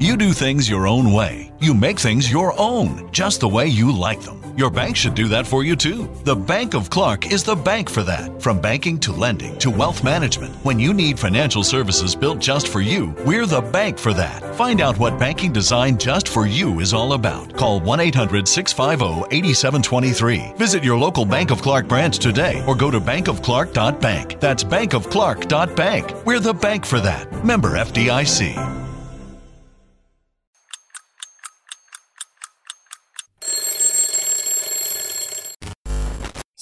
You 0.00 0.16
do 0.16 0.32
things 0.32 0.66
your 0.66 0.86
own 0.86 1.12
way. 1.12 1.52
You 1.60 1.74
make 1.74 2.00
things 2.00 2.32
your 2.32 2.58
own, 2.58 3.12
just 3.12 3.40
the 3.40 3.48
way 3.48 3.66
you 3.66 3.94
like 3.94 4.22
them. 4.22 4.40
Your 4.56 4.70
bank 4.70 4.96
should 4.96 5.14
do 5.14 5.28
that 5.28 5.46
for 5.46 5.62
you 5.62 5.76
too. 5.76 6.08
The 6.24 6.34
Bank 6.34 6.72
of 6.72 6.88
Clark 6.88 7.30
is 7.30 7.44
the 7.44 7.54
bank 7.54 7.90
for 7.90 8.02
that. 8.04 8.40
From 8.40 8.62
banking 8.62 8.98
to 9.00 9.12
lending 9.12 9.58
to 9.58 9.70
wealth 9.70 10.02
management, 10.02 10.54
when 10.64 10.80
you 10.80 10.94
need 10.94 11.18
financial 11.18 11.62
services 11.62 12.16
built 12.16 12.38
just 12.38 12.68
for 12.68 12.80
you, 12.80 13.14
we're 13.26 13.44
the 13.44 13.60
bank 13.60 13.98
for 13.98 14.14
that. 14.14 14.40
Find 14.54 14.80
out 14.80 14.98
what 14.98 15.18
banking 15.18 15.52
designed 15.52 16.00
just 16.00 16.28
for 16.28 16.46
you 16.46 16.80
is 16.80 16.94
all 16.94 17.12
about. 17.12 17.54
Call 17.54 17.78
1 17.78 18.00
800 18.00 18.48
650 18.48 19.36
8723. 19.36 20.54
Visit 20.56 20.82
your 20.82 20.96
local 20.96 21.26
Bank 21.26 21.50
of 21.50 21.60
Clark 21.60 21.88
branch 21.88 22.18
today 22.18 22.64
or 22.66 22.74
go 22.74 22.90
to 22.90 23.02
bankofclark.bank. 23.02 24.40
That's 24.40 24.64
bankofclark.bank. 24.64 26.24
We're 26.24 26.40
the 26.40 26.54
bank 26.54 26.86
for 26.86 27.00
that. 27.00 27.44
Member 27.44 27.72
FDIC. 27.72 28.89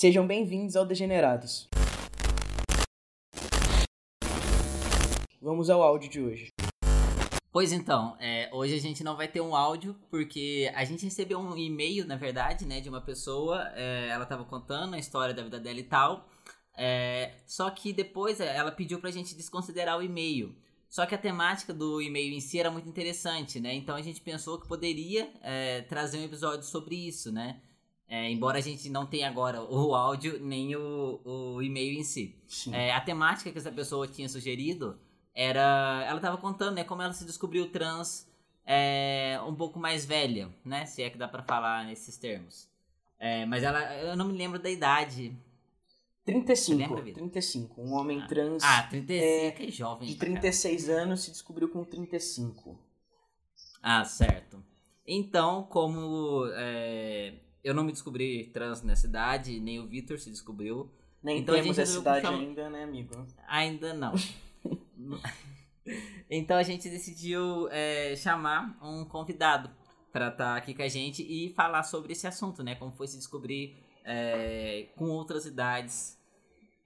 Sejam 0.00 0.24
bem-vindos 0.24 0.76
ao 0.76 0.86
Degenerados. 0.86 1.66
Vamos 5.42 5.68
ao 5.68 5.82
áudio 5.82 6.08
de 6.08 6.20
hoje. 6.20 6.52
Pois 7.50 7.72
então, 7.72 8.16
é, 8.20 8.48
hoje 8.52 8.76
a 8.76 8.80
gente 8.80 9.02
não 9.02 9.16
vai 9.16 9.26
ter 9.26 9.40
um 9.40 9.56
áudio, 9.56 9.96
porque 10.08 10.70
a 10.72 10.84
gente 10.84 11.04
recebeu 11.04 11.40
um 11.40 11.56
e-mail, 11.56 12.06
na 12.06 12.14
verdade, 12.14 12.64
né, 12.64 12.80
de 12.80 12.88
uma 12.88 13.00
pessoa, 13.00 13.72
é, 13.74 14.06
ela 14.10 14.22
estava 14.22 14.44
contando 14.44 14.94
a 14.94 15.00
história 15.00 15.34
da 15.34 15.42
vida 15.42 15.58
dela 15.58 15.80
e 15.80 15.82
tal, 15.82 16.28
é, 16.76 17.32
só 17.44 17.68
que 17.68 17.92
depois 17.92 18.38
ela 18.38 18.70
pediu 18.70 19.00
pra 19.00 19.10
gente 19.10 19.34
desconsiderar 19.34 19.98
o 19.98 20.02
e-mail. 20.04 20.54
Só 20.88 21.06
que 21.06 21.14
a 21.16 21.18
temática 21.18 21.74
do 21.74 22.00
e-mail 22.00 22.32
em 22.32 22.40
si 22.40 22.60
era 22.60 22.70
muito 22.70 22.88
interessante, 22.88 23.58
né? 23.58 23.74
Então 23.74 23.96
a 23.96 24.00
gente 24.00 24.20
pensou 24.20 24.60
que 24.60 24.68
poderia 24.68 25.28
é, 25.42 25.82
trazer 25.82 26.18
um 26.18 26.24
episódio 26.24 26.62
sobre 26.62 26.94
isso, 26.94 27.32
né? 27.32 27.60
É, 28.08 28.30
embora 28.30 28.56
a 28.56 28.60
gente 28.62 28.88
não 28.88 29.04
tenha 29.04 29.28
agora 29.28 29.62
o 29.62 29.94
áudio 29.94 30.40
nem 30.40 30.74
o, 30.74 31.20
o 31.24 31.62
e-mail 31.62 31.98
em 31.98 32.02
si. 32.02 32.34
É, 32.72 32.92
a 32.92 33.00
temática 33.00 33.52
que 33.52 33.58
essa 33.58 33.70
pessoa 33.70 34.08
tinha 34.08 34.28
sugerido 34.28 34.98
era. 35.34 36.04
Ela 36.06 36.16
estava 36.16 36.38
contando 36.38 36.76
né, 36.76 36.84
como 36.84 37.02
ela 37.02 37.12
se 37.12 37.26
descobriu 37.26 37.70
trans 37.70 38.26
é, 38.64 39.38
um 39.46 39.54
pouco 39.54 39.78
mais 39.78 40.06
velha, 40.06 40.48
né? 40.64 40.86
Se 40.86 41.02
é 41.02 41.10
que 41.10 41.18
dá 41.18 41.28
para 41.28 41.42
falar 41.42 41.84
nesses 41.84 42.16
termos. 42.16 42.66
É, 43.18 43.44
mas 43.44 43.62
ela. 43.62 43.80
Eu 43.96 44.16
não 44.16 44.26
me 44.26 44.36
lembro 44.38 44.58
da 44.58 44.70
idade. 44.70 45.36
35. 46.24 47.02
35. 47.12 47.80
Um 47.80 47.94
homem 47.94 48.22
ah, 48.22 48.26
trans. 48.26 48.62
Ah, 48.62 48.82
35 48.84 49.62
é, 49.62 49.66
é 49.66 49.70
jovem. 49.70 50.08
De 50.08 50.16
36 50.16 50.88
anos 50.88 51.22
se 51.22 51.30
descobriu 51.30 51.68
com 51.68 51.84
35. 51.84 52.78
Ah, 53.82 54.04
certo. 54.04 54.62
Então, 55.06 55.62
como 55.64 56.46
é, 56.54 57.34
eu 57.68 57.74
não 57.74 57.84
me 57.84 57.92
descobri 57.92 58.46
trans 58.46 58.82
nessa 58.82 59.06
idade, 59.06 59.60
nem 59.60 59.78
o 59.78 59.86
Vitor 59.86 60.18
se 60.18 60.30
descobriu. 60.30 60.90
Nem 61.22 61.40
então, 61.40 61.54
temos 61.54 61.78
essa 61.78 61.98
idade 61.98 62.26
ainda, 62.26 62.70
né, 62.70 62.84
amigo? 62.84 63.26
Ainda 63.46 63.92
não. 63.92 64.14
então 66.30 66.56
a 66.56 66.62
gente 66.62 66.88
decidiu 66.88 67.68
é, 67.70 68.16
chamar 68.16 68.78
um 68.82 69.04
convidado 69.04 69.70
para 70.10 70.28
estar 70.28 70.52
tá 70.52 70.56
aqui 70.56 70.72
com 70.72 70.80
a 70.80 70.88
gente 70.88 71.22
e 71.22 71.52
falar 71.52 71.82
sobre 71.82 72.12
esse 72.12 72.26
assunto, 72.26 72.62
né? 72.62 72.74
Como 72.74 72.90
foi 72.90 73.06
se 73.06 73.18
descobrir 73.18 73.76
é, 74.02 74.88
com 74.96 75.10
outras 75.10 75.44
idades. 75.44 76.18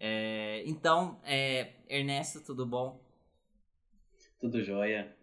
É, 0.00 0.64
então, 0.66 1.20
é, 1.22 1.74
Ernesto, 1.88 2.40
tudo 2.40 2.66
bom? 2.66 3.00
Tudo 4.40 4.60
jóia. 4.64 5.16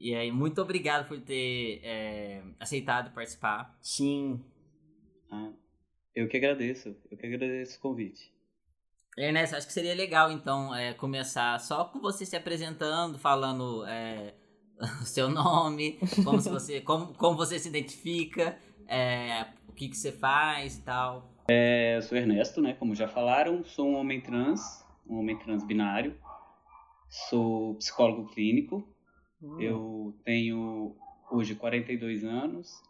E 0.00 0.14
aí, 0.14 0.32
muito 0.32 0.62
obrigado 0.62 1.06
por 1.06 1.20
ter 1.20 1.80
é, 1.84 2.42
aceitado 2.58 3.12
participar. 3.12 3.76
Sim, 3.82 4.42
eu 6.14 6.28
que 6.28 6.36
agradeço, 6.36 6.96
eu 7.10 7.16
que 7.16 7.26
agradeço 7.26 7.78
o 7.78 7.80
convite. 7.80 8.32
Ernesto, 9.16 9.56
acho 9.56 9.66
que 9.66 9.72
seria 9.72 9.94
legal 9.94 10.30
então 10.32 10.74
é, 10.74 10.92
começar 10.92 11.58
só 11.60 11.84
com 11.84 12.00
você 12.00 12.26
se 12.26 12.36
apresentando, 12.36 13.18
falando 13.18 13.84
é, 13.86 14.34
o 15.00 15.04
seu 15.04 15.28
nome, 15.28 15.98
como, 16.24 16.40
se 16.40 16.50
você, 16.50 16.80
como, 16.82 17.14
como 17.14 17.36
você 17.36 17.58
se 17.58 17.68
identifica, 17.68 18.58
é, 18.88 19.46
o 19.68 19.72
que, 19.72 19.88
que 19.88 19.96
você 19.96 20.12
faz 20.12 20.78
e 20.78 20.82
tal. 20.82 21.32
É, 21.48 21.96
eu 21.96 22.02
sou 22.02 22.16
Ernesto, 22.16 22.60
né? 22.60 22.74
Como 22.74 22.94
já 22.94 23.06
falaram, 23.06 23.64
sou 23.64 23.88
um 23.88 23.96
homem 23.96 24.20
trans, 24.20 24.84
um 25.06 25.18
homem 25.18 25.38
trans 25.38 25.64
binário, 25.64 26.16
sou 27.28 27.74
psicólogo 27.76 28.30
clínico, 28.30 28.88
hum. 29.42 29.60
eu 29.60 30.16
tenho 30.24 30.96
hoje 31.30 31.54
42 31.54 32.24
anos, 32.24 32.82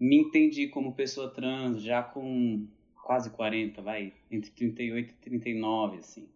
me 0.00 0.16
entendi 0.16 0.66
como 0.66 0.94
pessoa 0.94 1.28
trans 1.28 1.82
já 1.82 2.02
com 2.02 2.66
quase 3.04 3.28
40, 3.30 3.82
vai, 3.82 4.14
entre 4.30 4.50
38 4.50 5.10
e 5.10 5.14
39, 5.16 5.98
assim. 5.98 6.26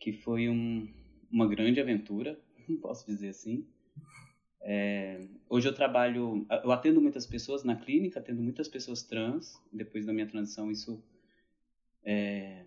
Que 0.00 0.12
foi 0.12 0.48
um, 0.48 0.88
uma 1.30 1.46
grande 1.46 1.80
aventura, 1.80 2.40
posso 2.80 3.04
dizer 3.04 3.28
assim. 3.28 3.66
É, 4.64 5.20
hoje 5.50 5.68
eu 5.68 5.74
trabalho, 5.74 6.46
eu 6.64 6.72
atendo 6.72 7.00
muitas 7.00 7.26
pessoas 7.26 7.62
na 7.62 7.76
clínica, 7.76 8.20
atendo 8.20 8.40
muitas 8.40 8.68
pessoas 8.68 9.02
trans. 9.02 9.60
Depois 9.70 10.06
da 10.06 10.12
minha 10.12 10.26
transição, 10.26 10.70
isso, 10.70 11.02
é, 12.04 12.64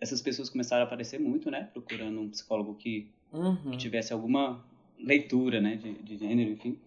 essas 0.00 0.22
pessoas 0.22 0.48
começaram 0.48 0.84
a 0.84 0.86
aparecer 0.86 1.20
muito, 1.20 1.50
né? 1.50 1.68
Procurando 1.72 2.20
um 2.20 2.30
psicólogo 2.30 2.76
que, 2.76 3.10
uhum. 3.32 3.72
que 3.72 3.76
tivesse 3.76 4.12
alguma 4.12 4.64
leitura, 4.98 5.60
né? 5.60 5.76
De, 5.76 5.92
de 6.02 6.16
gênero, 6.16 6.50
enfim. 6.50 6.78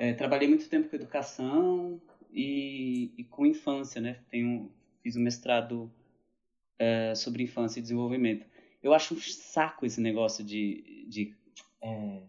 É, 0.00 0.14
trabalhei 0.14 0.48
muito 0.48 0.66
tempo 0.66 0.88
com 0.88 0.96
educação 0.96 2.00
e, 2.32 3.12
e 3.18 3.24
com 3.24 3.44
infância, 3.44 4.00
né? 4.00 4.16
Tenho, 4.30 4.72
fiz 5.02 5.14
um 5.14 5.20
mestrado 5.20 5.92
é, 6.78 7.14
sobre 7.14 7.42
infância 7.42 7.78
e 7.78 7.82
desenvolvimento. 7.82 8.46
Eu 8.82 8.94
acho 8.94 9.12
um 9.12 9.20
saco 9.20 9.84
esse 9.84 10.00
negócio 10.00 10.42
de, 10.42 11.04
de 11.06 11.34
é, 11.82 12.22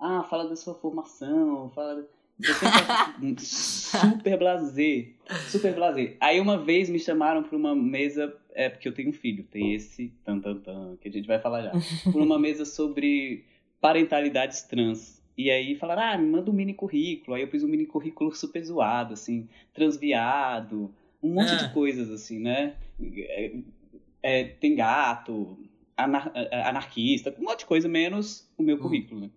ah, 0.00 0.22
fala 0.22 0.48
da 0.48 0.56
sua 0.56 0.74
formação, 0.74 1.70
fala 1.74 2.08
eu 2.40 2.54
sempre 2.54 3.44
super 3.44 4.38
blazer, 4.38 5.14
super 5.50 5.74
blazer. 5.74 6.16
Aí 6.18 6.40
uma 6.40 6.56
vez 6.56 6.88
me 6.88 6.98
chamaram 6.98 7.42
para 7.42 7.56
uma 7.56 7.74
mesa, 7.74 8.34
é 8.54 8.70
porque 8.70 8.88
eu 8.88 8.94
tenho 8.94 9.10
um 9.10 9.12
filho, 9.12 9.44
tem 9.44 9.74
esse 9.74 10.08
tan 10.24 10.40
tan 10.40 10.58
tan 10.60 10.96
que 10.96 11.08
a 11.08 11.12
gente 11.12 11.26
vai 11.26 11.38
falar 11.38 11.62
já, 11.62 11.72
por 12.10 12.22
uma 12.22 12.38
mesa 12.38 12.64
sobre 12.64 13.44
parentalidades 13.82 14.62
trans. 14.62 15.21
E 15.36 15.50
aí 15.50 15.74
falaram, 15.74 16.02
ah, 16.02 16.18
me 16.18 16.28
manda 16.28 16.50
um 16.50 16.54
mini 16.54 16.74
currículo. 16.74 17.34
Aí 17.34 17.42
eu 17.42 17.48
fiz 17.48 17.62
um 17.62 17.68
mini 17.68 17.86
currículo 17.86 18.34
super 18.34 18.62
zoado, 18.62 19.14
assim, 19.14 19.48
transviado, 19.72 20.94
um 21.22 21.34
monte 21.34 21.56
de 21.56 21.64
ah. 21.64 21.70
coisas, 21.70 22.10
assim, 22.10 22.38
né? 22.38 22.76
É, 23.00 23.52
é, 24.22 24.44
tem 24.44 24.74
gato, 24.74 25.58
anar 25.96 26.30
é, 26.34 26.62
anarquista, 26.62 27.34
um 27.38 27.44
monte 27.44 27.60
de 27.60 27.66
coisa, 27.66 27.88
menos 27.88 28.48
o 28.56 28.62
meu 28.62 28.76
hum. 28.76 28.80
currículo, 28.80 29.20
né? 29.22 29.30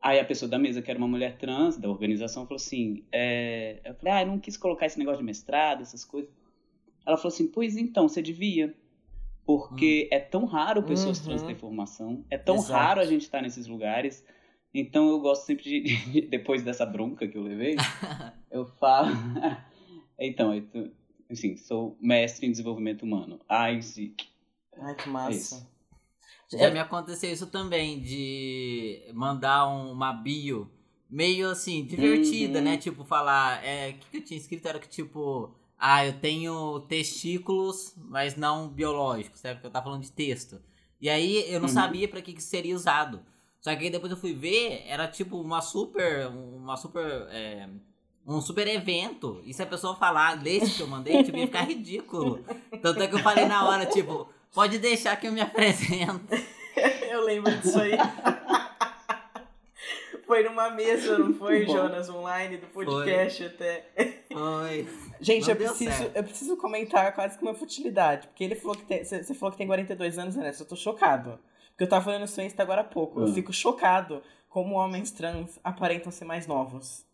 Aí 0.00 0.20
a 0.20 0.24
pessoa 0.24 0.48
da 0.48 0.58
mesa, 0.58 0.82
que 0.82 0.90
era 0.90 0.98
uma 0.98 1.08
mulher 1.08 1.38
trans 1.38 1.78
da 1.78 1.88
organização, 1.88 2.44
falou 2.46 2.56
assim: 2.56 3.02
é... 3.10 3.80
eu 3.84 3.94
falei, 3.94 4.12
ah, 4.12 4.22
eu 4.22 4.26
não 4.26 4.38
quis 4.38 4.56
colocar 4.56 4.86
esse 4.86 4.98
negócio 4.98 5.20
de 5.20 5.24
mestrado, 5.24 5.80
essas 5.80 6.04
coisas. 6.04 6.30
Ela 7.06 7.16
falou 7.16 7.32
assim: 7.32 7.46
pois 7.48 7.76
então, 7.76 8.08
você 8.08 8.20
devia. 8.20 8.74
Porque 9.46 10.08
hum. 10.10 10.14
é 10.14 10.20
tão 10.20 10.44
raro 10.44 10.82
pessoas 10.82 11.18
uhum. 11.18 11.24
trans 11.24 11.42
ter 11.42 11.54
formação, 11.54 12.24
é 12.30 12.38
tão 12.38 12.56
Exato. 12.56 12.72
raro 12.72 13.00
a 13.00 13.04
gente 13.04 13.22
estar 13.22 13.42
nesses 13.42 13.66
lugares. 13.66 14.24
Então 14.74 15.08
eu 15.08 15.20
gosto 15.20 15.46
sempre 15.46 15.62
de, 15.62 15.80
de 16.10 16.20
depois 16.22 16.62
dessa 16.62 16.84
bronca 16.84 17.28
que 17.28 17.38
eu 17.38 17.42
levei, 17.42 17.76
eu 18.50 18.66
falo. 18.66 19.14
então, 20.18 20.52
eu, 20.52 20.90
assim, 21.30 21.56
sou 21.56 21.96
mestre 22.00 22.46
em 22.46 22.50
desenvolvimento 22.50 23.02
humano. 23.02 23.40
Isaac. 23.48 24.28
Ai, 24.76 24.94
que 24.96 25.08
massa. 25.08 25.66
É 26.52 26.58
Já 26.58 26.70
me 26.70 26.80
aconteceu 26.80 27.32
isso 27.32 27.46
também, 27.46 28.00
de 28.00 29.10
mandar 29.14 29.66
uma 29.66 30.12
bio 30.12 30.70
meio 31.14 31.48
assim, 31.48 31.84
divertida, 31.84 32.58
uhum. 32.58 32.64
né? 32.64 32.76
Tipo, 32.76 33.04
falar. 33.04 33.64
É, 33.64 33.90
o 33.90 33.92
que, 33.94 34.10
que 34.10 34.16
eu 34.16 34.24
tinha 34.24 34.38
escrito? 34.38 34.66
Era 34.66 34.80
que 34.80 34.88
tipo. 34.88 35.54
Ah, 35.78 36.06
eu 36.06 36.18
tenho 36.18 36.80
testículos, 36.88 37.94
mas 37.96 38.36
não 38.36 38.68
biológicos, 38.68 39.40
sabe? 39.40 39.56
Porque 39.56 39.66
eu 39.66 39.70
tava 39.70 39.84
falando 39.84 40.02
de 40.02 40.12
texto. 40.12 40.60
E 41.00 41.10
aí 41.10 41.44
eu 41.52 41.60
não 41.60 41.68
uhum. 41.68 41.74
sabia 41.74 42.08
para 42.08 42.22
que, 42.22 42.32
que 42.32 42.42
seria 42.42 42.74
usado. 42.74 43.20
Só 43.64 43.74
que 43.74 43.84
aí 43.84 43.90
depois 43.90 44.12
eu 44.12 44.18
fui 44.18 44.34
ver, 44.34 44.84
era 44.86 45.08
tipo 45.08 45.40
uma 45.40 45.62
super. 45.62 46.26
Uma 46.26 46.76
super. 46.76 47.26
É, 47.30 47.66
um 48.26 48.38
super 48.38 48.68
evento. 48.68 49.40
E 49.42 49.54
se 49.54 49.62
a 49.62 49.66
pessoa 49.66 49.96
falar 49.96 50.36
desse 50.36 50.76
que 50.76 50.82
eu 50.82 50.86
mandei, 50.86 51.24
tipo, 51.24 51.38
ia 51.38 51.46
ficar 51.46 51.62
ridículo. 51.62 52.44
Tanto 52.82 53.02
é 53.02 53.08
que 53.08 53.14
eu 53.14 53.20
falei 53.20 53.46
na 53.46 53.66
hora, 53.66 53.86
tipo, 53.86 54.28
pode 54.52 54.78
deixar 54.78 55.16
que 55.16 55.28
eu 55.28 55.32
me 55.32 55.40
apresento. 55.40 56.26
eu 57.10 57.24
lembro 57.24 57.56
disso 57.56 57.80
aí. 57.80 57.92
foi 60.26 60.42
numa 60.44 60.68
mesa, 60.68 61.16
não 61.16 61.32
foi, 61.32 61.64
Jonas, 61.64 62.10
online, 62.10 62.58
do 62.58 62.66
podcast 62.66 63.38
foi. 63.38 63.46
até. 63.46 63.88
Foi. 64.30 64.88
Gente, 65.22 65.48
eu 65.48 65.56
preciso, 65.56 66.10
eu 66.14 66.22
preciso 66.22 66.56
comentar 66.58 67.14
quase 67.14 67.38
que 67.38 67.42
uma 67.42 67.54
futilidade. 67.54 68.26
Porque 68.26 68.44
ele 68.44 68.56
falou 68.56 68.76
que 68.76 68.84
tem. 68.84 69.02
Você 69.02 69.32
falou 69.32 69.52
que 69.52 69.56
tem 69.56 69.66
42 69.66 70.18
anos, 70.18 70.36
né? 70.36 70.52
Eu 70.60 70.66
tô 70.66 70.76
chocado. 70.76 71.38
Porque 71.74 71.84
eu 71.84 71.88
tava 71.88 72.04
falando 72.04 72.24
isso 72.24 72.40
Insta 72.40 72.62
agora 72.62 72.82
há 72.82 72.84
pouco. 72.84 73.20
Eu 73.20 73.26
Hum. 73.26 73.34
fico 73.34 73.52
chocado 73.52 74.22
como 74.48 74.76
homens 74.76 75.10
trans 75.10 75.58
aparentam 75.62 76.12
ser 76.12 76.24
mais 76.24 76.46
novos. 76.46 77.04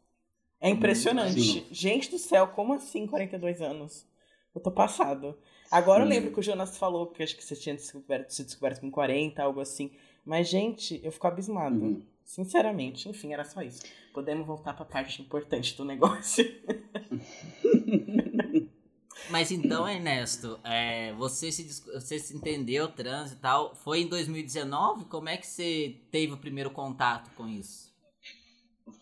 É 0.61 0.69
impressionante. 0.69 1.41
Sim. 1.41 1.67
Gente 1.71 2.11
do 2.11 2.19
céu, 2.19 2.49
como 2.49 2.75
assim 2.75 3.07
42 3.07 3.63
anos? 3.63 4.07
Eu 4.55 4.61
tô 4.61 4.71
passado. 4.71 5.39
Agora 5.71 6.03
eu 6.03 6.07
Sim. 6.09 6.13
lembro 6.13 6.33
que 6.33 6.41
o 6.41 6.43
Jonas 6.43 6.77
falou 6.77 7.07
que 7.07 7.23
acho 7.23 7.37
que 7.37 7.45
você 7.45 7.57
tinha 7.57 7.75
descoberto, 7.75 8.31
se 8.31 8.45
descoberto 8.45 8.81
com 8.81 8.91
40, 8.91 9.43
algo 9.43 9.61
assim. 9.61 9.91
Mas, 10.25 10.49
gente, 10.49 11.01
eu 11.03 11.11
fico 11.11 11.27
abismado. 11.27 11.77
Uhum. 11.83 12.03
Sinceramente, 12.23 13.09
enfim, 13.09 13.33
era 13.33 13.45
só 13.45 13.63
isso. 13.63 13.83
Podemos 14.13 14.47
voltar 14.47 14.75
pra 14.75 14.85
parte 14.85 15.23
importante 15.23 15.75
do 15.77 15.85
negócio. 15.85 16.45
Mas 19.29 19.51
então, 19.51 19.89
Ernesto, 19.89 20.59
é, 20.65 21.13
você, 21.13 21.53
se, 21.53 21.83
você 21.93 22.19
se 22.19 22.37
entendeu 22.37 22.89
trans 22.89 23.33
e 23.33 23.37
tal. 23.37 23.75
Foi 23.75 24.01
em 24.01 24.07
2019? 24.09 25.05
Como 25.05 25.29
é 25.29 25.37
que 25.37 25.47
você 25.47 25.97
teve 26.11 26.33
o 26.33 26.37
primeiro 26.39 26.71
contato 26.71 27.31
com 27.37 27.47
isso? 27.49 27.91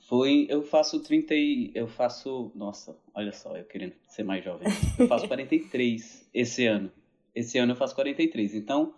Foi, 0.08 0.46
eu 0.48 0.62
faço 0.62 1.00
30 1.00 1.34
e, 1.34 1.70
eu 1.74 1.86
faço, 1.86 2.50
nossa, 2.54 2.96
olha 3.14 3.32
só, 3.32 3.56
eu 3.56 3.64
querendo 3.64 3.94
ser 4.08 4.22
mais 4.22 4.44
jovem. 4.44 4.68
Eu 4.98 5.06
faço 5.06 5.26
43 5.28 6.28
esse 6.32 6.66
ano. 6.66 6.90
Esse 7.34 7.58
ano 7.58 7.72
eu 7.72 7.76
faço 7.76 7.94
43. 7.94 8.54
Então, 8.54 8.94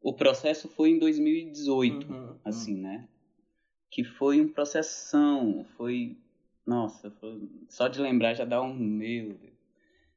o 0.00 0.12
processo 0.12 0.68
foi 0.68 0.90
em 0.90 0.98
2018, 0.98 2.12
Uhum. 2.12 2.36
assim, 2.44 2.74
né? 2.74 3.08
Que 3.90 4.02
foi 4.04 4.40
um 4.40 4.48
processão, 4.48 5.64
foi, 5.76 6.16
nossa, 6.66 7.10
foi- 7.20 7.48
só 7.68 7.86
de 7.88 8.00
lembrar 8.00 8.34
já 8.34 8.44
dá 8.44 8.60
um 8.62 8.74
meu 8.74 9.34
Deus. 9.34 9.53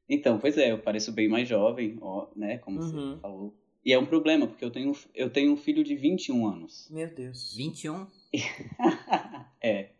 Então, 0.08 0.38
pois 0.38 0.56
é, 0.56 0.72
eu 0.72 0.78
pareço 0.78 1.12
bem 1.12 1.28
mais 1.28 1.46
jovem, 1.48 1.98
ó, 2.00 2.28
né, 2.34 2.58
como 2.58 2.80
Uhum. 2.80 3.14
você 3.14 3.20
falou. 3.20 3.54
E 3.84 3.92
é 3.92 3.98
um 3.98 4.06
problema, 4.06 4.46
porque 4.46 4.64
eu 4.64 4.70
tenho, 4.70 4.92
eu 5.14 5.30
tenho 5.30 5.52
um 5.52 5.56
filho 5.56 5.84
de 5.84 5.94
21 5.94 6.46
anos. 6.46 6.88
Meu 6.90 7.08
Deus. 7.08 7.54
21? 7.54 8.06
é. 9.62 9.90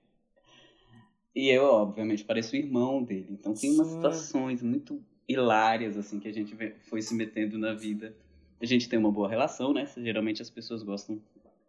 E 1.35 1.49
eu, 1.49 1.65
obviamente, 1.65 2.25
pareço 2.25 2.57
irmão 2.57 3.03
dele. 3.03 3.29
Então 3.31 3.55
tem 3.55 3.71
umas 3.73 3.87
Sim. 3.87 3.95
situações 3.95 4.63
muito 4.63 5.03
hilárias, 5.29 5.97
assim, 5.97 6.19
que 6.19 6.27
a 6.27 6.33
gente 6.33 6.57
foi 6.83 7.01
se 7.03 7.15
metendo 7.15 7.59
na 7.59 7.75
vida. 7.75 8.17
A 8.61 8.67
gente 8.67 8.89
tem 8.89 8.99
uma 8.99 9.13
boa 9.13 9.29
relação, 9.29 9.73
né? 9.73 9.87
Geralmente 9.97 10.43
as 10.43 10.51
pessoas 10.51 10.83
gostam 10.83 11.21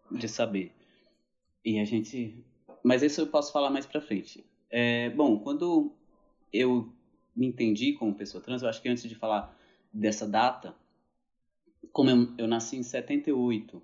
de 0.09 0.27
saber. 0.27 0.71
E 1.63 1.79
a 1.79 1.85
gente. 1.85 2.43
Mas 2.83 3.03
isso 3.03 3.21
eu 3.21 3.27
posso 3.27 3.51
falar 3.51 3.69
mais 3.69 3.85
pra 3.85 4.01
frente. 4.01 4.43
É, 4.71 5.09
bom, 5.11 5.37
quando 5.37 5.91
eu 6.51 6.91
me 7.35 7.47
entendi 7.47 7.93
como 7.93 8.15
pessoa 8.15 8.43
trans, 8.43 8.61
eu 8.61 8.69
acho 8.69 8.81
que 8.81 8.89
antes 8.89 9.03
de 9.03 9.15
falar 9.15 9.55
dessa 9.91 10.27
data, 10.27 10.75
como 11.91 12.09
eu, 12.09 12.33
eu 12.37 12.47
nasci 12.47 12.77
em 12.77 12.83
78. 12.83 13.81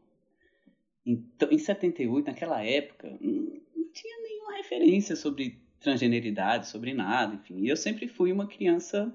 Então, 1.06 1.52
em 1.52 1.58
78, 1.58 2.26
naquela 2.28 2.64
época, 2.64 3.18
não, 3.22 3.62
não 3.76 3.92
tinha 3.92 4.22
nenhuma 4.22 4.58
referência 4.58 5.16
sobre 5.16 5.62
transgeneridade, 5.80 6.68
sobre 6.68 6.94
nada, 6.94 7.36
enfim. 7.36 7.60
E 7.60 7.70
eu 7.70 7.78
sempre 7.78 8.08
fui 8.08 8.32
uma 8.32 8.48
criança. 8.48 9.14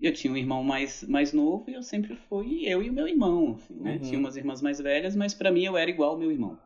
Eu 0.00 0.12
tinha 0.12 0.32
um 0.32 0.36
irmão 0.36 0.62
mais, 0.62 1.02
mais 1.02 1.32
novo 1.32 1.68
e 1.68 1.74
eu 1.74 1.82
sempre 1.82 2.14
fui 2.14 2.64
eu 2.64 2.80
e 2.80 2.88
o 2.88 2.92
meu 2.92 3.08
irmão, 3.08 3.54
assim, 3.56 3.74
né? 3.74 3.94
Uhum. 3.94 3.98
Tinha 3.98 4.18
umas 4.18 4.36
irmãs 4.36 4.62
mais 4.62 4.78
velhas, 4.78 5.16
mas 5.16 5.34
pra 5.34 5.50
mim 5.50 5.64
eu 5.64 5.76
era 5.76 5.90
igual 5.90 6.12
ao 6.12 6.18
meu 6.18 6.30
irmão. 6.30 6.56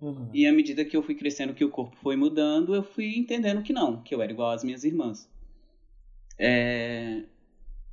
Uhum. 0.00 0.28
E 0.34 0.44
à 0.44 0.52
medida 0.52 0.84
que 0.84 0.96
eu 0.96 1.02
fui 1.02 1.14
crescendo, 1.14 1.54
que 1.54 1.64
o 1.64 1.70
corpo 1.70 1.96
foi 2.02 2.16
mudando, 2.16 2.74
eu 2.74 2.82
fui 2.82 3.16
entendendo 3.16 3.62
que 3.62 3.72
não, 3.72 4.02
que 4.02 4.12
eu 4.12 4.20
era 4.20 4.32
igual 4.32 4.50
às 4.50 4.64
minhas 4.64 4.82
irmãs. 4.82 5.30
É, 6.38 7.22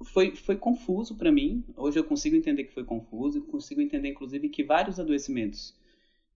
Foi, 0.06 0.36
foi 0.36 0.58
confuso 0.58 1.16
pra 1.16 1.32
mim. 1.32 1.64
Hoje 1.78 2.00
eu 2.00 2.04
consigo 2.04 2.36
entender 2.36 2.66
que 2.66 2.74
foi 2.74 2.84
confuso, 2.84 3.42
consigo 3.44 3.82
entender, 3.82 4.10
inclusive, 4.10 4.50
que 4.50 4.64
vários 4.64 5.00
adoecimentos 5.00 5.76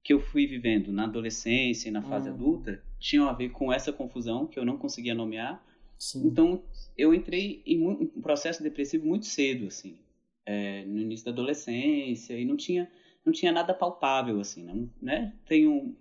que 0.04 0.14
eu 0.14 0.20
fui 0.20 0.48
vivendo 0.48 0.92
na 0.92 1.04
adolescência 1.06 1.90
e 1.90 1.92
na 1.92 2.02
fase 2.02 2.30
Hum. 2.30 2.34
adulta 2.34 2.82
tinham 3.00 3.28
a 3.30 3.34
ver 3.34 3.50
com 3.50 3.72
essa 3.74 3.92
confusão 3.94 4.48
que 4.48 4.58
eu 4.60 4.66
não 4.66 4.78
conseguia 4.78 5.14
nomear. 5.16 5.64
Sim. 6.00 6.28
Então, 6.28 6.64
eu 6.98 7.14
entrei 7.14 7.62
em 7.66 7.82
um 7.86 8.08
processo 8.22 8.64
depressivo 8.64 9.06
muito 9.08 9.26
cedo, 9.26 9.68
assim, 9.68 9.98
é, 10.46 10.86
no 10.86 11.00
início 11.00 11.26
da 11.26 11.32
adolescência, 11.32 12.40
e 12.40 12.46
não 12.46 12.56
tinha, 12.58 12.90
não 13.26 13.34
tinha 13.34 13.52
nada 13.52 13.74
palpável, 13.74 14.40
assim, 14.40 14.64
não, 14.64 14.90
né? 15.02 15.34
Tenho 15.46 15.96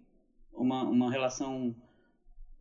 uma, 0.52 0.84
uma 0.84 1.10
relação 1.10 1.74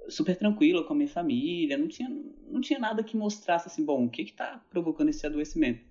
super 0.10 0.36
tranquila 0.38 0.84
com 0.84 0.94
a 0.94 0.96
minha 0.96 1.07
família, 1.07 1.78
não 1.78 1.88
tinha, 1.88 2.10
não 2.50 2.62
tinha 2.62 2.80
nada 2.80 3.04
que 3.04 3.18
mostrasse, 3.18 3.68
assim, 3.68 3.84
bom, 3.84 4.06
o 4.06 4.10
que 4.10 4.25
que 4.25 4.34
tá 4.34 4.63
provocando 4.69 5.10
esse 5.10 5.25
adoecimento? 5.25 5.81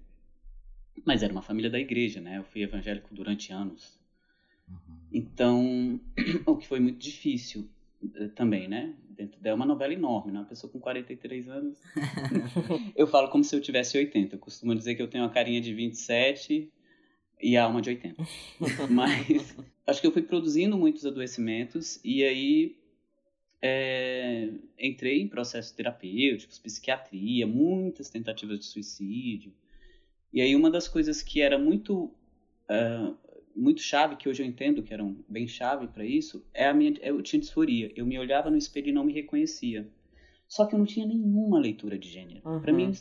Mas 1.05 1.23
era 1.23 1.33
uma 1.33 1.43
família 1.43 1.71
da 1.71 1.79
igreja, 1.79 2.21
né? 2.21 2.39
Eu 2.39 2.45
fui 2.45 2.63
evangélico 2.63 3.15
durante 3.15 3.53
anos. 3.53 3.99
Então, 5.13 6.01
o 6.47 6.57
que 6.57 6.67
foi 6.67 6.81
muito 6.81 6.99
difícil 6.99 7.69
eh, 8.15 8.29
também, 8.29 8.69
né? 8.69 8.95
Dentro 9.11 9.41
dela 9.41 9.55
é 9.55 9.57
uma 9.57 9.67
novela 9.67 9.93
enorme, 9.93 10.33
né? 10.33 10.41
Uma 10.41 10.47
pessoa 10.47 10.73
com 10.73 10.81
43 10.81 11.49
anos. 11.49 11.79
eu 12.97 13.07
falo 13.07 13.29
como 13.29 13.45
se 13.45 13.55
eu 13.55 13.61
tivesse 13.61 13.97
80. 13.97 14.35
Eu 14.35 14.39
costumo 14.39 14.75
dizer 14.75 14.95
que 14.95 15.03
eu 15.03 15.09
tenho 15.09 15.25
uma 15.25 15.31
carinha 15.31 15.61
de 15.61 15.73
27 15.75 16.73
e 17.41 17.57
a 17.57 17.65
alma 17.65 17.81
de 17.81 17.91
80. 17.91 18.23
Mas 18.91 19.57
acho 19.87 20.01
que 20.01 20.07
eu 20.07 20.13
fui 20.13 20.23
produzindo 20.23 20.77
muitos 20.77 21.05
adoecimentos 21.05 22.01
e 22.05 22.25
aí 22.25 22.77
é, 23.67 24.51
entrei 24.79 25.23
em 25.23 25.27
processos 25.27 25.73
terapêuticos, 25.73 26.59
psiquiatria, 26.59 27.47
muitas 27.47 28.11
tentativas 28.11 28.59
de 28.59 28.67
suicídio. 28.67 29.55
E 30.31 30.43
aí 30.43 30.55
uma 30.55 30.71
das 30.71 30.87
coisas 30.87 31.23
que 31.23 31.41
era 31.41 31.59
muito 31.59 32.13
ah, 32.69 33.15
muito 33.57 33.81
chave, 33.81 34.17
que 34.17 34.29
hoje 34.29 34.43
eu 34.43 34.47
entendo 34.47 34.83
que 34.83 34.93
eram 34.93 35.17
bem 35.27 35.47
chave 35.47 35.87
para 35.87 36.05
isso, 36.05 36.45
é 36.53 36.67
a 36.67 36.75
minha, 36.75 36.93
eu 37.01 37.23
tinha 37.23 37.41
disforia. 37.41 37.91
Eu 37.97 38.05
me 38.05 38.19
olhava 38.19 38.51
no 38.51 38.57
espelho 38.59 38.89
e 38.89 38.93
não 38.93 39.05
me 39.05 39.15
reconhecia. 39.15 39.89
Só 40.47 40.67
que 40.67 40.75
eu 40.75 40.79
não 40.79 40.85
tinha 40.85 41.07
nenhuma 41.07 41.59
leitura 41.59 41.99
de 41.99 42.07
gênero. 42.07 42.43
Uhum. 42.45 42.61
Para 42.61 42.73
mim, 42.73 42.93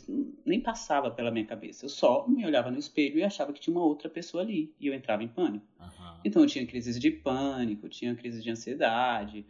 nem 0.46 0.60
passava 0.60 1.10
pela 1.10 1.30
minha 1.30 1.44
cabeça. 1.44 1.84
Eu 1.84 1.90
só 1.90 2.26
me 2.26 2.46
olhava 2.46 2.70
no 2.70 2.78
espelho 2.78 3.18
e 3.18 3.22
achava 3.22 3.52
que 3.52 3.60
tinha 3.60 3.76
uma 3.76 3.84
outra 3.84 4.08
pessoa 4.08 4.42
ali. 4.42 4.72
E 4.80 4.86
eu 4.86 4.94
entrava 4.94 5.22
em 5.22 5.28
pânico. 5.28 5.66
Aham. 5.78 6.20
Então 6.24 6.40
eu 6.42 6.48
tinha 6.48 6.66
crises 6.66 6.98
de 6.98 7.10
pânico, 7.10 7.86
tinha 7.88 8.14
crises 8.14 8.42
de 8.42 8.50
ansiedade. 8.50 9.44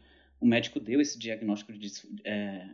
O 0.45 0.47
médico 0.47 0.79
deu 0.79 1.01
esse 1.01 1.19
diagnóstico 1.19 1.73
de 1.73 1.91
é, 2.25 2.31
é, 2.35 2.69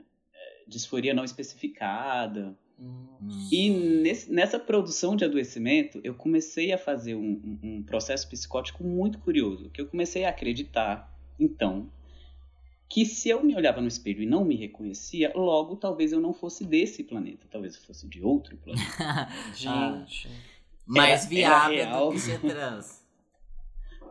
disforia 0.67 1.15
não 1.15 1.23
especificada. 1.25 2.59
Hum. 2.79 3.07
E 3.53 3.71
nesse- 3.71 4.33
nessa 4.33 4.59
produção 4.59 5.15
de 5.15 5.25
adoecimento, 5.25 6.01
eu 6.03 6.15
comecei 6.15 6.73
a 6.73 6.79
fazer 6.79 7.15
um, 7.15 7.59
um- 7.63 7.83
processo 7.83 8.29
psicótico 8.29 8.83
muito 8.83 9.19
curioso, 9.21 9.71
que 9.71 9.81
eu 9.81 9.87
comecei 9.87 10.25
a 10.25 10.31
acreditar, 10.31 11.17
então, 11.39 11.91
que 12.89 13.07
se 13.07 13.29
eu 13.29 13.41
me 13.45 13.55
olhava 13.55 13.81
no 13.81 13.87
espelho 13.87 14.21
e 14.23 14.27
não 14.27 14.45
me 14.45 14.57
reconhecia, 14.57 15.31
logo 15.35 15.77
talvez 15.77 16.11
eu 16.11 16.21
não 16.21 16.33
fosse 16.33 16.65
desse 16.65 17.05
planeta, 17.05 17.47
talvez 17.51 17.77
eu 17.77 17.83
fosse 17.83 18.09
de 18.09 18.21
outro 18.23 18.57
planeta. 18.57 19.29
Gente. 19.55 20.29
Mais 20.87 21.21
Era- 21.21 21.29
viável 21.29 21.79
era 21.79 21.91
real. 21.91 22.09
do 22.09 22.15
que 22.15 22.21
ser 22.21 22.41
trans. 22.41 23.00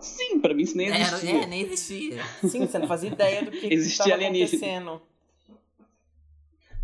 Sim, 0.01 0.39
pra 0.39 0.53
mim 0.53 0.63
isso 0.63 0.77
nem 0.77 0.87
Era, 0.87 0.99
existia. 0.99 1.29
é, 1.43 1.45
nem 1.45 1.61
existia. 1.61 2.23
Sim, 2.47 2.59
você 2.65 2.79
não 2.79 2.87
fazia 2.87 3.09
ideia 3.09 3.43
do 3.43 3.51
que 3.51 3.67
estava 3.67 4.15
acontecendo. 4.15 5.01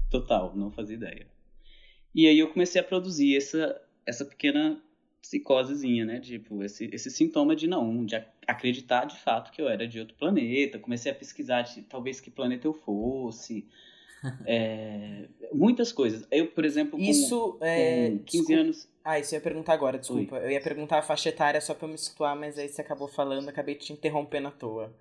Total, 0.09 0.55
não 0.55 0.71
fazia 0.71 0.95
ideia. 0.95 1.27
E 2.13 2.27
aí 2.27 2.39
eu 2.39 2.49
comecei 2.49 2.79
a 2.79 2.83
produzir 2.83 3.35
essa, 3.35 3.81
essa 4.05 4.23
pequena 4.23 4.81
psicosezinha, 5.21 6.05
né? 6.05 6.19
Tipo, 6.19 6.63
esse, 6.63 6.85
esse 6.93 7.09
sintoma 7.09 7.55
de 7.55 7.67
não, 7.67 8.05
de 8.05 8.15
ac- 8.15 8.29
acreditar 8.47 9.05
de 9.05 9.17
fato 9.19 9.51
que 9.51 9.61
eu 9.61 9.67
era 9.67 9.87
de 9.87 9.99
outro 9.99 10.15
planeta. 10.15 10.79
Comecei 10.79 11.11
a 11.11 11.15
pesquisar 11.15 11.63
de 11.63 11.81
talvez 11.83 12.19
que 12.21 12.29
planeta 12.31 12.67
eu 12.67 12.73
fosse. 12.73 13.67
É, 14.47 15.27
muitas 15.53 15.91
coisas. 15.91 16.25
Eu, 16.31 16.47
por 16.47 16.65
exemplo, 16.65 16.97
com, 16.97 17.03
Isso 17.05 17.59
é. 17.61 18.09
com 18.09 18.17
15 18.23 18.25
desculpa. 18.25 18.59
anos. 18.61 18.89
Ah, 19.05 19.19
isso 19.19 19.35
eu 19.35 19.37
ia 19.37 19.43
perguntar 19.43 19.73
agora, 19.73 19.99
desculpa. 19.99 20.37
Eu 20.37 20.49
ia 20.49 20.59
perguntar 20.61 20.97
a 20.97 21.03
faixa 21.03 21.29
etária 21.29 21.61
só 21.61 21.75
pra 21.75 21.85
eu 21.87 21.91
me 21.91 21.97
situar, 21.97 22.35
mas 22.35 22.57
aí 22.57 22.67
você 22.67 22.81
acabou 22.81 23.07
falando, 23.07 23.47
acabei 23.47 23.75
te 23.75 23.93
interrompendo 23.93 24.47
à 24.47 24.51
toa. 24.51 24.91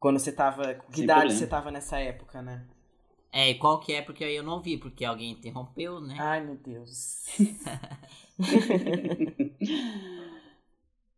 Quando 0.00 0.18
você 0.18 0.32
tava. 0.32 0.74
Que 0.74 0.96
Sem 0.96 1.04
idade 1.04 1.20
problema. 1.20 1.38
você 1.38 1.46
tava 1.46 1.70
nessa 1.70 2.00
época, 2.00 2.42
né? 2.42 2.66
É, 3.32 3.50
e 3.50 3.54
qual 3.54 3.78
que 3.80 3.92
é? 3.92 4.02
Porque 4.02 4.24
aí 4.24 4.34
eu 4.34 4.42
não 4.42 4.60
vi, 4.60 4.76
porque 4.76 5.04
alguém 5.04 5.30
interrompeu, 5.30 6.00
né? 6.00 6.16
Ai, 6.18 6.44
meu 6.44 6.56
Deus. 6.56 7.22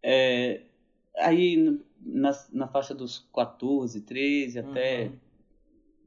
É, 0.02 0.60
aí 1.16 1.80
na, 1.98 2.30
na 2.52 2.68
faixa 2.68 2.94
dos 2.94 3.26
14, 3.34 4.02
13 4.02 4.58
até, 4.58 5.04
Uhum. 5.06 5.18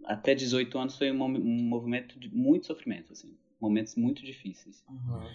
até 0.05 0.35
18 0.35 0.77
anos 0.77 0.95
foi 0.97 1.11
um, 1.11 1.23
um 1.23 1.63
movimento 1.67 2.19
de 2.19 2.29
muito 2.29 2.67
sofrimento, 2.67 3.13
assim, 3.13 3.35
momentos 3.59 3.95
muito 3.95 4.23
difíceis. 4.23 4.83
Uhum. 4.89 5.29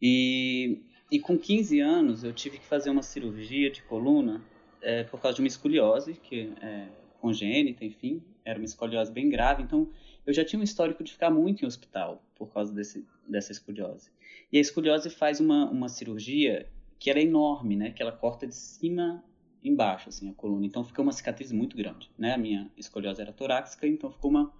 E, 0.00 0.82
e 1.10 1.18
com 1.18 1.38
15 1.38 1.80
anos 1.80 2.24
eu 2.24 2.32
tive 2.32 2.58
que 2.58 2.64
fazer 2.64 2.90
uma 2.90 3.02
cirurgia 3.02 3.70
de 3.70 3.82
coluna 3.82 4.42
é, 4.80 5.04
por 5.04 5.20
causa 5.20 5.36
de 5.36 5.42
uma 5.42 5.48
escoliose, 5.48 6.14
que 6.14 6.52
é 6.60 6.88
congênita, 7.20 7.84
enfim, 7.84 8.22
era 8.44 8.58
uma 8.58 8.64
escoliose 8.64 9.12
bem 9.12 9.28
grave, 9.28 9.62
então 9.62 9.88
eu 10.24 10.32
já 10.32 10.44
tinha 10.44 10.60
um 10.60 10.62
histórico 10.62 11.02
de 11.02 11.12
ficar 11.12 11.30
muito 11.30 11.64
em 11.64 11.66
hospital 11.66 12.22
por 12.34 12.52
causa 12.52 12.72
desse, 12.72 13.04
dessa 13.28 13.52
escoliose. 13.52 14.10
E 14.52 14.58
a 14.58 14.60
escoliose 14.60 15.10
faz 15.10 15.40
uma, 15.40 15.68
uma 15.68 15.88
cirurgia 15.88 16.66
que 16.98 17.10
ela 17.10 17.18
é 17.18 17.22
enorme, 17.22 17.76
né? 17.76 17.90
Que 17.90 18.02
ela 18.02 18.12
corta 18.12 18.46
de 18.46 18.54
cima 18.54 19.22
embaixo, 19.62 20.08
assim, 20.08 20.30
a 20.30 20.34
coluna. 20.34 20.66
Então 20.66 20.84
fica 20.84 21.02
uma 21.02 21.12
cicatriz 21.12 21.52
muito 21.52 21.76
grande, 21.76 22.10
né? 22.16 22.34
A 22.34 22.38
minha 22.38 22.70
escoliose 22.76 23.20
era 23.20 23.32
torácica, 23.32 23.86
então 23.86 24.10
ficou 24.10 24.30
uma 24.30 24.52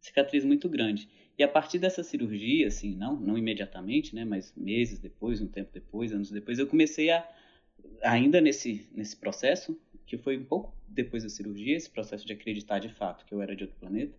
cicatriz 0.00 0.44
muito 0.44 0.68
grande. 0.68 1.08
E 1.36 1.42
a 1.42 1.48
partir 1.48 1.78
dessa 1.78 2.02
cirurgia, 2.02 2.68
assim, 2.68 2.94
não, 2.94 3.16
não 3.16 3.36
imediatamente, 3.36 4.14
né? 4.14 4.24
Mas 4.24 4.52
meses 4.56 4.98
depois, 4.98 5.40
um 5.40 5.46
tempo 5.46 5.70
depois, 5.72 6.12
anos 6.12 6.30
depois, 6.30 6.58
eu 6.58 6.66
comecei 6.66 7.10
a, 7.10 7.26
ainda 8.02 8.40
nesse, 8.40 8.86
nesse 8.92 9.16
processo, 9.16 9.78
que 10.06 10.16
foi 10.16 10.38
um 10.38 10.44
pouco 10.44 10.74
depois 10.86 11.22
da 11.22 11.28
cirurgia, 11.28 11.76
esse 11.76 11.90
processo 11.90 12.24
de 12.24 12.32
acreditar 12.32 12.78
de 12.78 12.88
fato 12.88 13.24
que 13.24 13.34
eu 13.34 13.42
era 13.42 13.56
de 13.56 13.64
outro 13.64 13.76
planeta, 13.78 14.14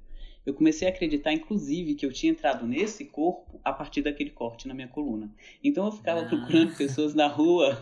eu 0.45 0.53
comecei 0.53 0.87
a 0.87 0.91
acreditar, 0.91 1.33
inclusive, 1.33 1.95
que 1.95 2.05
eu 2.05 2.13
tinha 2.13 2.31
entrado 2.31 2.67
nesse 2.67 3.05
corpo 3.05 3.59
a 3.63 3.73
partir 3.73 4.03
daquele 4.03 4.29
corte 4.29 4.67
na 4.67 4.75
minha 4.75 4.87
coluna. 4.87 5.33
Então 5.63 5.85
eu 5.85 5.91
ficava 5.91 6.21
ah. 6.21 6.25
procurando 6.29 6.75
pessoas 6.75 7.15
na 7.15 7.27
rua. 7.27 7.81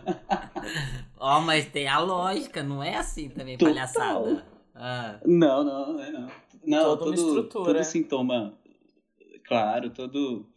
Ó, 1.19 1.39
oh, 1.39 1.41
mas 1.41 1.65
tem 1.65 1.87
a 1.87 1.99
lógica, 1.99 2.63
não 2.63 2.81
é 2.81 2.95
assim 2.95 3.27
também, 3.27 3.57
Total. 3.57 3.73
palhaçada. 3.73 4.45
Ah. 4.73 5.19
Não, 5.25 5.63
não, 5.63 5.93
não 5.93 6.03
é 6.03 6.11
não. 6.11 6.31
Não, 6.65 6.97
Toda 6.97 7.15
todo, 7.17 7.43
todo 7.49 7.83
sintoma, 7.83 8.57
claro, 9.43 9.89
todo 9.89 10.47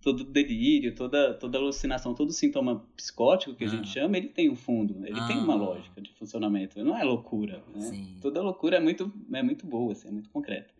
todo 0.00 0.24
delírio, 0.24 0.94
toda, 0.94 1.34
toda 1.34 1.58
alucinação, 1.58 2.14
todo 2.14 2.32
sintoma 2.32 2.86
psicótico 2.96 3.54
que 3.54 3.64
a 3.64 3.68
gente 3.68 3.88
ah. 3.90 3.92
chama, 3.92 4.16
ele 4.16 4.28
tem 4.28 4.48
um 4.48 4.56
fundo, 4.56 5.04
ele 5.04 5.18
ah. 5.18 5.26
tem 5.26 5.38
uma 5.38 5.54
ah. 5.54 5.56
lógica 5.56 6.00
de 6.00 6.12
funcionamento, 6.12 6.82
não 6.84 6.96
é 6.96 7.02
loucura. 7.02 7.62
Né? 7.74 8.06
Toda 8.20 8.40
loucura 8.40 8.76
é 8.76 8.80
muito, 8.80 9.12
é 9.32 9.42
muito 9.42 9.66
boa, 9.66 9.92
assim, 9.92 10.08
é 10.08 10.10
muito 10.10 10.30
concreta. 10.30 10.72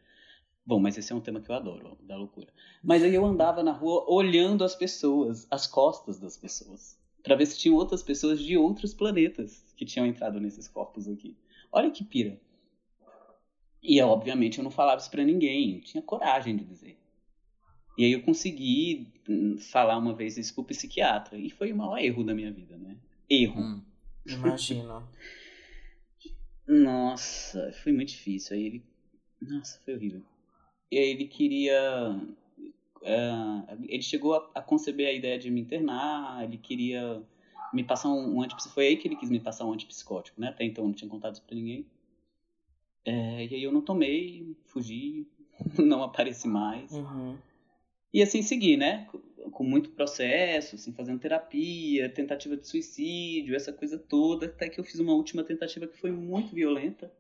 Bom, 0.65 0.79
mas 0.79 0.99
esse 0.99 1.13
é 1.13 1.17
um 1.17 1.21
tema 1.21 1.41
que 1.41 1.51
eu 1.51 1.55
adoro, 1.55 1.97
da 2.03 2.17
loucura. 2.17 2.49
Mas 2.83 3.03
aí 3.03 3.15
eu 3.15 3.25
andava 3.25 3.63
na 3.63 3.73
rua 3.73 4.05
olhando 4.07 4.63
as 4.63 4.75
pessoas, 4.75 5.47
as 5.51 5.67
costas 5.67 6.21
das 6.21 6.37
pessoas, 6.37 6.99
para 7.23 7.35
ver 7.35 7.47
se 7.47 7.59
tinham 7.59 7.77
outras 7.77 8.03
pessoas 8.03 8.41
de 8.41 8.57
outros 8.57 8.93
planetas 8.93 9.65
que 9.77 9.85
tinham 9.85 10.07
entrado 10.07 10.39
nesses 10.39 10.69
corpos 10.69 11.09
aqui. 11.09 11.37
Olha 11.73 11.91
que 11.91 12.05
pira. 12.05 12.39
E 13.83 14.01
obviamente 14.03 14.59
eu 14.59 14.65
não 14.65 14.71
falava 14.71 15.01
isso 15.01 15.11
para 15.11 15.25
ninguém, 15.25 15.81
tinha 15.81 16.03
coragem 16.03 16.57
de 16.57 16.65
dizer. 16.65 16.99
E 17.99 18.05
aí 18.05 18.13
eu 18.13 18.23
consegui 18.23 19.09
hum, 19.29 19.59
falar 19.59 19.99
uma 19.99 20.15
vez 20.15 20.39
isso 20.39 20.55
pro 20.55 20.63
psiquiatra, 20.63 21.37
e 21.37 21.51
foi 21.51 21.73
o 21.73 21.77
maior 21.77 21.99
erro 21.99 22.23
da 22.23 22.33
minha 22.33 22.53
vida, 22.53 22.79
né? 22.79 22.97
Erro. 23.29 23.61
Hum, 23.61 23.83
imagina. 24.25 25.03
Nossa, 26.65 27.73
foi 27.83 27.91
muito 27.91 28.11
difícil. 28.11 28.57
Aí 28.57 28.63
ele. 28.63 28.85
Nossa, 29.43 29.81
foi 29.85 29.97
horrível. 29.97 30.23
E 30.93 30.97
aí 30.97 31.09
ele 31.09 31.27
queria. 31.27 32.17
Uh, 33.03 33.85
ele 33.89 34.03
chegou 34.03 34.35
a, 34.35 34.51
a, 34.55 34.63
conceber 34.63 35.09
a 35.09 35.13
ideia 35.13 35.39
de 35.39 35.51
me 35.51 35.61
internar, 35.61 36.45
ele 36.45 36.57
queria 36.57 37.21
me 37.73 37.83
passar 37.83 38.11
um, 38.11 38.37
um 38.37 38.43
antipsicótico. 38.43 38.75
Foi 38.75 38.87
aí 38.87 38.97
que 38.97 39.09
ele 39.09 39.17
quis 39.17 39.31
me 39.31 39.41
passar 39.41 39.65
um 39.65 39.73
antipsicótico, 39.73 40.41
né? 40.41 40.51
Até 40.51 40.65
então 40.65 40.85
eu 40.85 40.89
não 40.89 40.95
tinha 40.95 41.11
contado 41.11 41.35
isso 41.35 41.43
pra 41.43 41.57
ninguém. 41.57 41.85
É, 43.05 43.47
e 43.47 43.55
aí 43.57 43.63
eu 43.63 43.73
não 43.73 43.81
tomei, 43.81 44.57
fugi, 44.67 45.27
não 45.79 46.05
apareci 46.05 46.47
mais. 46.47 46.93
Uhum. 46.93 47.37
E 48.13 48.23
assim 48.23 48.43
segui, 48.43 48.77
né? 48.77 49.07
Com 49.53 49.65
muito 49.65 49.91
processo, 49.91 50.77
assim, 50.77 50.93
fazendo 50.93 51.21
terapia, 51.21 52.09
tentativa 52.09 52.57
de 52.57 52.67
suicídio, 52.67 53.55
essa 53.55 53.73
coisa 53.73 53.99
toda, 53.99 54.47
até 54.47 54.69
que 54.69 54.81
eu 54.81 54.85
fiz 54.85 54.99
uma 54.99 55.13
última 55.13 55.45
tentativa 55.45 55.87
que 55.87 55.97
foi 55.97 56.11
muito 56.11 56.55
violenta 56.55 57.13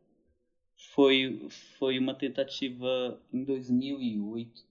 foi, 0.78 1.49
foi 1.78 1.99
uma 1.99 2.14
tentativa 2.14 3.21
em 3.33 3.42
2008 3.42 4.66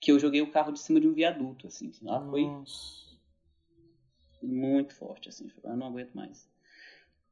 que 0.00 0.10
eu 0.12 0.18
joguei 0.18 0.40
o 0.40 0.50
carro 0.50 0.72
de 0.72 0.80
cima 0.80 1.00
de 1.00 1.08
um 1.08 1.12
viaduto, 1.12 1.66
assim. 1.66 1.90
Lá 2.02 2.20
foi 2.30 2.46
muito 4.42 4.94
forte, 4.94 5.28
assim. 5.28 5.50
Eu 5.62 5.70
ah, 5.70 5.76
não 5.76 5.88
aguento 5.88 6.12
mais. 6.14 6.48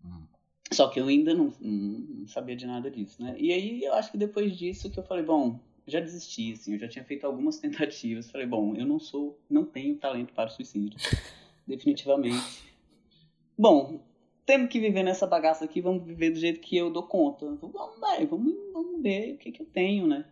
Hum. 0.04 0.26
Só 0.73 0.88
que 0.88 0.99
eu 0.99 1.06
ainda 1.06 1.35
não, 1.35 1.52
não, 1.61 2.26
sabia 2.26 2.56
de 2.56 2.66
nada 2.66 2.90
disso, 2.90 3.23
né? 3.23 3.37
E 3.38 3.52
aí 3.52 3.85
eu 3.85 3.94
acho 3.94 4.11
que 4.11 4.18
depois 4.18 4.56
disso 4.56 4.90
que 4.90 4.99
eu 4.99 5.04
falei, 5.04 5.25
bom, 5.25 5.61
já 5.87 6.00
desisti, 6.00 6.53
assim. 6.53 6.73
Eu 6.73 6.79
já 6.79 6.88
tinha 6.88 7.05
feito 7.05 7.26
algumas 7.26 7.59
tentativas. 7.61 8.31
Falei, 8.31 8.47
bom, 8.47 8.75
eu 8.75 8.87
não 8.87 8.99
sou, 8.99 9.38
não 9.49 9.64
tenho 9.64 9.97
talento 9.97 10.33
para 10.33 10.49
o 10.49 10.53
suicídio. 10.53 10.99
Definitivamente. 11.67 12.75
Bom, 13.57 14.00
temos 14.45 14.69
que 14.69 14.79
viver 14.79 15.03
nessa 15.03 15.26
bagaça 15.26 15.64
aqui, 15.64 15.81
vamos 15.81 16.05
viver 16.05 16.31
do 16.31 16.38
jeito 16.38 16.61
que 16.61 16.76
eu 16.76 16.91
dou 16.91 17.05
conta. 17.05 17.47
Vamos, 17.55 17.99
vai, 17.99 18.26
vamos, 18.26 18.55
vamos 18.73 19.03
ver 19.03 19.35
o 19.35 19.38
que, 19.38 19.50
que 19.50 19.62
eu 19.62 19.67
tenho, 19.67 20.07
né? 20.07 20.26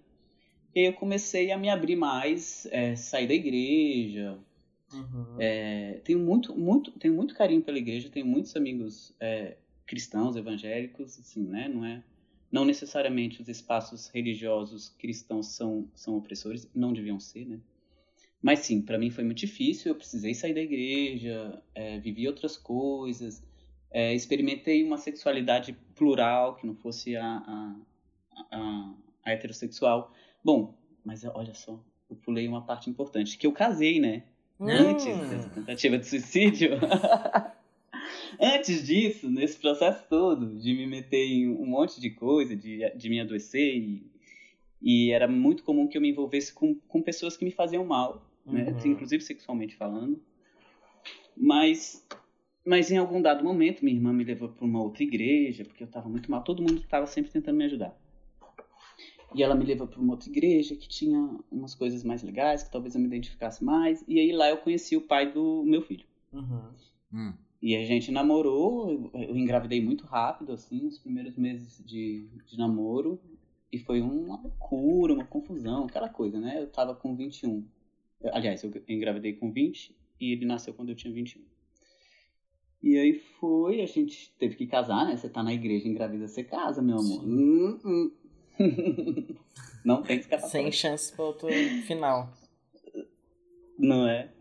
E 0.74 0.80
aí 0.80 0.86
eu 0.86 0.92
comecei 0.94 1.50
a 1.50 1.58
me 1.58 1.68
abrir 1.68 1.96
mais, 1.96 2.66
é, 2.70 2.96
sair 2.96 3.26
da 3.26 3.34
igreja. 3.34 4.38
Uhum. 4.92 5.36
É, 5.38 6.00
tenho, 6.04 6.18
muito, 6.18 6.54
muito, 6.54 6.90
tenho 6.92 7.14
muito 7.14 7.34
carinho 7.34 7.62
pela 7.62 7.78
igreja, 7.78 8.10
tenho 8.10 8.26
muitos 8.26 8.54
amigos 8.56 9.14
é, 9.18 9.56
cristãos, 9.86 10.36
evangélicos, 10.36 11.18
assim, 11.18 11.42
né? 11.46 11.68
Não 11.68 11.84
é, 11.84 12.02
não 12.52 12.66
necessariamente 12.66 13.40
os 13.40 13.48
espaços 13.48 14.08
religiosos 14.08 14.90
cristãos 14.98 15.46
são, 15.48 15.88
são 15.94 16.14
opressores, 16.18 16.70
não 16.74 16.92
deviam 16.92 17.18
ser, 17.18 17.46
né? 17.46 17.58
Mas 18.42 18.58
sim, 18.58 18.82
para 18.82 18.98
mim 18.98 19.08
foi 19.08 19.24
muito 19.24 19.38
difícil, 19.38 19.92
eu 19.92 19.94
precisei 19.94 20.34
sair 20.34 20.52
da 20.52 20.60
igreja, 20.60 21.62
é, 21.74 21.98
vivi 21.98 22.26
outras 22.26 22.56
coisas, 22.56 23.42
é, 23.90 24.12
experimentei 24.12 24.82
uma 24.84 24.98
sexualidade 24.98 25.72
plural, 25.94 26.56
que 26.56 26.66
não 26.66 26.74
fosse 26.74 27.16
a, 27.16 27.24
a, 27.24 27.76
a, 28.50 28.94
a, 29.24 29.30
heterossexual. 29.30 30.12
Bom, 30.44 30.76
mas 31.04 31.24
olha 31.24 31.54
só, 31.54 31.82
eu 32.10 32.16
pulei 32.16 32.46
uma 32.48 32.66
parte 32.66 32.90
importante, 32.90 33.38
que 33.38 33.46
eu 33.46 33.52
casei, 33.52 34.00
né? 34.00 34.24
Hum. 34.58 34.68
Antes 34.68 35.06
dessa 35.06 35.48
tentativa 35.48 35.96
de 35.96 36.06
suicídio. 36.06 36.72
Antes 38.40 38.84
disso, 38.86 39.30
nesse 39.30 39.58
processo 39.58 40.04
todo, 40.08 40.54
de 40.58 40.74
me 40.74 40.86
meter 40.86 41.24
em 41.24 41.48
um 41.48 41.66
monte 41.66 42.00
de 42.00 42.10
coisa, 42.10 42.56
de, 42.56 42.90
de 42.96 43.08
me 43.08 43.20
adoecer, 43.20 43.76
e, 43.76 44.10
e 44.80 45.10
era 45.10 45.28
muito 45.28 45.62
comum 45.62 45.86
que 45.86 45.96
eu 45.96 46.02
me 46.02 46.10
envolvesse 46.10 46.52
com, 46.52 46.74
com 46.74 47.02
pessoas 47.02 47.36
que 47.36 47.44
me 47.44 47.50
faziam 47.50 47.84
mal, 47.84 48.30
né? 48.46 48.70
Uhum. 48.70 48.92
inclusive 48.92 49.22
sexualmente 49.22 49.76
falando. 49.76 50.20
Mas 51.36 52.06
mas 52.64 52.90
em 52.90 52.96
algum 52.96 53.20
dado 53.20 53.42
momento, 53.42 53.84
minha 53.84 53.96
irmã 53.96 54.12
me 54.12 54.22
levou 54.22 54.48
para 54.48 54.64
uma 54.64 54.80
outra 54.80 55.02
igreja, 55.02 55.64
porque 55.64 55.82
eu 55.82 55.86
estava 55.86 56.08
muito 56.08 56.30
mal. 56.30 56.44
Todo 56.44 56.62
mundo 56.62 56.80
estava 56.80 57.06
sempre 57.06 57.32
tentando 57.32 57.56
me 57.56 57.64
ajudar. 57.64 57.96
E 59.34 59.42
ela 59.42 59.54
me 59.54 59.64
levou 59.64 59.86
para 59.86 60.00
uma 60.00 60.12
outra 60.12 60.28
igreja 60.28 60.76
que 60.76 60.86
tinha 60.88 61.18
umas 61.50 61.74
coisas 61.74 62.04
mais 62.04 62.22
legais, 62.22 62.62
que 62.62 62.70
talvez 62.70 62.94
eu 62.94 63.00
me 63.00 63.06
identificasse 63.06 63.64
mais. 63.64 64.04
E 64.06 64.20
aí 64.20 64.30
lá 64.30 64.48
eu 64.48 64.58
conheci 64.58 64.96
o 64.96 65.00
pai 65.00 65.32
do 65.32 65.64
meu 65.64 65.82
filho. 65.82 66.04
Uhum. 66.32 66.70
Hum. 67.12 67.34
E 67.62 67.76
a 67.76 67.84
gente 67.84 68.10
namorou, 68.10 69.08
eu 69.14 69.36
engravidei 69.36 69.80
muito 69.80 70.04
rápido, 70.04 70.52
assim, 70.52 70.84
os 70.84 70.98
primeiros 70.98 71.36
meses 71.36 71.80
de, 71.86 72.26
de 72.44 72.58
namoro. 72.58 73.20
E 73.70 73.78
foi 73.78 74.00
uma 74.02 74.42
loucura, 74.42 75.14
uma 75.14 75.24
confusão, 75.24 75.84
aquela 75.84 76.08
coisa, 76.08 76.40
né? 76.40 76.60
Eu 76.60 76.66
tava 76.66 76.92
com 76.92 77.14
21. 77.14 77.64
Aliás, 78.32 78.64
eu 78.64 78.72
engravidei 78.88 79.34
com 79.34 79.52
20 79.52 79.96
e 80.20 80.32
ele 80.32 80.44
nasceu 80.44 80.74
quando 80.74 80.88
eu 80.88 80.96
tinha 80.96 81.14
21. 81.14 81.40
E 82.82 82.98
aí 82.98 83.12
foi, 83.12 83.80
a 83.80 83.86
gente 83.86 84.34
teve 84.40 84.56
que 84.56 84.66
casar, 84.66 85.06
né? 85.06 85.16
Você 85.16 85.28
tá 85.28 85.40
na 85.40 85.54
igreja 85.54 85.86
engravida, 85.86 86.26
você 86.26 86.42
casa, 86.42 86.82
meu 86.82 86.98
amor. 86.98 87.24
Hum, 87.24 87.78
hum. 87.84 88.10
Não 89.84 90.02
tem 90.02 90.18
escapatória. 90.18 90.50
Sem 90.50 90.72
chance 90.72 91.12
pro 91.12 91.26
outro 91.26 91.48
final. 91.86 92.32
Não 93.78 94.08
é? 94.08 94.32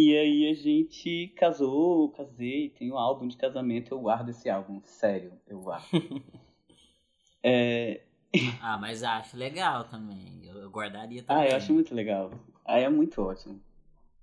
E 0.00 0.16
aí 0.16 0.48
a 0.48 0.54
gente 0.54 1.26
casou, 1.34 2.10
casei, 2.10 2.70
tem 2.70 2.92
um 2.92 2.96
álbum 2.96 3.26
de 3.26 3.36
casamento, 3.36 3.92
eu 3.92 3.98
guardo 3.98 4.28
esse 4.28 4.48
álbum, 4.48 4.80
sério, 4.84 5.32
eu 5.44 5.58
guardo. 5.60 5.88
é... 7.42 8.02
Ah, 8.62 8.78
mas 8.78 9.02
acho 9.02 9.36
legal 9.36 9.88
também, 9.88 10.40
eu 10.44 10.70
guardaria 10.70 11.24
também. 11.24 11.42
Ah, 11.42 11.48
eu 11.48 11.56
acho 11.56 11.74
muito 11.74 11.96
legal. 11.96 12.30
Aí 12.64 12.84
é 12.84 12.88
muito 12.88 13.20
ótimo. 13.20 13.60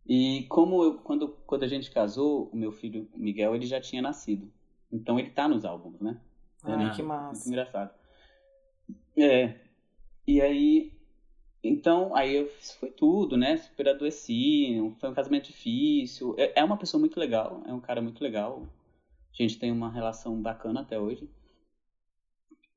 E 0.08 0.46
como 0.48 0.82
eu, 0.82 0.94
quando, 1.00 1.28
quando 1.46 1.64
a 1.64 1.68
gente 1.68 1.92
casou, 1.92 2.50
o 2.54 2.56
meu 2.56 2.72
filho 2.72 3.10
Miguel, 3.14 3.54
ele 3.54 3.66
já 3.66 3.82
tinha 3.82 4.02
nascido. 4.02 4.50
Então 4.90 5.20
ele 5.20 5.32
tá 5.32 5.46
nos 5.46 5.66
álbuns, 5.66 6.00
né? 6.00 6.18
Ah, 6.64 6.84
é, 6.84 6.90
que 6.92 7.04
massa. 7.04 7.34
Muito 7.34 7.50
engraçado. 7.50 7.94
É. 9.18 9.56
E 10.26 10.40
aí, 10.40 10.94
então, 11.68 12.16
aí 12.16 12.36
eu, 12.36 12.50
foi 12.80 12.92
tudo, 12.92 13.36
né? 13.36 13.58
Super 13.58 13.90
adoeci, 13.90 14.78
foi 15.00 15.10
um 15.10 15.14
casamento 15.14 15.48
difícil. 15.48 16.36
É, 16.38 16.60
é 16.60 16.64
uma 16.64 16.78
pessoa 16.78 17.00
muito 17.00 17.20
legal, 17.20 17.64
é 17.66 17.74
um 17.74 17.80
cara 17.80 18.02
muito 18.02 18.24
legal. 18.24 18.68
A 19.32 19.42
gente 19.42 19.58
tem 19.58 19.72
uma 19.72 19.92
relação 19.92 20.42
bacana 20.42 20.82
até 20.82 21.00
hoje. 21.00 21.30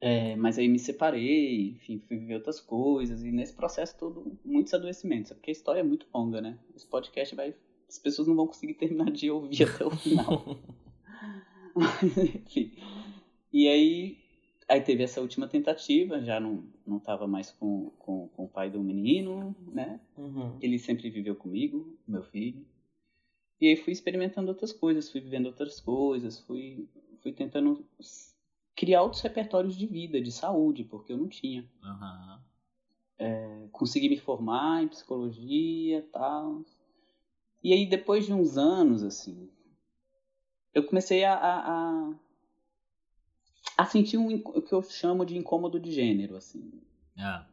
É, 0.00 0.36
mas 0.36 0.58
aí 0.58 0.68
me 0.68 0.78
separei, 0.78 1.70
enfim, 1.70 1.98
fui 2.06 2.16
viver 2.16 2.36
outras 2.36 2.60
coisas, 2.60 3.24
e 3.24 3.32
nesse 3.32 3.52
processo 3.52 3.98
todo, 3.98 4.38
muitos 4.44 4.72
adoecimentos, 4.72 5.32
porque 5.32 5.50
a 5.50 5.52
história 5.52 5.80
é 5.80 5.82
muito 5.82 6.06
longa, 6.14 6.40
né? 6.40 6.56
Esse 6.74 6.86
podcast 6.86 7.34
vai. 7.34 7.54
As 7.88 7.98
pessoas 7.98 8.28
não 8.28 8.36
vão 8.36 8.46
conseguir 8.46 8.74
terminar 8.78 9.10
de 9.10 9.30
ouvir 9.30 9.64
até 9.64 9.84
o 9.84 9.90
final. 9.90 10.58
mas, 11.74 12.16
enfim. 12.16 12.72
E 13.52 13.66
aí, 13.66 14.18
aí 14.68 14.80
teve 14.80 15.02
essa 15.02 15.20
última 15.20 15.48
tentativa, 15.48 16.22
já 16.22 16.38
não, 16.38 16.64
não 16.86 17.00
tava 17.00 17.26
mais 17.26 17.50
com, 17.50 17.90
pai 18.58 18.68
do 18.68 18.82
menino, 18.82 19.54
né? 19.72 20.00
Uhum. 20.16 20.58
Ele 20.60 20.80
sempre 20.80 21.08
viveu 21.08 21.36
comigo, 21.36 21.96
meu 22.08 22.24
filho. 22.24 22.66
E 23.60 23.68
aí 23.68 23.76
fui 23.76 23.92
experimentando 23.92 24.48
outras 24.48 24.72
coisas, 24.72 25.08
fui 25.08 25.20
vivendo 25.20 25.46
outras 25.46 25.78
coisas, 25.78 26.40
fui, 26.40 26.88
fui 27.22 27.32
tentando 27.32 27.86
criar 28.74 29.02
outros 29.02 29.22
repertórios 29.22 29.76
de 29.76 29.86
vida, 29.86 30.20
de 30.20 30.32
saúde, 30.32 30.82
porque 30.82 31.12
eu 31.12 31.16
não 31.16 31.28
tinha. 31.28 31.70
Uhum. 31.84 32.38
É, 33.16 33.68
consegui 33.70 34.08
me 34.08 34.18
formar 34.18 34.82
em 34.82 34.88
psicologia 34.88 36.04
tal. 36.12 36.64
E 37.62 37.72
aí, 37.72 37.86
depois 37.86 38.26
de 38.26 38.32
uns 38.32 38.58
anos, 38.58 39.04
assim, 39.04 39.48
eu 40.74 40.82
comecei 40.84 41.22
a, 41.24 41.34
a, 41.34 42.14
a 43.76 43.86
sentir 43.86 44.18
um, 44.18 44.34
o 44.34 44.60
que 44.60 44.72
eu 44.72 44.82
chamo 44.82 45.24
de 45.24 45.36
incômodo 45.36 45.78
de 45.78 45.92
gênero, 45.92 46.34
assim. 46.34 46.72
Ah. 47.16 47.46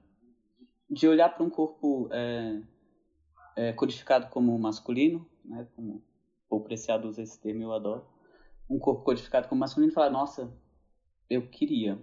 De 0.89 1.07
olhar 1.07 1.29
para 1.29 1.43
um 1.43 1.49
corpo 1.49 2.07
é, 2.11 2.61
é, 3.55 3.73
codificado 3.73 4.27
como 4.29 4.57
masculino, 4.59 5.27
né, 5.43 5.67
como 5.75 6.03
o 6.49 6.59
Preciado 6.59 7.07
usa 7.07 7.21
esse 7.21 7.39
termo, 7.39 7.63
eu 7.63 7.73
adoro. 7.73 8.05
Um 8.69 8.79
corpo 8.79 9.03
codificado 9.03 9.47
como 9.47 9.59
masculino 9.59 9.91
e 9.91 9.93
falar, 9.93 10.09
nossa, 10.09 10.51
eu 11.29 11.47
queria. 11.47 11.99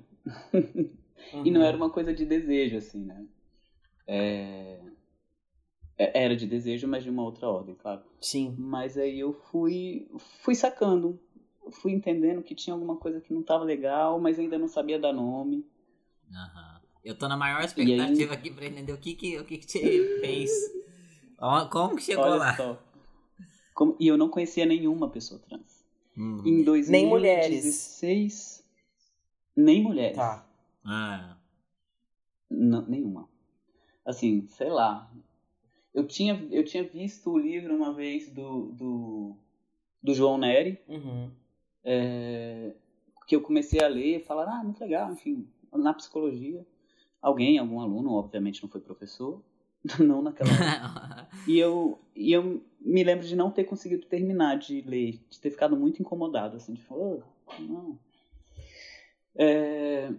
Uhum. 0.52 0.96
e 1.44 1.50
não 1.50 1.62
era 1.62 1.76
uma 1.76 1.90
coisa 1.90 2.12
de 2.12 2.24
desejo, 2.24 2.76
assim, 2.76 3.04
né? 3.04 3.26
É... 4.06 4.80
é 5.98 6.24
era 6.24 6.36
de 6.36 6.46
desejo, 6.46 6.88
mas 6.88 7.04
de 7.04 7.10
uma 7.10 7.22
outra 7.22 7.48
ordem, 7.48 7.74
claro. 7.74 8.02
Sim. 8.20 8.54
Mas 8.58 8.96
aí 8.96 9.20
eu 9.20 9.32
fui, 9.32 10.08
fui 10.40 10.54
sacando, 10.54 11.20
fui 11.70 11.92
entendendo 11.92 12.42
que 12.42 12.54
tinha 12.54 12.74
alguma 12.74 12.96
coisa 12.96 13.20
que 13.20 13.32
não 13.32 13.40
estava 13.40 13.64
legal, 13.64 14.20
mas 14.20 14.38
ainda 14.38 14.58
não 14.58 14.68
sabia 14.68 14.98
dar 14.98 15.12
nome. 15.12 15.66
Uhum. 16.30 16.81
Eu 17.04 17.16
tô 17.16 17.28
na 17.28 17.36
maior 17.36 17.62
expectativa 17.64 18.32
aí... 18.32 18.38
aqui 18.38 18.50
pra 18.50 18.66
entender 18.66 18.92
o 18.92 18.98
que 18.98 19.14
que, 19.14 19.38
o 19.38 19.44
que, 19.44 19.58
que 19.58 19.66
te 19.66 19.80
fez. 20.20 20.50
Como 21.70 21.96
que 21.96 22.02
chegou 22.02 22.24
Olha 22.24 22.36
lá? 22.36 22.56
Só. 22.56 22.82
Como... 23.74 23.96
E 23.98 24.06
eu 24.06 24.16
não 24.16 24.28
conhecia 24.28 24.64
nenhuma 24.64 25.10
pessoa 25.10 25.40
trans. 25.40 25.84
Hum. 26.16 26.42
Em 26.44 26.62
2016, 26.62 26.90
Nem 26.90 27.06
mulheres. 27.08 28.64
Nem 29.56 29.82
mulheres. 29.82 30.16
Tá. 30.16 30.46
Ah. 30.84 31.36
Não, 32.48 32.82
nenhuma. 32.86 33.28
Assim, 34.04 34.46
sei 34.48 34.70
lá. 34.70 35.10
Eu 35.94 36.06
tinha, 36.06 36.46
eu 36.50 36.64
tinha 36.64 36.84
visto 36.84 37.30
o 37.30 37.38
livro 37.38 37.74
uma 37.74 37.92
vez 37.92 38.30
do, 38.30 38.66
do, 38.72 39.36
do 40.02 40.14
João 40.14 40.38
Neri. 40.38 40.78
Uhum. 40.88 41.30
É, 41.84 42.72
que 43.26 43.34
eu 43.34 43.40
comecei 43.40 43.82
a 43.82 43.88
ler 43.88 44.18
e 44.18 44.24
falar, 44.24 44.44
ah, 44.44 44.62
muito 44.62 44.80
legal, 44.80 45.12
enfim, 45.12 45.48
na 45.72 45.94
psicologia. 45.94 46.64
Alguém, 47.22 47.56
algum 47.56 47.80
aluno, 47.80 48.14
obviamente 48.14 48.60
não 48.62 48.68
foi 48.68 48.80
professor, 48.80 49.40
não 50.00 50.20
naquela 50.20 50.50
época. 50.50 51.28
e 51.46 51.58
eu, 51.58 51.98
e 52.16 52.32
eu 52.32 52.60
me 52.80 53.04
lembro 53.04 53.24
de 53.24 53.36
não 53.36 53.50
ter 53.50 53.64
conseguido 53.64 54.04
terminar 54.06 54.58
de 54.58 54.82
ler, 54.82 55.20
de 55.30 55.40
ter 55.40 55.50
ficado 55.50 55.76
muito 55.76 56.02
incomodado, 56.02 56.56
assim, 56.56 56.74
de 56.74 56.82
falar, 56.82 57.00
oh, 57.00 57.22
não. 57.60 57.98
É, 59.36 60.12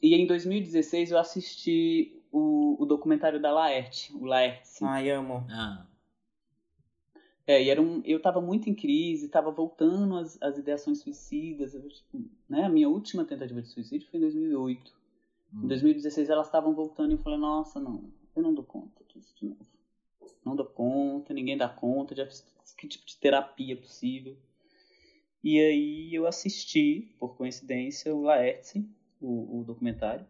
e 0.00 0.14
em 0.14 0.26
2016 0.26 1.10
eu 1.10 1.18
assisti 1.18 2.20
o, 2.30 2.76
o 2.82 2.86
documentário 2.86 3.40
da 3.40 3.50
Laerte, 3.50 4.12
o 4.14 4.24
Laerte. 4.24 4.84
Ai, 4.84 5.10
amo. 5.10 5.46
Ah. 5.50 5.86
É, 7.46 7.62
e 7.62 7.70
era 7.70 7.82
um, 7.82 8.00
eu 8.04 8.18
estava 8.18 8.40
muito 8.40 8.70
em 8.70 8.74
crise, 8.74 9.26
estava 9.26 9.50
voltando 9.50 10.16
às, 10.16 10.40
às 10.40 10.58
ideações 10.58 11.00
suicidas. 11.00 11.74
Eu, 11.74 11.88
tipo, 11.88 12.24
né, 12.48 12.64
a 12.64 12.68
minha 12.68 12.88
última 12.88 13.24
tentativa 13.24 13.60
de 13.60 13.68
suicídio 13.68 14.08
foi 14.10 14.18
em 14.18 14.22
2008. 14.22 15.01
Hum. 15.54 15.64
Em 15.64 15.68
2016 15.68 16.30
elas 16.30 16.46
estavam 16.46 16.74
voltando 16.74 17.10
e 17.10 17.14
eu 17.14 17.18
falei, 17.18 17.38
nossa, 17.38 17.80
não, 17.80 18.12
eu 18.34 18.42
não 18.42 18.54
dou 18.54 18.64
conta 18.64 19.04
disso 19.04 19.34
de 19.36 19.46
novo. 19.46 19.66
Não 20.44 20.56
dou 20.56 20.66
conta, 20.66 21.32
ninguém 21.32 21.56
dá 21.56 21.68
conta, 21.68 22.14
já 22.14 22.26
fiz 22.26 22.52
que 22.76 22.88
tipo 22.88 23.06
de 23.06 23.16
terapia 23.16 23.76
possível. 23.76 24.36
E 25.42 25.58
aí 25.58 26.14
eu 26.14 26.26
assisti, 26.26 27.14
por 27.18 27.36
coincidência, 27.36 28.14
o 28.14 28.22
Laerte, 28.22 28.88
o, 29.20 29.60
o 29.60 29.64
documentário. 29.64 30.26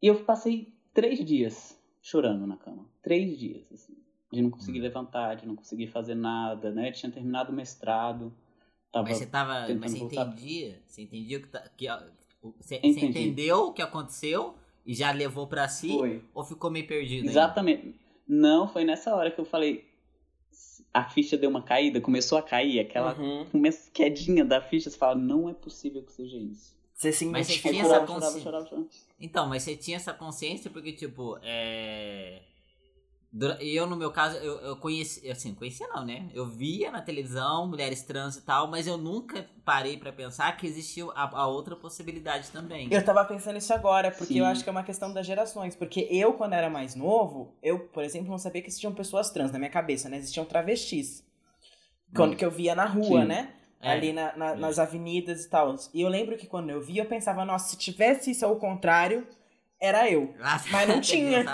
E 0.00 0.06
eu 0.06 0.24
passei 0.24 0.74
três 0.92 1.24
dias 1.24 1.78
chorando 2.02 2.46
na 2.46 2.56
cama. 2.56 2.86
Três 3.02 3.38
dias, 3.38 3.70
assim. 3.72 3.96
De 4.32 4.42
não 4.42 4.50
conseguir 4.50 4.80
hum. 4.80 4.82
levantar, 4.82 5.36
de 5.36 5.46
não 5.46 5.56
conseguir 5.56 5.86
fazer 5.86 6.14
nada, 6.14 6.70
né? 6.70 6.90
tinha 6.92 7.10
terminado 7.10 7.52
o 7.52 7.54
mestrado. 7.54 8.34
Tava 8.90 9.08
mas 9.08 9.18
você 9.18 9.26
tava. 9.26 9.74
Mas 9.74 9.92
você 9.92 9.98
voltar... 9.98 10.26
entendia? 10.26 10.82
Você 10.86 11.02
entendia 11.02 11.40
que, 11.40 11.48
tá, 11.48 11.68
que 11.76 11.86
você, 12.60 12.80
entendeu 12.82 13.66
o 13.66 13.72
que 13.72 13.82
aconteceu 13.82 14.54
e 14.84 14.94
já 14.94 15.10
levou 15.12 15.46
para 15.46 15.68
si? 15.68 15.88
Foi. 15.88 16.22
Ou 16.34 16.44
ficou 16.44 16.70
meio 16.70 16.86
perdido? 16.86 17.28
Exatamente. 17.28 17.86
Ainda? 17.86 17.98
Não, 18.26 18.68
foi 18.68 18.84
nessa 18.84 19.14
hora 19.14 19.30
que 19.30 19.40
eu 19.40 19.44
falei. 19.44 19.84
A 20.92 21.08
ficha 21.08 21.36
deu 21.36 21.50
uma 21.50 21.62
caída, 21.62 22.00
começou 22.00 22.38
a 22.38 22.42
cair, 22.42 22.78
aquela 22.78 23.18
uhum. 23.18 23.46
quedinha 23.92 24.44
da 24.44 24.60
ficha, 24.60 24.88
você 24.88 24.96
fala, 24.96 25.16
não 25.16 25.48
é 25.48 25.52
possível 25.52 26.02
que 26.02 26.12
seja 26.12 26.36
isso. 26.36 26.74
Você 26.94 27.10
se 27.10 27.26
mas 27.26 27.48
você 27.48 27.58
tinha 27.58 27.82
essa 27.82 28.00
consciência. 28.06 28.86
Então, 29.20 29.48
mas 29.48 29.64
você 29.64 29.76
tinha 29.76 29.96
essa 29.96 30.14
consciência 30.14 30.70
porque, 30.70 30.92
tipo, 30.92 31.36
é. 31.42 32.42
Eu, 33.58 33.84
no 33.88 33.96
meu 33.96 34.12
caso, 34.12 34.36
eu, 34.36 34.60
eu 34.60 34.76
conheci, 34.76 35.28
assim, 35.28 35.54
conhecia 35.54 35.88
não, 35.88 36.04
né? 36.04 36.28
Eu 36.32 36.46
via 36.46 36.92
na 36.92 37.02
televisão 37.02 37.66
mulheres 37.66 38.02
trans 38.02 38.36
e 38.36 38.42
tal, 38.42 38.68
mas 38.68 38.86
eu 38.86 38.96
nunca 38.96 39.44
parei 39.64 39.96
para 39.96 40.12
pensar 40.12 40.56
que 40.56 40.64
existia 40.68 41.04
a, 41.16 41.40
a, 41.40 41.46
outra 41.48 41.74
possibilidade 41.74 42.50
também. 42.52 42.86
Eu 42.92 43.04
tava 43.04 43.24
pensando 43.24 43.58
isso 43.58 43.74
agora, 43.74 44.12
porque 44.12 44.34
Sim. 44.34 44.38
eu 44.38 44.44
acho 44.44 44.62
que 44.62 44.68
é 44.68 44.72
uma 44.72 44.84
questão 44.84 45.12
das 45.12 45.26
gerações. 45.26 45.74
Porque 45.74 46.06
eu, 46.12 46.34
quando 46.34 46.52
era 46.52 46.70
mais 46.70 46.94
novo, 46.94 47.52
eu, 47.60 47.80
por 47.80 48.04
exemplo, 48.04 48.30
não 48.30 48.38
sabia 48.38 48.62
que 48.62 48.68
existiam 48.68 48.94
pessoas 48.94 49.30
trans 49.30 49.50
na 49.50 49.58
minha 49.58 49.70
cabeça, 49.70 50.08
né? 50.08 50.16
Existiam 50.16 50.44
travestis. 50.44 51.24
Quando 52.14 52.34
hum. 52.34 52.36
que 52.36 52.44
eu 52.44 52.52
via 52.52 52.76
na 52.76 52.86
rua, 52.86 53.22
Sim. 53.22 53.26
né? 53.26 53.52
É, 53.80 53.90
ali 53.90 54.12
na, 54.12 54.36
na, 54.36 54.50
é. 54.50 54.56
nas 54.56 54.78
avenidas 54.78 55.44
e 55.44 55.50
tal. 55.50 55.74
E 55.92 56.00
eu 56.00 56.08
lembro 56.08 56.36
que 56.36 56.46
quando 56.46 56.70
eu 56.70 56.80
via, 56.80 57.02
eu 57.02 57.06
pensava, 57.06 57.44
nossa, 57.44 57.70
se 57.70 57.76
tivesse 57.76 58.30
isso 58.30 58.46
ao 58.46 58.56
contrário, 58.56 59.26
era 59.80 60.08
eu. 60.08 60.34
Nossa, 60.38 60.68
Mas 60.72 60.88
não 60.88 61.00
tinha. 61.00 61.44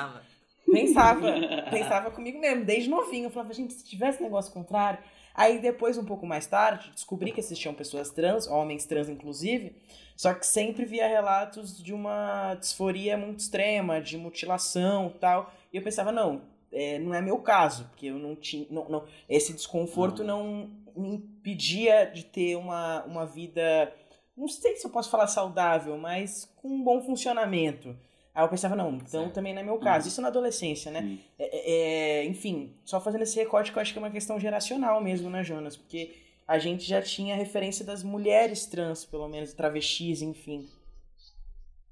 Pensava. 0.73 1.33
pensava 1.71 2.11
comigo 2.11 2.39
mesmo, 2.39 2.65
desde 2.65 2.89
novinho. 2.89 3.27
Eu 3.27 3.31
falava, 3.31 3.53
gente, 3.53 3.75
se 3.75 3.85
tivesse 3.85 4.23
negócio 4.23 4.53
contrário. 4.53 4.99
Aí 5.35 5.59
depois, 5.59 5.97
um 5.97 6.05
pouco 6.05 6.27
mais 6.27 6.47
tarde, 6.47 6.91
descobri 6.93 7.33
que 7.33 7.41
existiam 7.41 7.73
pessoas 7.73 8.11
trans, 8.11 8.47
homens 8.47 8.85
trans 8.85 9.09
inclusive, 9.09 9.77
só 10.17 10.35
que 10.35 10.47
sempre 10.47 10.85
via 10.85 11.07
relatos 11.07 11.83
de 11.83 11.95
uma 11.95 12.55
disforia 12.57 13.17
muito 13.17 13.39
extrema, 13.39 14.01
de 14.01 14.19
mutilação 14.19 15.13
e 15.15 15.19
tal. 15.19 15.53
E 15.73 15.77
eu 15.77 15.83
pensava, 15.83 16.13
não, 16.13 16.43
é, 16.73 16.99
não 16.99 17.15
é 17.15 17.23
meu 17.23 17.39
caso, 17.39 17.85
porque 17.85 18.07
eu 18.07 18.19
não 18.19 18.37
tinha. 18.37 18.67
Não, 18.71 18.89
não, 18.89 19.05
esse 19.29 19.53
desconforto 19.53 20.23
não 20.23 20.71
me 20.97 21.15
impedia 21.15 22.05
de 22.05 22.25
ter 22.25 22.57
uma, 22.57 23.05
uma 23.05 23.25
vida. 23.25 23.93
Não 24.37 24.49
sei 24.49 24.77
se 24.77 24.87
eu 24.87 24.91
posso 24.91 25.11
falar 25.11 25.27
saudável, 25.27 25.97
mas 25.97 26.45
com 26.57 26.69
um 26.69 26.83
bom 26.83 27.03
funcionamento. 27.03 27.97
Aí 28.35 28.45
eu 28.45 28.49
pensava, 28.49 28.77
não, 28.77 28.95
então 28.95 29.23
certo. 29.23 29.35
também 29.35 29.53
não 29.53 29.61
é 29.61 29.65
meu 29.65 29.79
caso. 29.79 30.05
Uhum. 30.05 30.09
Isso 30.09 30.23
na 30.23 30.29
adolescência, 30.29 30.91
né? 30.91 31.19
É, 31.39 31.45
é, 31.45 32.21
é, 32.21 32.25
enfim, 32.25 32.75
só 32.85 33.01
fazendo 33.01 33.23
esse 33.23 33.37
recorte 33.37 33.73
que 33.73 33.79
eu 33.79 33.83
acho 33.83 33.93
que 33.93 33.99
é 33.99 34.03
uma 34.03 34.11
questão 34.11 34.39
geracional 34.39 35.01
mesmo, 35.03 35.29
né, 35.29 35.43
Jonas? 35.43 35.77
Porque 35.77 36.17
a 36.47 36.59
gente 36.59 36.85
já 36.85 37.03
tinha 37.03 37.37
referência 37.37 37.85
das 37.85 38.03
mulheres 38.03 38.67
trans, 38.67 39.05
pelo 39.05 39.29
menos, 39.29 39.53
travestis, 39.53 40.23
enfim. 40.23 40.69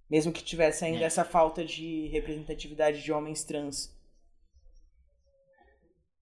Mesmo 0.08 0.32
que 0.32 0.42
tivesse 0.42 0.84
ainda 0.84 1.02
é. 1.02 1.04
essa 1.04 1.24
falta 1.24 1.64
de 1.64 2.06
representatividade 2.08 3.02
de 3.02 3.12
homens 3.12 3.44
trans. 3.44 3.96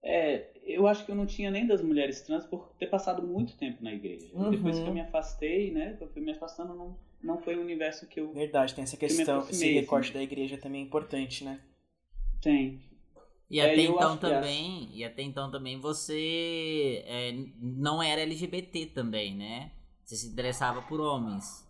É, 0.03 0.51
eu 0.65 0.87
acho 0.87 1.05
que 1.05 1.11
eu 1.11 1.17
não 1.17 1.27
tinha 1.27 1.51
nem 1.51 1.67
das 1.67 1.83
mulheres 1.83 2.21
trans 2.23 2.45
por 2.45 2.73
ter 2.79 2.87
passado 2.87 3.23
muito 3.23 3.57
tempo 3.57 3.83
na 3.83 3.93
igreja. 3.93 4.29
Uhum. 4.33 4.51
Depois 4.51 4.79
que 4.79 4.87
eu 4.87 4.95
me 4.95 5.01
afastei, 5.01 5.71
né, 5.73 5.97
eu 6.01 6.09
fui 6.09 6.23
me 6.23 6.33
afastando, 6.33 6.75
não, 6.75 6.97
não 7.23 7.39
foi 7.39 7.57
o 7.57 7.61
universo 7.61 8.07
que 8.07 8.21
eu. 8.21 8.33
Verdade, 8.33 8.75
tem 8.75 8.85
essa 8.85 8.97
questão, 8.97 9.43
que 9.43 9.53
esse 9.53 9.73
recorte 9.73 10.11
assim. 10.11 10.19
da 10.19 10.23
igreja 10.23 10.59
também 10.59 10.83
é 10.83 10.85
importante, 10.85 11.45
né? 11.45 11.61
Tem. 12.41 12.81
E 13.49 13.61
é, 13.61 13.73
até 13.73 13.83
então 13.83 14.17
também, 14.17 14.91
e 14.93 15.05
até 15.05 15.23
então 15.23 15.51
também 15.51 15.79
você 15.79 17.05
é, 17.07 17.33
não 17.61 18.03
era 18.03 18.23
LGBT 18.23 18.87
também, 18.87 19.37
né? 19.37 19.71
Você 20.05 20.17
se 20.17 20.29
interessava 20.29 20.83
por 20.83 21.01
homens. 21.01 21.65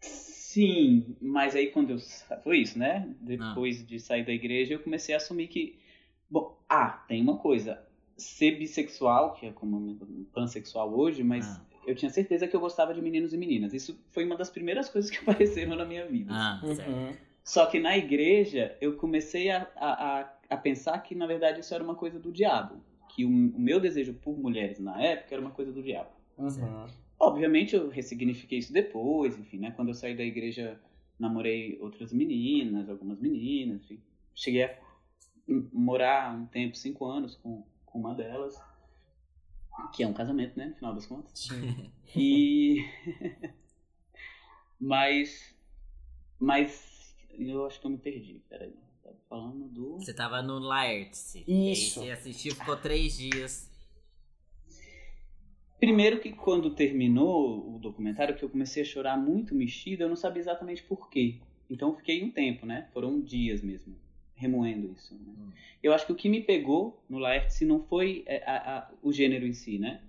Sim, 0.00 1.16
mas 1.20 1.54
aí 1.54 1.68
quando 1.68 1.90
eu 1.90 1.98
foi 2.42 2.58
isso, 2.58 2.78
né? 2.78 3.14
Depois 3.20 3.80
ah. 3.80 3.84
de 3.84 3.98
sair 3.98 4.24
da 4.24 4.32
igreja, 4.32 4.74
eu 4.74 4.80
comecei 4.80 5.14
a 5.14 5.18
assumir 5.18 5.48
que 5.48 5.80
Bom, 6.30 6.56
ah, 6.68 6.90
tem 7.08 7.20
uma 7.20 7.38
coisa. 7.38 7.82
Ser 8.16 8.52
bissexual, 8.52 9.34
que 9.34 9.46
é 9.46 9.52
como 9.52 9.98
pansexual 10.32 10.94
hoje, 10.96 11.24
mas 11.24 11.46
ah. 11.46 11.66
Eu 11.90 11.94
tinha 11.96 12.10
certeza 12.10 12.46
que 12.46 12.54
eu 12.54 12.60
gostava 12.60 12.94
de 12.94 13.02
meninos 13.02 13.34
e 13.34 13.36
meninas. 13.36 13.74
Isso 13.74 13.98
foi 14.10 14.24
uma 14.24 14.36
das 14.36 14.48
primeiras 14.48 14.88
coisas 14.90 15.10
que 15.10 15.18
apareceram 15.18 15.76
na 15.76 15.84
minha 15.84 16.06
vida. 16.06 16.32
Ah, 16.32 16.60
uhum. 16.62 17.12
Só 17.42 17.66
que 17.66 17.80
na 17.80 17.96
igreja 17.96 18.76
eu 18.80 18.96
comecei 18.96 19.50
a, 19.50 19.66
a, 19.76 20.32
a, 20.48 20.56
pensar 20.56 20.98
que 21.00 21.14
na 21.14 21.26
verdade 21.26 21.60
isso 21.60 21.74
era 21.74 21.82
uma 21.82 21.94
coisa 21.94 22.18
do 22.18 22.30
diabo. 22.30 22.76
Que 23.08 23.24
o, 23.24 23.28
o 23.28 23.60
meu 23.60 23.80
desejo 23.80 24.14
por 24.14 24.38
mulheres 24.38 24.78
na 24.78 25.02
época 25.02 25.34
era 25.34 25.42
uma 25.42 25.50
coisa 25.50 25.72
do 25.72 25.82
diabo. 25.82 26.10
Uhum. 26.38 26.86
Obviamente 27.18 27.74
eu 27.74 27.88
ressignifiquei 27.88 28.58
isso 28.58 28.72
depois, 28.72 29.36
enfim, 29.38 29.58
né? 29.58 29.72
Quando 29.72 29.88
eu 29.88 29.94
saí 29.94 30.16
da 30.16 30.22
igreja, 30.22 30.80
namorei 31.18 31.76
outras 31.80 32.12
meninas, 32.12 32.88
algumas 32.88 33.18
meninas, 33.18 33.82
enfim. 33.82 34.00
Cheguei 34.34 34.64
a 34.64 34.78
morar 35.72 36.34
um 36.34 36.46
tempo, 36.46 36.76
cinco 36.76 37.04
anos, 37.04 37.34
com, 37.34 37.64
com 37.84 37.98
uma 37.98 38.14
delas. 38.14 38.58
Que 39.92 40.02
é 40.02 40.06
um 40.06 40.12
casamento, 40.12 40.58
né? 40.58 40.66
No 40.66 40.74
final 40.74 40.94
das 40.94 41.06
contas. 41.06 41.32
Sim. 41.34 41.90
E. 42.16 42.84
mas. 44.80 45.54
Mas. 46.38 47.16
Eu 47.38 47.66
acho 47.66 47.80
que 47.80 47.86
eu 47.86 47.90
me 47.90 47.98
perdi. 47.98 48.42
Peraí. 48.48 48.74
Tava 49.02 49.16
falando 49.28 49.68
do. 49.68 49.98
Você 49.98 50.14
tava 50.14 50.42
no 50.42 50.58
Laertes. 50.58 51.34
Isso. 51.46 52.00
Você 52.00 52.10
assistiu, 52.10 52.54
ficou 52.54 52.76
três 52.76 53.16
dias. 53.16 53.70
Primeiro 55.80 56.20
que 56.20 56.30
quando 56.32 56.74
terminou 56.74 57.74
o 57.74 57.78
documentário, 57.78 58.36
que 58.36 58.44
eu 58.44 58.50
comecei 58.50 58.82
a 58.82 58.86
chorar 58.86 59.16
muito 59.16 59.54
mexida, 59.54 60.04
eu 60.04 60.08
não 60.10 60.16
sabia 60.16 60.40
exatamente 60.40 60.82
por 60.82 61.08
quê. 61.08 61.40
Então 61.70 61.88
eu 61.88 61.96
fiquei 61.96 62.22
um 62.22 62.30
tempo, 62.30 62.66
né? 62.66 62.88
Foram 62.92 63.18
dias 63.18 63.62
mesmo, 63.62 63.96
remoendo 64.40 64.90
isso. 64.92 65.14
Né? 65.14 65.20
Hum. 65.38 65.50
Eu 65.82 65.92
acho 65.92 66.06
que 66.06 66.12
o 66.12 66.16
que 66.16 66.28
me 66.28 66.40
pegou 66.40 66.98
no 67.08 67.18
Laertes 67.18 67.60
não 67.60 67.78
foi 67.80 68.22
é, 68.26 68.42
a- 68.44 68.78
a- 68.78 68.90
o 69.02 69.12
gênero 69.12 69.46
em 69.46 69.52
si, 69.52 69.78
né? 69.78 70.00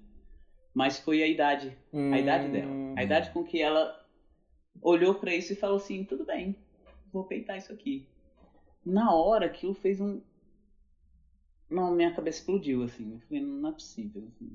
Mas 0.74 0.98
foi 1.00 1.22
a 1.22 1.28
idade, 1.28 1.78
a 2.14 2.18
idade 2.18 2.48
dela. 2.48 2.72
Hum. 2.72 2.96
A 2.98 3.04
idade 3.04 3.30
com 3.32 3.44
que 3.44 3.62
ela 3.62 3.94
olhou 4.82 5.16
pra 5.16 5.36
isso 5.36 5.52
e 5.52 5.56
falou 5.56 5.76
assim, 5.76 6.04
tudo 6.06 6.26
bem, 6.26 6.56
vou 7.12 7.26
peitar 7.26 7.58
isso 7.58 7.72
aqui. 7.74 8.08
Na 8.86 9.14
hora 9.14 9.46
aquilo 9.48 9.74
fez 9.74 10.00
um... 10.00 10.22
Não, 11.70 11.92
minha 11.94 12.14
cabeça 12.14 12.40
explodiu, 12.40 12.84
assim. 12.84 13.14
Eu 13.14 13.20
falei, 13.20 13.44
não 13.44 13.70
é 13.70 13.72
possível. 13.74 14.28
assim. 14.36 14.52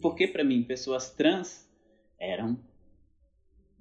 Porque 0.00 0.26
pra 0.28 0.44
mim, 0.44 0.62
pessoas 0.62 1.10
trans 1.10 1.68
eram 2.18 2.58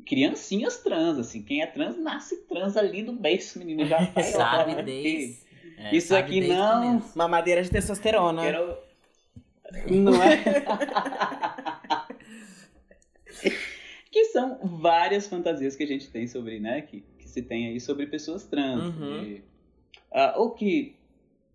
criancinhas 0.06 0.77
trans, 0.84 1.17
assim. 1.17 1.41
Quem 1.41 1.62
é 1.62 1.67
trans 1.67 1.97
nasce 1.97 2.38
trans 2.47 2.75
ali 2.77 3.03
do 3.03 3.13
berço, 3.13 3.60
menino. 3.60 3.86
Já 3.86 3.99
Sabe 4.23 4.75
lá, 4.75 4.82
desde. 4.82 5.38
é, 5.77 5.95
Isso 5.95 6.08
sabe 6.10 6.21
aqui 6.21 6.39
desde 6.41 6.58
não. 6.58 6.82
começo. 6.88 7.17
Mamadeira 7.17 7.63
de 7.63 7.69
testosterona. 7.69 8.41
Quero... 8.41 8.77
Não 9.89 10.21
é? 10.21 10.38
que 14.12 14.25
são 14.25 14.60
várias 14.62 15.25
fantasias 15.27 15.75
que 15.75 15.84
a 15.84 15.88
gente 15.88 16.10
tem 16.12 16.27
sobre, 16.27 16.60
né? 16.60 16.82
Que, 16.82 17.03
que 17.17 17.27
se 17.27 17.41
tem 17.41 17.67
aí 17.67 17.79
sobre 17.79 18.06
pessoas 18.08 18.45
trans. 18.45 18.95
Uhum. 18.95 19.23
de- 19.23 19.43
ah, 20.12 20.36
ou 20.38 20.51
que 20.51 20.95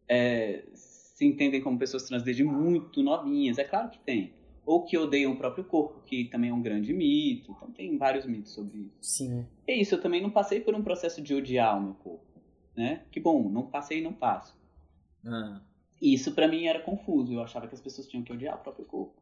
é, 0.09 0.65
se 0.75 1.25
entendem 1.25 1.61
como 1.61 1.79
pessoas 1.79 2.03
trans 2.05 2.23
desde 2.25 2.43
muito 2.43 3.03
novinhas, 3.03 3.59
é 3.59 3.65
claro 3.65 3.91
que 3.91 3.99
tem. 4.01 4.33
Ou 4.69 4.85
que 4.85 4.99
odeiam 4.99 5.33
o 5.33 5.37
próprio 5.39 5.65
corpo, 5.65 6.03
que 6.05 6.27
também 6.27 6.51
é 6.51 6.53
um 6.53 6.61
grande 6.61 6.93
mito. 6.93 7.53
Então 7.53 7.71
tem 7.71 7.97
vários 7.97 8.27
mitos 8.27 8.53
sobre 8.53 8.79
isso. 8.81 8.97
Sim. 9.01 9.47
É 9.67 9.75
isso, 9.75 9.95
eu 9.95 10.01
também 10.03 10.21
não 10.21 10.29
passei 10.29 10.61
por 10.61 10.75
um 10.75 10.83
processo 10.83 11.23
de 11.23 11.35
odiar 11.35 11.79
o 11.79 11.83
meu 11.83 11.95
corpo. 11.95 12.27
Né? 12.77 13.01
Que 13.11 13.19
bom, 13.19 13.49
não 13.49 13.63
passei 13.63 14.01
e 14.01 14.03
não 14.03 14.13
passo. 14.13 14.55
Ah. 15.27 15.63
E 16.03 16.13
isso 16.13 16.33
pra 16.33 16.47
mim 16.47 16.67
era 16.67 16.81
confuso. 16.81 17.33
Eu 17.33 17.41
achava 17.43 17.67
que 17.67 17.75
as 17.75 17.81
pessoas 17.81 18.07
tinham 18.07 18.23
que 18.23 18.31
odiar 18.31 18.57
o 18.57 18.59
próprio 18.59 18.85
corpo. 18.85 19.15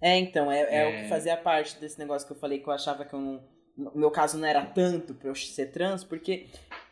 É, 0.00 0.18
então, 0.18 0.50
é, 0.50 0.60
é, 0.62 0.86
o 0.86 0.88
É. 0.88 1.02
que 1.02 1.08
fazia 1.10 1.36
parte 1.36 1.78
desse 1.78 1.98
negócio 1.98 2.26
que 2.26 2.32
eu 2.32 2.38
falei 2.38 2.58
que 2.60 2.66
eu 2.66 2.72
achava 2.72 3.04
que 3.04 3.12
eu 3.12 3.20
não. 3.20 3.42
No 3.76 3.92
meu 3.94 4.10
caso 4.10 4.38
não 4.38 4.48
era 4.48 4.64
tanto 4.64 5.12
pra 5.14 5.28
eu 5.28 5.34
ser 5.34 5.66
trans, 5.70 6.02
porque 6.02 6.46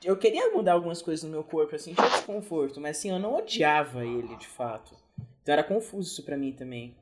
eu 0.04 0.16
queria 0.18 0.50
mudar 0.50 0.72
algumas 0.74 1.00
coisas 1.00 1.24
no 1.24 1.30
meu 1.30 1.44
corpo, 1.44 1.74
assim, 1.76 1.94
tinha 1.94 2.08
desconforto, 2.08 2.78
mas 2.80 2.98
assim, 2.98 3.08
eu 3.10 3.18
não 3.20 3.36
odiava 3.36 4.04
ele 4.04 4.36
de 4.36 4.48
fato. 4.48 4.94
Então 5.42 5.52
era 5.54 5.62
confuso 5.64 6.10
isso 6.10 6.22
pra 6.24 6.36
mim 6.36 6.52
também. 6.52 6.94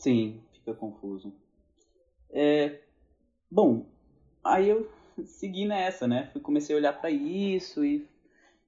Sim, 0.00 0.40
fica 0.54 0.72
confuso. 0.72 1.30
É, 2.30 2.80
bom, 3.50 3.84
aí 4.42 4.66
eu 4.70 4.90
segui 5.26 5.66
nessa, 5.66 6.08
né? 6.08 6.32
Comecei 6.42 6.74
a 6.74 6.78
olhar 6.78 6.98
pra 6.98 7.10
isso 7.10 7.84
e, 7.84 8.08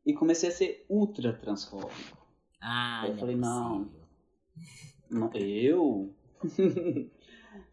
e 0.05 0.13
comecei 0.13 0.51
a 0.51 0.53
ser 0.53 0.85
ultra 0.91 1.33
transfóbico. 1.33 2.19
Ah, 2.61 3.05
Eu 3.05 3.09
não 3.09 3.17
é 3.17 3.21
falei, 3.21 3.37
não. 3.37 3.79
possível. 3.85 4.03
Não, 5.11 5.31
Eu? 5.35 6.15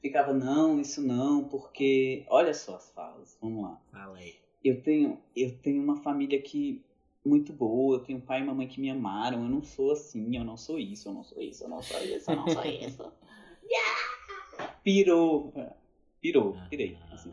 Ficava, 0.02 0.34
não, 0.34 0.80
isso 0.80 1.02
não, 1.02 1.44
porque. 1.50 2.26
Olha 2.30 2.54
só 2.54 2.78
as 2.78 2.90
falas, 2.94 3.38
vamos 3.42 3.64
lá. 3.64 3.82
Fala 3.92 4.20
aí. 4.20 4.36
Eu 4.64 4.82
tenho, 4.82 5.20
eu 5.36 5.58
tenho 5.58 5.84
uma 5.84 5.98
família 5.98 6.42
que 6.42 6.82
muito 7.26 7.52
boa, 7.52 7.98
eu 7.98 8.04
tenho 8.04 8.22
pai 8.22 8.42
e 8.42 8.46
mamãe 8.46 8.68
que 8.68 8.80
me 8.80 8.90
amaram, 8.90 9.44
eu 9.44 9.50
não 9.50 9.62
sou 9.62 9.92
assim, 9.92 10.38
eu 10.38 10.44
não 10.46 10.56
sou 10.56 10.80
isso, 10.80 11.10
eu 11.10 11.14
não 11.14 11.24
sou 11.24 11.42
isso, 11.42 11.64
eu 11.66 11.70
não 11.70 11.82
sou 11.82 12.02
isso, 12.02 12.32
eu 12.32 12.36
não 12.38 12.48
sou 12.48 12.66
isso. 12.66 13.12
Pirou, 14.84 15.54
pirou, 16.22 16.58
pirei, 16.70 16.98
assim. 17.12 17.32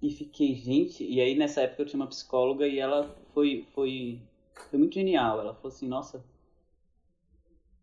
E 0.00 0.10
fiquei, 0.10 0.54
gente, 0.54 1.04
e 1.04 1.20
aí 1.20 1.36
nessa 1.36 1.62
época 1.62 1.82
eu 1.82 1.86
tinha 1.86 2.00
uma 2.00 2.06
psicóloga 2.06 2.66
e 2.66 2.78
ela 2.78 3.16
foi, 3.34 3.66
foi, 3.74 4.20
foi 4.70 4.78
muito 4.78 4.94
genial, 4.94 5.40
ela 5.40 5.54
falou 5.54 5.68
assim, 5.68 5.88
nossa, 5.88 6.24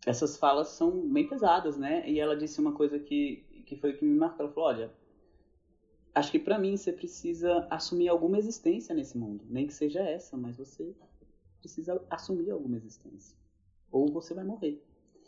essas 0.06 0.38
falas 0.38 0.69
são 0.69 0.91
bem 1.10 1.28
pesadas, 1.28 1.78
né? 1.78 2.10
E 2.10 2.19
ela 2.19 2.38
disse 2.38 2.62
uma 2.62 2.74
coisa 2.74 3.00
que, 3.00 3.43
que 3.65 3.76
foi 3.76 3.91
o 3.91 3.98
que 3.98 4.06
me 4.06 4.17
marcou, 4.17 4.45
ela 4.45 4.54
falou, 4.54 4.69
olha, 4.69 4.91
acho 6.13 6.32
que 6.32 6.39
pra 6.39 6.58
mim 6.58 6.78
você 6.78 6.93
precisa 6.93 7.67
assumir 7.69 8.08
alguma 8.08 8.38
existência 8.38 8.95
nesse 8.95 9.17
mundo. 9.17 9.43
Nem 9.50 9.67
que 9.67 9.74
seja 9.74 10.00
essa, 10.00 10.38
mas 10.38 10.56
você 10.56 10.95
precisa 11.60 12.02
assumir 12.10 12.52
alguma 12.52 12.78
existência. 12.78 13.36
Ou 13.91 14.08
você 14.08 14.34
vai 14.34 14.45
morrer. 14.45 14.82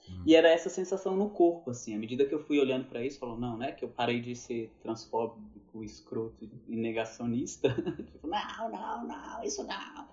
Hum. 0.09 0.23
E 0.25 0.35
era 0.35 0.49
essa 0.49 0.69
sensação 0.69 1.15
no 1.15 1.29
corpo, 1.29 1.71
assim. 1.71 1.95
À 1.95 1.97
medida 1.97 2.25
que 2.25 2.33
eu 2.33 2.43
fui 2.43 2.59
olhando 2.59 2.85
pra 2.87 3.03
isso, 3.03 3.19
falou, 3.19 3.37
não, 3.37 3.57
né? 3.57 3.71
Que 3.71 3.83
eu 3.83 3.89
parei 3.89 4.19
de 4.19 4.35
ser 4.35 4.71
transfóbico, 4.81 5.83
escroto 5.83 6.49
e 6.67 6.75
negacionista. 6.75 7.69
tipo, 8.11 8.27
não, 8.27 8.69
não, 8.69 9.07
não, 9.07 9.43
isso 9.43 9.63
não. 9.63 10.07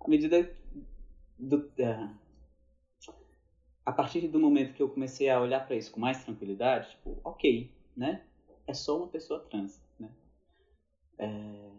À 0.00 0.08
medida 0.08 0.50
do... 1.38 1.70
é, 1.78 2.08
a 3.84 3.92
partir 3.92 4.28
do 4.28 4.38
momento 4.38 4.74
que 4.74 4.82
eu 4.82 4.88
comecei 4.88 5.28
a 5.28 5.40
olhar 5.40 5.66
pra 5.66 5.76
isso 5.76 5.90
com 5.90 6.00
mais 6.00 6.22
tranquilidade, 6.24 6.90
tipo, 6.90 7.18
ok, 7.24 7.70
né? 7.96 8.22
é 8.66 8.74
só 8.74 8.96
uma 8.96 9.08
pessoa 9.08 9.40
trans, 9.40 9.80
né? 9.98 10.10
É, 11.18 11.70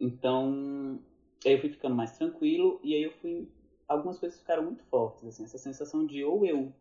então, 0.00 1.00
aí 1.44 1.52
eu 1.52 1.60
fui 1.60 1.70
ficando 1.70 1.94
mais 1.94 2.16
tranquilo 2.16 2.80
e 2.82 2.94
aí 2.94 3.02
eu 3.02 3.12
fui 3.12 3.48
algumas 3.88 4.18
coisas 4.18 4.38
ficaram 4.38 4.62
muito 4.62 4.82
fortes, 4.84 5.24
assim, 5.24 5.44
essa 5.44 5.58
sensação 5.58 6.06
de 6.06 6.22
ou 6.22 6.44
eu 6.44 6.72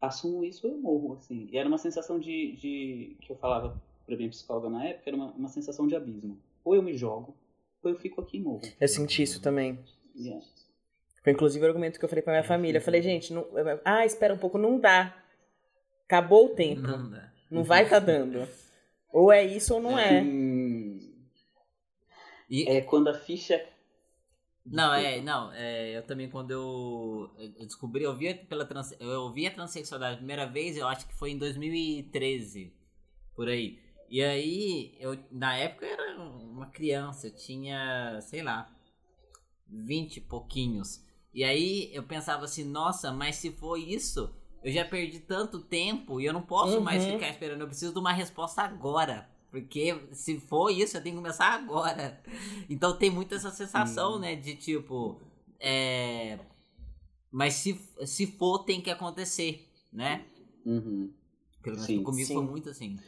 assumo 0.00 0.44
isso 0.44 0.66
ou 0.66 0.72
eu 0.72 0.80
morro, 0.80 1.14
assim. 1.14 1.48
E 1.52 1.58
era 1.58 1.68
uma 1.68 1.78
sensação 1.78 2.18
de, 2.18 2.52
de 2.56 3.16
que 3.20 3.30
eu 3.30 3.36
falava 3.36 3.80
pra 4.06 4.16
minha 4.16 4.30
psicóloga 4.30 4.70
na 4.70 4.84
época, 4.84 5.10
era 5.10 5.16
uma, 5.16 5.30
uma 5.32 5.48
sensação 5.48 5.86
de 5.86 5.94
abismo. 5.94 6.38
Ou 6.64 6.74
eu 6.74 6.82
me 6.82 6.94
jogo, 6.94 7.36
ou 7.82 7.90
eu 7.90 7.98
fico 7.98 8.20
aqui 8.20 8.38
e 8.38 8.40
morro. 8.40 8.62
Eu 8.80 8.88
senti 8.88 9.22
isso 9.22 9.40
também. 9.40 9.78
Yeah. 10.16 10.44
Foi 11.22 11.32
inclusive 11.32 11.64
o 11.64 11.68
argumento 11.68 11.98
que 11.98 12.04
eu 12.04 12.08
falei 12.08 12.22
pra 12.22 12.32
minha 12.32 12.44
família. 12.44 12.78
Eu 12.78 12.82
falei, 12.82 13.02
gente, 13.02 13.32
não... 13.32 13.46
ah, 13.84 14.04
espera 14.04 14.34
um 14.34 14.38
pouco, 14.38 14.58
não 14.58 14.78
dá. 14.78 15.16
Acabou 16.04 16.46
o 16.46 16.48
tempo. 16.50 16.82
Não 16.82 17.10
dá. 17.10 17.32
Não 17.50 17.64
vai 17.64 17.88
tá 17.88 17.98
dando. 17.98 18.46
Ou 19.12 19.32
é 19.32 19.44
isso 19.44 19.74
ou 19.74 19.80
não 19.80 19.98
é. 19.98 20.20
Hum, 20.22 20.98
E, 22.50 22.68
é 22.68 22.80
quando 22.82 23.08
a 23.08 23.14
ficha 23.14 23.64
Não, 24.66 24.94
é, 24.94 25.20
não, 25.20 25.52
é, 25.52 25.98
eu 25.98 26.02
também 26.06 26.30
quando 26.30 26.50
eu, 26.50 27.30
eu 27.38 27.66
descobri, 27.66 28.02
eu 28.02 28.16
vi 28.16 28.32
pela 28.34 28.64
trans, 28.64 28.94
eu 28.98 29.30
vi 29.30 29.46
a 29.46 29.54
transexualidade 29.54 30.14
a 30.14 30.16
primeira 30.18 30.46
vez, 30.46 30.76
eu 30.76 30.88
acho 30.88 31.06
que 31.06 31.14
foi 31.14 31.30
em 31.32 31.38
2013, 31.38 32.72
por 33.36 33.48
aí. 33.48 33.78
E 34.08 34.22
aí, 34.22 34.96
eu 34.98 35.18
na 35.30 35.54
época 35.56 35.84
eu 35.84 35.92
era 35.92 36.18
uma 36.22 36.66
criança, 36.66 37.26
eu 37.26 37.34
tinha, 37.36 38.18
sei 38.22 38.42
lá, 38.42 38.70
20 39.68 40.16
e 40.16 40.20
pouquinhos. 40.22 41.04
E 41.32 41.42
aí 41.44 41.90
eu 41.92 42.02
pensava 42.04 42.44
assim, 42.44 42.64
nossa, 42.64 43.12
mas 43.12 43.36
se 43.36 43.50
for 43.52 43.76
isso, 43.76 44.34
eu 44.62 44.72
já 44.72 44.84
perdi 44.84 45.20
tanto 45.20 45.60
tempo 45.60 46.20
e 46.20 46.24
eu 46.26 46.32
não 46.32 46.42
posso 46.42 46.80
mais 46.80 47.04
Uhum. 47.04 47.12
ficar 47.12 47.28
esperando, 47.28 47.60
eu 47.60 47.66
preciso 47.66 47.92
de 47.92 47.98
uma 47.98 48.12
resposta 48.12 48.62
agora. 48.62 49.28
Porque 49.60 49.94
se 50.10 50.40
for 50.40 50.68
isso, 50.68 50.96
eu 50.96 51.02
tenho 51.02 51.14
que 51.14 51.22
começar 51.22 51.46
agora. 51.54 52.20
Então 52.68 52.98
tem 52.98 53.08
muito 53.08 53.36
essa 53.36 53.50
sensação, 53.50 54.16
Hum. 54.16 54.18
né? 54.18 54.34
De 54.34 54.56
tipo. 54.56 55.20
É... 55.60 56.40
Mas 57.30 57.54
se, 57.54 57.80
se 58.04 58.26
for, 58.26 58.64
tem 58.64 58.80
que 58.80 58.90
acontecer, 58.90 59.68
né? 59.92 60.24
Uhum. 60.66 61.08
Pelo 61.62 61.76
menos 61.76 61.86
Sim, 61.86 62.02
comigo 62.02 62.26
sim. 62.26 62.34
foi 62.34 62.42
muito 62.44 62.68
assim. 62.68 62.98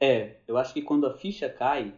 É, 0.00 0.38
eu 0.48 0.56
acho 0.56 0.74
que 0.74 0.82
quando 0.82 1.06
a 1.06 1.16
ficha 1.16 1.48
cai, 1.48 1.94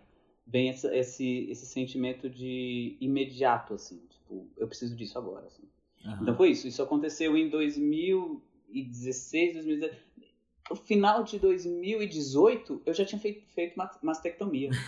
vem 0.46 0.68
essa- 0.68 0.94
esse, 0.94 1.46
esse 1.50 1.64
sentimento 1.66 2.28
de 2.28 2.96
imediato, 3.00 3.72
assim. 3.74 4.02
Tipo, 4.10 4.46
eu 4.56 4.66
preciso 4.68 4.94
disso 4.96 5.16
agora, 5.18 5.46
assim. 5.46 5.62
Aham. 6.04 6.18
Então 6.22 6.36
foi 6.36 6.50
isso. 6.50 6.66
Isso 6.68 6.82
aconteceu 6.82 7.36
em 7.36 7.48
2016, 7.48 9.54
2017. 9.54 10.02
No 10.72 10.76
final 10.76 11.22
de 11.22 11.38
2018, 11.38 12.80
eu 12.86 12.94
já 12.94 13.04
tinha 13.04 13.20
feito, 13.20 13.46
feito 13.52 13.76
ma- 13.76 13.90
mastectomia. 14.02 14.70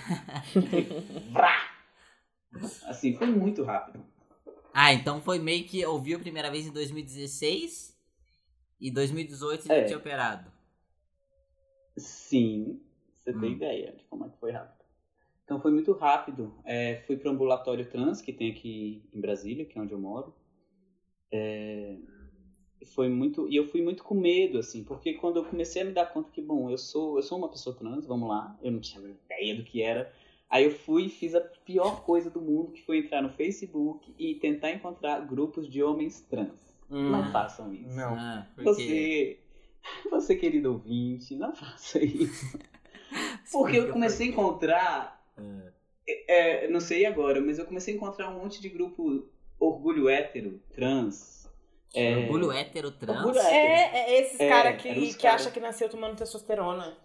Assim, 2.86 3.14
foi 3.14 3.26
muito 3.26 3.62
rápido. 3.62 4.02
Ah, 4.72 4.94
então 4.94 5.20
foi 5.20 5.38
meio 5.38 5.64
que 5.64 5.84
ouviu 5.84 6.16
a 6.16 6.20
primeira 6.20 6.50
vez 6.50 6.66
em 6.66 6.72
2016 6.72 7.94
e 8.80 8.90
2018 8.90 9.66
já 9.68 9.74
É. 9.74 9.84
tinha 9.84 9.98
operado. 9.98 10.50
Sim, 11.98 12.80
você 13.18 13.34
tem 13.34 13.50
Hum. 13.50 13.56
ideia 13.56 13.92
de 13.92 14.04
como 14.04 14.24
é 14.24 14.30
que 14.30 14.38
foi 14.38 14.52
rápido. 14.52 14.82
Então 15.44 15.60
foi 15.60 15.70
muito 15.70 15.92
rápido. 15.92 16.54
É, 16.64 17.02
fui 17.06 17.18
para 17.18 17.28
o 17.28 17.34
ambulatório 17.34 17.84
trans 17.90 18.22
que 18.22 18.32
tem 18.32 18.50
aqui 18.52 19.02
em 19.12 19.20
Brasília, 19.20 19.66
que 19.66 19.78
é 19.78 19.82
onde 19.82 19.92
eu 19.92 19.98
moro. 20.00 20.34
É, 21.30 21.98
foi 22.84 23.08
muito 23.08 23.48
e 23.48 23.56
eu 23.56 23.66
fui 23.68 23.82
muito 23.82 24.02
com 24.04 24.14
medo 24.14 24.58
assim 24.58 24.84
porque 24.84 25.14
quando 25.14 25.36
eu 25.36 25.44
comecei 25.44 25.82
a 25.82 25.84
me 25.84 25.92
dar 25.92 26.06
conta 26.06 26.30
que 26.30 26.40
bom 26.42 26.70
eu 26.70 26.78
sou 26.78 27.16
eu 27.16 27.22
sou 27.22 27.38
uma 27.38 27.48
pessoa 27.48 27.74
trans 27.76 28.06
vamos 28.06 28.28
lá 28.28 28.56
eu 28.62 28.70
não 28.72 28.80
tinha 28.80 29.02
ideia 29.02 29.54
do 29.56 29.64
que 29.64 29.82
era 29.82 30.12
aí 30.48 30.64
eu 30.64 30.70
fui 30.70 31.06
e 31.06 31.08
fiz 31.08 31.34
a 31.34 31.40
pior 31.40 32.04
coisa 32.04 32.30
do 32.30 32.40
mundo 32.40 32.72
que 32.72 32.82
foi 32.82 32.98
entrar 32.98 33.22
no 33.22 33.30
Facebook 33.30 34.14
e 34.18 34.34
tentar 34.36 34.70
encontrar 34.72 35.20
grupos 35.26 35.68
de 35.68 35.82
homens 35.82 36.20
trans 36.22 36.62
Hum. 36.90 37.10
não 37.10 37.32
façam 37.32 37.72
isso 37.72 37.96
Não. 37.96 38.14
Ah, 38.14 38.46
porque... 38.54 38.64
você 38.64 39.38
você 40.10 40.36
querido 40.36 40.70
ouvinte 40.72 41.34
não 41.34 41.54
faça 41.54 41.98
isso 42.04 42.58
porque 43.50 43.78
eu 43.78 43.90
comecei 43.90 44.26
a 44.28 44.30
encontrar 44.30 45.24
Ah. 45.36 45.72
é, 46.06 46.68
não 46.68 46.78
sei 46.80 47.06
agora 47.06 47.40
mas 47.40 47.58
eu 47.58 47.64
comecei 47.64 47.94
a 47.94 47.96
encontrar 47.96 48.28
um 48.30 48.38
monte 48.38 48.60
de 48.60 48.68
grupo 48.68 49.26
orgulho 49.58 50.08
hétero 50.08 50.60
trans 50.74 51.43
é, 51.94 52.16
Orgulho 52.18 52.52
hétero 52.52 52.90
trans. 52.92 53.16
Orgulho 53.18 53.38
É, 53.38 54.10
é 54.10 54.20
esses 54.20 54.40
É, 54.40 54.48
caras 54.48 54.66
eram 54.72 54.76
que, 54.78 54.94
que 55.14 55.22
cara- 55.22 55.34
acham 55.36 55.52
que 55.52 55.60
nasceu 55.60 55.88
tomando 55.88 56.16
testosterona 56.16 56.96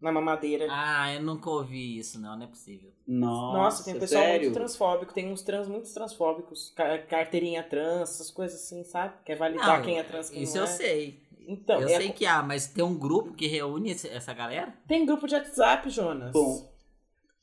na 0.00 0.12
mamadeira. 0.12 0.66
Ah, 0.70 1.12
eu 1.14 1.22
nunca 1.22 1.48
ouvi 1.48 1.98
isso, 1.98 2.20
não, 2.20 2.36
não 2.36 2.44
é 2.44 2.48
possível. 2.48 2.92
Nossa, 3.06 3.56
Nossa, 3.58 3.84
tem 3.84 3.94
um 3.94 3.98
pessoal 4.00 4.24
sério? 4.24 4.40
muito 4.42 4.54
transfóbico, 4.54 5.14
tem 5.14 5.32
uns 5.32 5.42
trans 5.42 5.68
muito 5.68 5.92
transfóbicos, 5.94 6.72
ca- 6.76 6.98
carteirinha 6.98 7.62
trans, 7.62 8.10
essas 8.10 8.30
coisas 8.30 8.60
assim, 8.62 8.84
sabe? 8.84 9.14
Quer 9.24 9.36
validar 9.36 9.78
Não, 9.78 9.84
quem 9.84 9.98
é 9.98 10.02
trans 10.02 10.28
quem 10.28 10.42
Isso 10.42 10.56
não 10.56 10.62
eu 10.64 10.68
é. 10.68 10.72
sei. 10.72 11.22
Então, 11.48 11.80
eu 11.80 11.88
é- 11.88 11.96
sei 11.96 12.10
que 12.10 12.26
há, 12.26 12.42
mas 12.42 12.66
tem 12.66 12.84
um 12.84 12.98
grupo 12.98 13.32
que 13.32 13.46
reúne 13.46 13.92
essa 13.92 14.34
galera? 14.34 14.74
tem 14.88 15.06
grupo 15.06 15.26
de 15.28 15.34
WhatsApp, 15.36 15.88
Jonas. 15.88 16.32
Bom, 16.32 16.74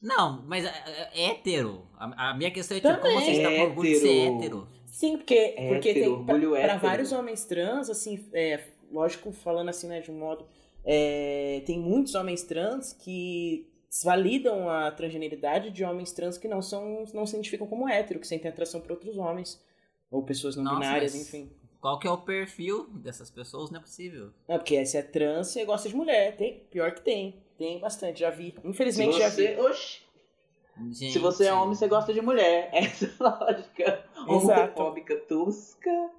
Não, 0.02 0.43
mas 0.46 0.65
é, 0.65 1.10
é 1.13 1.30
hétero. 1.30 1.88
A, 1.98 2.32
a 2.32 2.34
minha 2.34 2.52
questão 2.52 2.76
é 2.76 2.82
tipo, 2.82 2.93
Também. 2.93 3.13
como 3.13 3.26
você 3.26 3.32
está 3.32 3.50
com 3.50 3.62
orgulho 3.62 3.89
de 3.89 3.96
ser 3.96 4.28
Hétero. 4.28 4.67
Sim, 4.93 5.17
porque, 5.17 5.56
porque 5.69 5.89
Hétero, 5.89 5.93
tem 5.93 6.25
pra, 6.25 6.36
orgulho 6.36 6.51
pra 6.51 6.60
hétero. 6.60 6.79
vários 6.79 7.12
homens 7.12 7.45
trans, 7.45 7.89
assim, 7.89 8.23
é, 8.32 8.63
lógico, 8.91 9.32
falando 9.32 9.69
assim, 9.69 9.88
né, 9.88 9.99
de 9.99 10.12
um 10.12 10.19
modo, 10.19 10.45
é, 10.86 11.63
tem 11.65 11.79
muitos 11.79 12.13
homens 12.13 12.43
trans 12.43 12.93
que 12.93 13.67
validam 14.03 14.69
a 14.69 14.91
transgeneridade 14.91 15.71
de 15.71 15.84
homens 15.84 16.12
trans 16.12 16.38
que 16.38 16.47
não 16.47 16.62
são, 16.62 17.06
não 17.12 17.25
se 17.25 17.34
identificam 17.34 17.65
como 17.65 17.89
hétero, 17.89 18.19
que 18.19 18.27
sentem 18.27 18.51
atração 18.51 18.79
por 18.79 18.91
outros 18.91 19.17
homens, 19.17 19.60
ou 20.12 20.21
pessoas 20.21 20.56
não 20.56 20.63
Nossa, 20.63 20.79
binárias, 20.79 21.15
enfim. 21.15 21.49
Qual 21.82 21.97
que 21.97 22.08
é 22.08 22.12
o 22.12 22.17
perfil 22.19 22.88
dessas 22.91 23.32
pessoas? 23.32 23.71
Não 23.71 23.79
é 23.79 23.82
possível. 23.82 24.29
Não, 24.47 24.58
porque 24.60 24.86
se 24.86 24.95
é 24.95 25.01
trans, 25.01 25.47
você 25.47 25.65
gosta 25.65 25.89
de 25.89 25.95
mulher, 25.95 26.38
tem, 26.38 26.60
pior 26.69 26.93
que 26.93 27.01
tem, 27.01 27.41
tem 27.58 27.79
bastante, 27.79 28.19
já 28.19 28.29
vi, 28.29 28.53
infelizmente 28.63 29.17
já 29.17 29.29
vi. 29.29 29.56
você, 29.56 29.60
oxi, 29.60 30.02
Gente, 30.91 31.13
se 31.13 31.19
você 31.19 31.45
é 31.45 31.53
homem, 31.53 31.75
você 31.75 31.88
gosta 31.88 32.13
de 32.13 32.21
mulher. 32.21 32.69
Essa 32.73 33.05
é 33.05 33.09
a 33.19 33.29
lógica 33.39 34.05
homofóbica 34.27 35.15
tosca. 35.27 36.09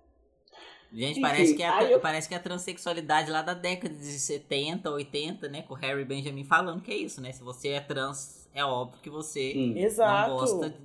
Gente, 0.93 1.13
Enfim, 1.13 1.21
parece 1.23 1.55
que, 1.57 1.63
é 1.63 1.69
a, 1.69 1.83
eu- 1.85 1.99
parece 1.99 2.29
que 2.29 2.35
é 2.35 2.37
a 2.37 2.41
transexualidade 2.41 3.29
lá 3.31 3.43
da 3.43 3.53
década 3.53 3.93
de 3.93 4.05
70, 4.05 4.89
80, 4.91 5.49
né? 5.49 5.63
Com 5.63 5.75
o 5.75 5.77
Harry 5.77 6.05
Benjamin 6.05 6.45
falando 6.45 6.81
que 6.83 6.93
é 6.93 6.97
isso, 6.97 7.21
né? 7.21 7.33
Se 7.33 7.43
você 7.43 7.71
é 7.71 7.81
trans, 7.81 8.49
é 8.55 8.65
óbvio 8.65 9.01
que 9.03 9.11
você 9.11 9.53
Sim. 9.53 9.77
Exato. 9.77 10.31
não 10.31 10.37
gosta. 10.39 10.71
De... 10.71 10.77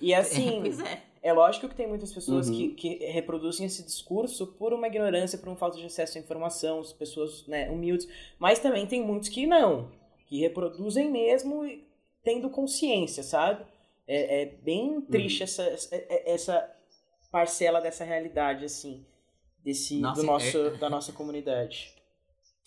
E 0.00 0.12
assim, 0.14 0.58
pois 0.62 0.80
é. 0.80 1.02
É 1.22 1.32
lógico 1.32 1.68
que 1.68 1.76
tem 1.76 1.86
muitas 1.86 2.12
pessoas 2.12 2.48
Uhum. 2.48 2.56
que, 2.56 2.68
que 2.70 3.06
reproduzem 3.12 3.64
esse 3.64 3.84
discurso 3.84 4.48
por 4.48 4.72
uma 4.72 4.88
ignorância, 4.88 5.38
por 5.38 5.48
um 5.48 5.54
falta 5.54 5.76
de 5.78 5.86
acesso 5.86 6.18
à 6.18 6.20
informação, 6.20 6.80
as 6.80 6.92
pessoas 6.92 7.46
né, 7.46 7.70
humildes, 7.70 8.08
mas 8.40 8.58
também 8.58 8.84
tem 8.88 9.00
muitos 9.00 9.28
que 9.28 9.46
não, 9.46 9.88
que 10.26 10.40
reproduzem 10.40 11.08
mesmo 11.08 11.64
tendo 12.24 12.48
consciência, 12.50 13.22
sabe? 13.22 13.64
É, 14.06 14.42
é 14.42 14.46
bem 14.46 15.00
triste 15.02 15.42
essa, 15.42 15.62
essa- 15.64 15.96
essa 16.26 16.76
parcela 17.30 17.80
dessa 17.80 18.04
realidade, 18.04 18.64
assim, 18.64 19.04
desse, 19.64 19.98
Nossa, 20.00 20.20
do 20.20 20.26
nosso, 20.26 20.58
é- 20.58 20.70
da 20.76 20.90
nossa 20.90 21.12
comunidade. 21.12 21.94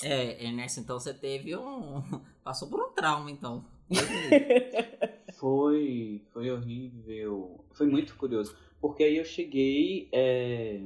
É, 0.03 0.43
Ernesto, 0.43 0.79
então 0.79 0.99
você 0.99 1.13
teve 1.13 1.55
um. 1.55 2.01
Passou 2.43 2.69
por 2.69 2.79
um 2.81 2.91
trauma, 2.93 3.29
então. 3.31 3.65
Foi, 5.37 6.25
foi 6.31 6.49
horrível. 6.49 7.65
Foi 7.73 7.85
muito 7.87 8.15
curioso. 8.15 8.57
Porque 8.79 9.03
aí 9.03 9.17
eu 9.17 9.25
cheguei. 9.25 10.07
é, 10.11 10.81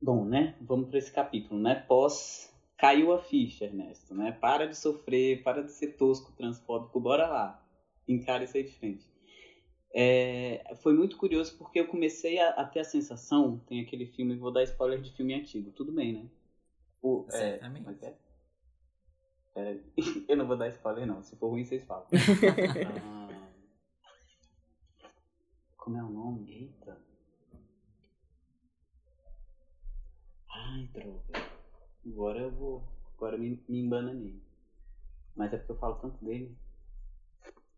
Bom, 0.00 0.24
né? 0.24 0.56
Vamos 0.60 0.88
para 0.88 0.98
esse 0.98 1.10
capítulo, 1.12 1.60
né? 1.60 1.74
Pós. 1.88 2.52
Caiu 2.78 3.12
a 3.12 3.18
ficha, 3.18 3.64
Ernesto, 3.64 4.14
né? 4.14 4.30
Para 4.30 4.66
de 4.66 4.76
sofrer, 4.76 5.42
para 5.42 5.62
de 5.64 5.72
ser 5.72 5.96
tosco, 5.96 6.32
transfóbico, 6.32 7.00
bora 7.00 7.26
lá. 7.26 7.66
Encara 8.06 8.44
isso 8.44 8.56
aí 8.56 8.62
de 8.62 8.72
frente. 8.72 9.04
É, 9.92 10.74
foi 10.76 10.92
muito 10.94 11.16
curioso 11.16 11.56
porque 11.58 11.80
eu 11.80 11.88
comecei 11.88 12.38
a, 12.38 12.50
a 12.50 12.64
ter 12.64 12.80
a 12.80 12.84
sensação. 12.84 13.58
Tem 13.66 13.80
aquele 13.80 14.06
filme, 14.06 14.36
vou 14.36 14.52
dar 14.52 14.62
spoiler 14.62 15.00
de 15.00 15.10
filme 15.12 15.34
antigo, 15.34 15.72
tudo 15.72 15.90
bem, 15.90 16.12
né? 16.12 16.28
O, 17.02 17.24
é, 17.28 17.32
Certamente. 17.32 17.84
mas 17.84 18.02
é- 18.02 18.16
Peraí. 19.52 19.82
Eu 20.28 20.36
não 20.36 20.46
vou 20.46 20.56
dar 20.56 20.68
spoiler, 20.68 21.04
não. 21.04 21.22
Se 21.24 21.34
for 21.36 21.48
ruim, 21.48 21.64
vocês 21.64 21.84
falam. 21.84 22.06
Ah, 23.02 23.48
como 25.76 25.96
é 25.96 26.02
o 26.04 26.08
nome? 26.10 26.52
Eita. 26.52 26.96
Ai, 30.50 30.88
droga. 30.92 31.47
Agora 32.12 32.40
eu 32.40 32.50
vou. 32.50 32.82
Agora 33.16 33.36
me, 33.38 33.62
me 33.68 33.80
embananei. 33.80 34.40
Mas 35.36 35.52
é 35.52 35.56
porque 35.56 35.72
eu 35.72 35.78
falo 35.78 35.96
tanto 35.96 36.24
dele. 36.24 36.56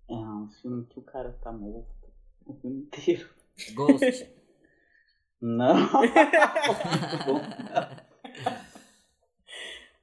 É 0.09 0.15
um 0.15 0.49
filme 0.61 0.85
que 0.87 0.99
o 0.99 1.03
cara 1.03 1.33
tá 1.43 1.53
morto. 1.53 1.89
O 2.47 2.55
filme 2.55 2.81
inteiro. 2.83 3.29
Ghost. 3.75 4.29
Não. 5.41 5.75
Muito 6.03 7.25
bom. 7.27 7.41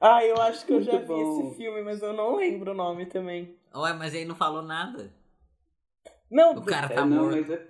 ah, 0.00 0.24
eu 0.24 0.36
acho 0.42 0.66
que 0.66 0.72
eu 0.72 0.82
já 0.82 0.98
vi 0.98 1.12
esse 1.12 1.56
filme, 1.56 1.82
mas 1.82 2.02
eu 2.02 2.12
não 2.12 2.36
lembro 2.36 2.72
o 2.72 2.74
nome 2.74 3.06
também. 3.06 3.56
Ué, 3.74 3.92
mas 3.92 4.14
ele 4.14 4.24
não 4.24 4.34
falou 4.34 4.62
nada. 4.62 5.12
Não, 6.30 6.56
O 6.56 6.64
cara 6.64 6.86
É, 6.92 6.96
tá 6.96 7.06
não, 7.06 7.24
morto. 7.24 7.36
mas 7.36 7.50
é... 7.50 7.66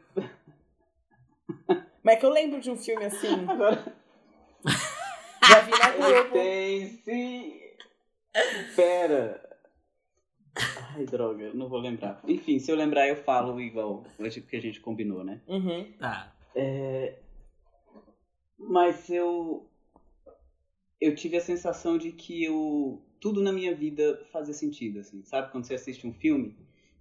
mas 2.03 2.15
é 2.15 2.17
que 2.17 2.25
eu 2.27 2.31
lembro 2.31 2.61
de 2.61 2.71
um 2.71 2.77
filme 2.77 3.05
assim, 3.05 3.45
Agora. 3.49 3.95
Já 5.49 5.61
vi 5.61 5.71
na 5.71 5.91
Globo. 5.91 6.33
tem 6.33 6.87
sim. 7.05 7.61
Pera. 8.77 9.49
Ai, 10.95 11.05
droga, 11.07 11.53
não 11.55 11.69
vou 11.69 11.79
lembrar. 11.79 12.21
Enfim, 12.27 12.59
se 12.59 12.71
eu 12.71 12.77
lembrar, 12.77 13.09
eu 13.09 13.17
falo 13.17 13.61
igual 13.61 14.05
hoje 14.19 14.41
que 14.41 14.57
a 14.57 14.61
gente 14.61 14.81
combinou, 14.81 15.25
né? 15.25 15.41
Uhum. 15.47 15.93
Tá. 15.99 16.35
É... 16.55 17.19
Mas 18.59 19.09
eu. 19.09 19.71
Eu 21.01 21.15
tive 21.15 21.37
a 21.37 21.41
sensação 21.41 21.97
de 21.97 22.11
que 22.11 22.43
eu... 22.43 23.01
tudo 23.21 23.41
na 23.41 23.53
minha 23.53 23.73
vida 23.75 24.21
fazia 24.33 24.53
sentido, 24.53 24.99
assim. 24.99 25.23
Sabe 25.23 25.53
quando 25.53 25.65
você 25.65 25.75
assiste 25.75 26.07
um 26.07 26.13
filme? 26.13 26.57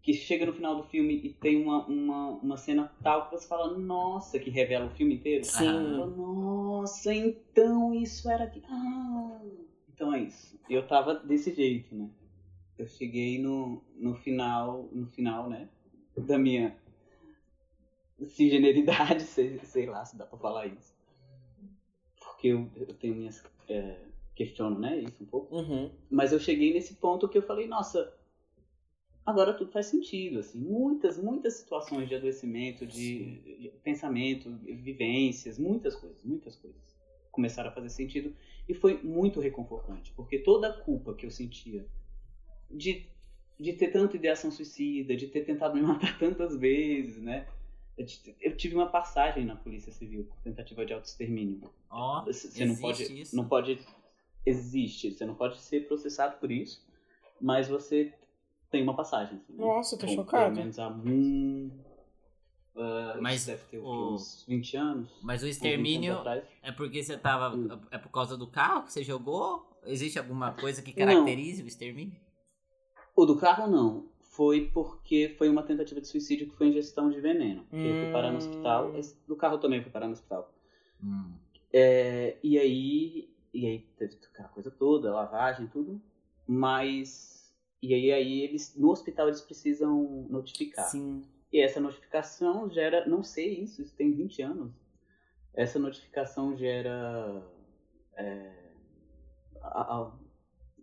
Que 0.08 0.14
chega 0.14 0.46
no 0.46 0.54
final 0.54 0.74
do 0.74 0.84
filme 0.84 1.20
e 1.22 1.34
tem 1.34 1.62
uma, 1.62 1.86
uma, 1.86 2.30
uma 2.38 2.56
cena 2.56 2.90
tal 3.04 3.26
que 3.26 3.36
você 3.36 3.46
fala, 3.46 3.78
nossa, 3.78 4.40
que 4.40 4.50
revela 4.50 4.86
o 4.86 4.92
filme 4.92 5.16
inteiro. 5.16 5.44
Sim. 5.44 5.66
Fala, 5.66 6.08
Nossa, 6.08 7.14
então 7.14 7.94
isso 7.94 8.30
era 8.30 8.46
aqui. 8.46 8.64
Ah, 8.70 9.42
então 9.94 10.14
é 10.14 10.22
isso. 10.22 10.58
Eu 10.70 10.88
tava 10.88 11.14
desse 11.14 11.54
jeito, 11.54 11.94
né? 11.94 12.10
Eu 12.78 12.88
cheguei 12.88 13.38
no, 13.38 13.84
no 13.98 14.16
final, 14.16 14.88
no 14.94 15.08
final, 15.08 15.50
né? 15.50 15.68
Da 16.16 16.38
minha 16.38 16.74
cisgeneridade, 18.28 19.24
sei, 19.28 19.60
sei 19.60 19.88
lá 19.88 20.06
se 20.06 20.18
dá 20.18 20.26
pra 20.26 20.40
falar 20.40 20.68
isso. 20.68 20.96
Porque 22.18 22.48
eu, 22.48 22.72
eu 22.78 22.94
tenho 22.94 23.14
minhas. 23.14 23.44
É, 23.68 23.98
questiono, 24.38 24.80
né? 24.80 25.00
Isso 25.00 25.22
um 25.22 25.26
pouco. 25.26 25.54
Uhum. 25.54 25.92
Mas 26.10 26.32
eu 26.32 26.40
cheguei 26.40 26.72
nesse 26.72 26.94
ponto 26.94 27.28
que 27.28 27.38
eu 27.38 27.42
falei, 27.42 27.68
nossa, 27.68 28.17
agora 29.28 29.54
tudo 29.54 29.70
faz 29.74 29.88
sentido, 29.88 30.40
assim, 30.40 30.58
muitas, 30.58 31.22
muitas 31.22 31.56
situações 31.56 32.08
de 32.08 32.16
adoecimento, 32.16 32.88
de, 32.88 33.36
de 33.60 33.70
pensamento, 33.84 34.50
vivências, 34.64 35.60
muitas 35.60 35.98
coisas, 35.98 36.24
muitas 36.24 36.56
coisas 36.56 36.82
começaram 37.30 37.70
a 37.70 37.74
fazer 37.74 37.90
sentido 37.90 38.34
e 38.68 38.74
foi 38.74 39.04
muito 39.04 39.42
reconfortante, 39.42 40.14
porque 40.16 40.40
toda 40.40 40.70
a 40.70 40.74
culpa 40.74 41.14
que 41.14 41.26
eu 41.26 41.30
sentia 41.30 41.86
de, 42.72 43.06
de 43.60 43.74
ter 43.74 43.90
tanta 43.90 44.16
ideação 44.16 44.50
suicida, 44.50 45.14
de 45.14 45.28
ter 45.28 45.44
tentado 45.44 45.76
me 45.76 45.82
matar 45.86 46.18
tantas 46.18 46.56
vezes, 46.56 47.22
né? 47.22 47.46
Eu 48.40 48.56
tive 48.56 48.76
uma 48.76 48.88
passagem 48.88 49.44
na 49.44 49.56
Polícia 49.56 49.92
Civil 49.92 50.24
por 50.24 50.38
tentativa 50.38 50.86
de 50.86 50.94
autoextermínio. 50.94 51.70
Ó, 51.90 52.24
Você 52.26 52.64
não 52.64 52.76
pode, 52.76 53.22
isso. 53.22 53.36
não 53.36 53.48
pode, 53.48 53.80
existe, 54.46 55.12
você 55.12 55.26
não 55.26 55.34
pode 55.36 55.60
ser 55.60 55.88
processado 55.88 56.38
por 56.38 56.52
isso, 56.52 56.88
mas 57.42 57.68
você 57.68 58.14
tem 58.70 58.84
uma 58.84 58.96
passagem. 58.96 59.38
Assim, 59.38 59.54
né? 59.54 59.66
Nossa, 59.66 59.96
eu 59.96 60.00
tô 60.00 60.06
Com 60.08 60.16
chocada. 60.16 60.46
Pelo 60.46 60.56
menos 60.58 60.80
há 60.80 60.88
um, 60.90 61.72
uh, 62.76 63.22
Mas 63.22 63.46
deve 63.46 63.64
ter 63.66 63.80
o- 63.80 64.14
uns 64.14 64.46
20 64.48 64.76
anos. 64.78 65.10
Mas 65.22 65.42
o 65.42 65.46
uns 65.46 65.50
20 65.50 65.52
extermínio 65.56 66.18
é 66.62 66.72
porque 66.72 67.04
você 67.04 67.18
tava. 67.18 67.56
Hum. 67.56 67.68
É 67.92 67.98
por 67.98 68.10
causa 68.10 68.38
do 68.38 68.48
carro 68.48 68.84
que 68.84 68.94
você 68.94 69.04
jogou? 69.04 69.66
Existe 69.86 70.20
alguma 70.20 70.52
coisa 70.52 70.82
que 70.82 70.92
caracterize 70.92 71.64
o 71.64 71.68
extermínio? 71.68 72.16
O 73.16 73.26
do 73.26 73.38
carro 73.38 73.68
não. 73.68 74.10
Foi 74.20 74.70
porque 74.72 75.34
foi 75.38 75.50
uma 75.50 75.64
tentativa 75.64 76.00
de 76.00 76.08
suicídio 76.08 76.48
que 76.48 76.56
foi 76.56 76.68
ingestão 76.68 77.10
de 77.10 77.20
veneno. 77.20 77.66
Que 77.72 77.88
eu 77.88 77.96
fui 77.96 78.12
parar 78.12 78.28
no 78.30 78.36
Hum. 78.36 78.38
hospital. 78.38 78.96
Esse 78.96 79.18
do 79.28 79.36
carro 79.36 79.58
também 79.58 79.82
fui 79.82 79.92
parar 79.92 80.06
no 80.08 80.14
hospital. 80.14 80.54
Hum. 81.04 81.32
É, 81.74 82.38
e 82.44 82.60
aí, 82.60 83.34
e 83.54 83.66
aí 83.66 83.80
teve 83.98 84.16
aquela 84.32 84.50
coisa 84.50 84.70
toda, 84.70 85.12
lavagem, 85.12 85.66
tudo. 85.68 86.00
Mas 86.48 87.37
e 87.82 87.94
aí, 87.94 88.12
aí 88.12 88.42
eles 88.42 88.76
no 88.76 88.90
hospital 88.90 89.28
eles 89.28 89.42
precisam 89.42 90.26
notificar. 90.30 90.86
Sim. 90.86 91.24
E 91.52 91.62
essa 91.62 91.80
notificação 91.80 92.70
gera, 92.70 93.08
não 93.08 93.24
sei 93.24 93.62
isso, 93.62 93.82
isso 93.82 93.96
tem 93.96 94.14
20 94.14 94.42
anos. 94.42 94.72
Essa 95.54 95.80
notificação 95.80 96.56
gera 96.58 97.44
é, 98.16 98.52
a, 99.62 99.82
a, 99.82 100.12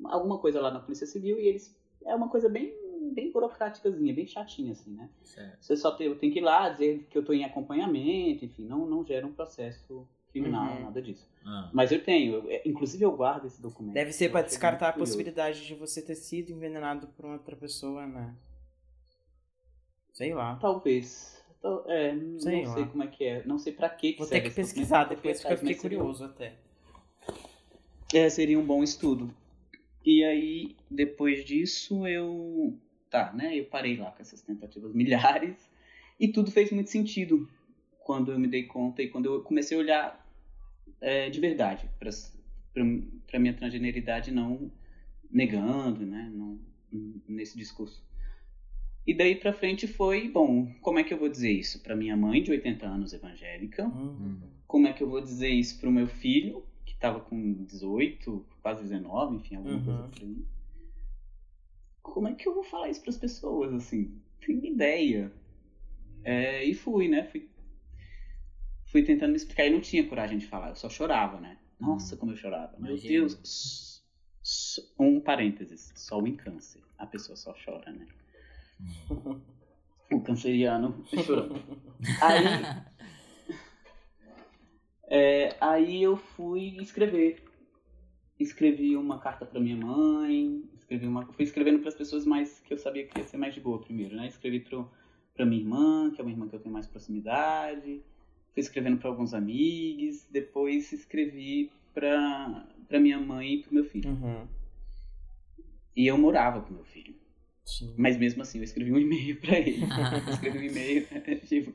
alguma 0.04 0.38
coisa 0.38 0.60
lá 0.60 0.70
na 0.70 0.80
Polícia 0.80 1.06
Civil 1.06 1.38
e 1.38 1.48
eles 1.48 1.78
é 2.04 2.14
uma 2.14 2.28
coisa 2.28 2.48
bem 2.48 2.82
bem 3.12 3.30
burocráticazinha, 3.30 4.14
bem 4.14 4.26
chatinha 4.26 4.72
assim, 4.72 4.92
né? 4.92 5.10
Certo. 5.22 5.62
Você 5.62 5.76
só 5.76 5.92
tem, 5.92 6.12
tem 6.16 6.30
que 6.30 6.38
ir 6.38 6.42
lá 6.42 6.70
dizer 6.70 7.06
que 7.10 7.16
eu 7.16 7.20
estou 7.20 7.34
em 7.34 7.44
acompanhamento, 7.44 8.44
enfim, 8.44 8.64
não 8.64 8.86
não 8.86 9.04
gera 9.04 9.26
um 9.26 9.32
processo 9.32 10.08
criminal, 10.34 10.74
Uhum. 10.74 10.82
nada 10.82 11.00
disso. 11.00 11.26
Ah. 11.46 11.70
Mas 11.72 11.92
eu 11.92 12.02
tenho, 12.02 12.34
eu- 12.34 12.50
é, 12.50 12.62
inclusive 12.66 13.04
eu 13.04 13.12
guardo 13.16 13.46
esse 13.46 13.62
documento. 13.62 13.94
Deve 13.94 14.12
ser 14.12 14.28
achei 14.30 14.42
descartar 14.42 14.88
a 14.88 14.92
possibilidade 14.92 15.64
de 15.64 15.74
você 15.76 16.02
ter 16.02 16.16
sido 16.16 16.50
envenenado 16.50 17.06
por 17.08 17.24
uma 17.24 17.34
outra 17.34 17.54
pessoa, 17.54 18.04
né? 18.06 18.34
Sei 20.12 20.34
lá. 20.34 20.56
Talvez. 20.56 21.40
Tal- 21.62 21.84
É, 21.88 22.10
Sei 22.38 22.62
não 22.62 22.68
lá. 22.68 22.74
sei 22.74 22.84
como 22.86 23.02
é 23.02 23.06
que 23.06 23.24
é. 23.24 23.44
Não 23.46 23.58
sei 23.58 23.72
pra 23.72 23.88
que 23.88 24.12
que 24.12 24.18
Vou 24.18 24.26
ter 24.28 24.40
que 24.40 24.50
pesquisar 24.50 25.04
depois, 25.04 25.40
porque 25.40 25.54
eu 25.54 25.58
fiquei 25.58 25.74
curioso 25.76 26.24
até. 26.24 26.54
É, 28.12 28.28
seria 28.28 28.58
um 28.58 28.66
bom 28.66 28.82
estudo. 28.82 29.32
E 30.04 30.22
aí, 30.24 30.76
depois 30.90 31.44
disso, 31.44 32.06
eu. 32.06 32.76
Tá, 33.10 33.32
né? 33.32 33.56
Eu 33.56 33.64
parei 33.66 33.96
lá 33.96 34.10
com 34.10 34.20
essas 34.20 34.42
tentativas 34.42 34.92
milhares. 34.94 35.56
E 36.18 36.28
tudo 36.28 36.50
fez 36.50 36.70
muito 36.70 36.90
sentido 36.90 37.48
quando 38.00 38.30
eu 38.32 38.38
me 38.38 38.46
dei 38.46 38.64
conta 38.64 39.02
e 39.02 39.08
quando 39.08 39.26
eu 39.26 39.42
comecei 39.42 39.76
a 39.76 39.80
olhar 39.80 40.23
é, 41.00 41.28
de 41.30 41.40
verdade 41.40 41.88
para 41.98 43.38
minha 43.38 43.54
transgeneridade, 43.54 44.30
não 44.30 44.70
negando, 45.30 46.04
né? 46.04 46.30
Não, 46.32 46.58
nesse 47.26 47.56
discurso. 47.56 48.02
E 49.06 49.12
daí 49.12 49.36
pra 49.36 49.52
frente 49.52 49.86
foi, 49.86 50.28
bom, 50.28 50.66
como 50.80 50.98
é 50.98 51.04
que 51.04 51.12
eu 51.12 51.18
vou 51.18 51.28
dizer 51.28 51.50
isso 51.52 51.82
pra 51.82 51.94
minha 51.94 52.16
mãe 52.16 52.42
de 52.42 52.50
80 52.50 52.86
anos 52.86 53.12
evangélica? 53.12 53.84
Uhum. 53.86 54.38
como 54.66 54.86
é 54.88 54.92
que 54.92 55.02
eu 55.02 55.08
vou 55.08 55.20
dizer 55.20 55.50
isso 55.50 55.78
pro 55.78 55.90
meu 55.92 56.06
filho, 56.06 56.64
que 56.84 56.94
tava 56.96 57.20
com 57.20 57.64
18, 57.64 58.44
quase 58.60 58.82
19, 58.82 59.36
enfim, 59.36 59.54
alguma 59.56 59.76
Uhum. 59.76 59.84
coisa 59.84 60.08
por 60.08 60.22
aí. 60.22 60.44
Como 62.02 62.28
é 62.28 62.34
que 62.34 62.48
eu 62.48 62.54
vou 62.54 62.62
falar 62.64 62.88
isso 62.90 63.02
pras 63.02 63.16
pessoas, 63.16 63.72
assim? 63.72 64.10
Tenho 64.40 64.64
ideia. 64.64 65.32
É, 66.24 66.64
e 66.64 66.74
fui, 66.74 67.08
né? 67.08 67.24
Fui, 67.24 67.46
fui 68.94 69.02
tentando 69.02 69.30
me 69.30 69.36
explicar 69.36 69.66
e 69.66 69.70
não 69.70 69.80
tinha 69.80 70.06
coragem 70.06 70.38
de 70.38 70.46
falar, 70.46 70.68
eu 70.68 70.76
só 70.76 70.88
chorava, 70.88 71.40
né? 71.40 71.58
Nossa, 71.80 72.16
como 72.16 72.30
eu 72.30 72.36
chorava. 72.36 72.76
Meu 72.78 72.92
Imagino. 72.92 73.26
Deus. 73.26 74.04
Um 74.96 75.18
parênteses, 75.18 75.92
sol 75.96 76.24
em 76.28 76.36
câncer. 76.36 76.80
A 76.96 77.04
pessoa 77.04 77.34
só 77.34 77.52
chora, 77.64 77.90
né? 77.90 78.06
O 80.12 80.20
canceriano 80.20 81.04
chorando. 81.08 81.60
Aí, 82.20 82.44
é, 85.08 85.56
aí 85.60 86.02
eu 86.02 86.16
fui 86.16 86.76
escrever. 86.76 87.42
Escrevi 88.38 88.96
uma 88.96 89.18
carta 89.18 89.46
para 89.46 89.58
minha 89.58 89.76
mãe, 89.76 90.62
escrevi 90.74 91.06
uma, 91.06 91.26
fui 91.32 91.44
escrevendo 91.44 91.80
para 91.80 91.88
as 91.88 91.94
pessoas 91.94 92.26
mais 92.26 92.60
que 92.60 92.74
eu 92.74 92.78
sabia 92.78 93.06
que 93.06 93.18
ia 93.18 93.24
ser 93.24 93.38
mais 93.38 93.54
de 93.54 93.60
boa 93.60 93.80
primeiro, 93.80 94.14
né? 94.14 94.28
Escrevi 94.28 94.60
para 95.34 95.46
minha 95.46 95.62
irmã, 95.62 96.12
que 96.12 96.20
é 96.20 96.24
uma 96.24 96.30
irmã 96.30 96.46
que 96.46 96.54
eu 96.54 96.60
tenho 96.60 96.72
mais 96.72 96.86
proximidade. 96.86 98.04
Fui 98.54 98.60
escrevendo 98.60 98.98
para 98.98 99.10
alguns 99.10 99.34
amigos, 99.34 100.26
depois 100.30 100.92
escrevi 100.92 101.70
para 101.92 102.66
para 102.88 103.00
minha 103.00 103.18
mãe 103.18 103.54
e 103.54 103.62
para 103.62 103.72
meu 103.72 103.84
filho. 103.84 104.10
Uhum. 104.10 104.46
E 105.96 106.06
eu 106.06 106.16
morava 106.16 106.60
com 106.60 106.74
meu 106.74 106.84
filho. 106.84 107.14
Sim. 107.64 107.94
Mas 107.96 108.16
mesmo 108.16 108.42
assim, 108.42 108.58
eu 108.58 108.64
escrevi 108.64 108.92
um 108.92 108.98
e-mail 108.98 109.40
pra 109.40 109.58
ele. 109.58 109.84
escrevi 110.30 110.58
um 110.58 110.62
e-mail, 110.62 111.06
tipo... 111.46 111.72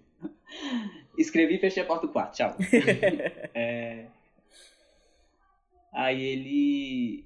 Escrevi 1.17 1.55
e 1.55 1.59
fechei 1.59 1.83
a 1.83 1.85
porta 1.85 2.07
do 2.07 2.13
quarto, 2.13 2.35
tchau. 2.35 2.55
É, 3.53 4.05
Aí 5.91 6.21
ele... 6.21 7.25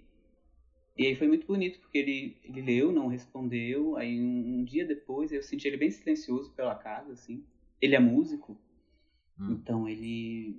E 0.96 1.08
aí 1.08 1.16
foi 1.16 1.28
muito 1.28 1.48
bonito, 1.48 1.80
porque 1.80 1.98
ele, 1.98 2.38
ele 2.44 2.62
leu, 2.62 2.92
não 2.92 3.08
respondeu. 3.08 3.98
Aí 3.98 4.20
um, 4.22 4.60
um 4.60 4.64
dia 4.64 4.86
depois, 4.86 5.32
eu 5.32 5.42
senti 5.42 5.68
ele 5.68 5.78
bem 5.78 5.90
silencioso 5.90 6.52
pela 6.52 6.76
casa, 6.76 7.14
assim. 7.14 7.44
Ele 7.82 7.96
é 7.96 8.00
músico, 8.00 8.58
Hum. 9.40 9.54
então 9.54 9.88
ele... 9.88 10.56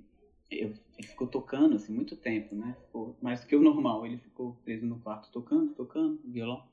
eu- 0.51 0.73
ele 0.97 1.07
ficou 1.07 1.27
tocando, 1.27 1.75
assim, 1.75 1.93
muito 1.93 2.15
tempo, 2.15 2.55
né? 2.55 2.75
Ficou 2.85 3.15
mais 3.21 3.41
do 3.41 3.47
que 3.47 3.55
o 3.55 3.61
normal. 3.61 4.05
Ele 4.05 4.17
ficou 4.17 4.55
preso 4.63 4.85
no 4.85 4.99
quarto 4.99 5.29
tocando, 5.31 5.73
tocando, 5.73 6.19
violão. 6.25 6.63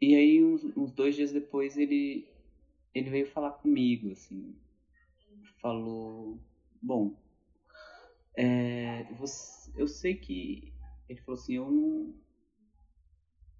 E 0.00 0.14
aí, 0.14 0.44
uns, 0.44 0.62
uns 0.76 0.92
dois 0.92 1.16
dias 1.16 1.32
depois, 1.32 1.76
ele, 1.76 2.24
ele 2.94 3.10
veio 3.10 3.26
falar 3.26 3.50
comigo, 3.52 4.12
assim. 4.12 4.54
Falou, 5.60 6.38
bom, 6.82 7.14
é, 8.36 9.04
você- 9.18 9.70
eu 9.76 9.86
sei 9.88 10.14
que... 10.14 10.72
Ele 11.08 11.20
falou 11.20 11.38
assim, 11.40 11.54
eu 11.54 11.70
não... 11.70 12.14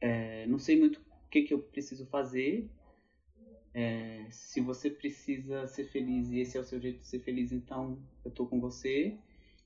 é, 0.00 0.46
não 0.46 0.58
sei 0.58 0.78
muito 0.78 0.98
o 1.00 1.28
que, 1.30 1.42
que 1.42 1.54
eu 1.54 1.58
preciso 1.58 2.06
fazer. 2.06 2.68
É, 3.74 4.24
se 4.30 4.60
você 4.60 4.88
precisa 4.88 5.66
ser 5.66 5.84
feliz 5.86 6.30
e 6.30 6.38
esse 6.38 6.56
é 6.56 6.60
o 6.60 6.64
seu 6.64 6.80
jeito 6.80 7.00
de 7.00 7.06
ser 7.06 7.18
feliz, 7.18 7.50
então 7.50 7.98
eu 8.24 8.30
tô 8.30 8.46
com 8.46 8.60
você. 8.60 9.18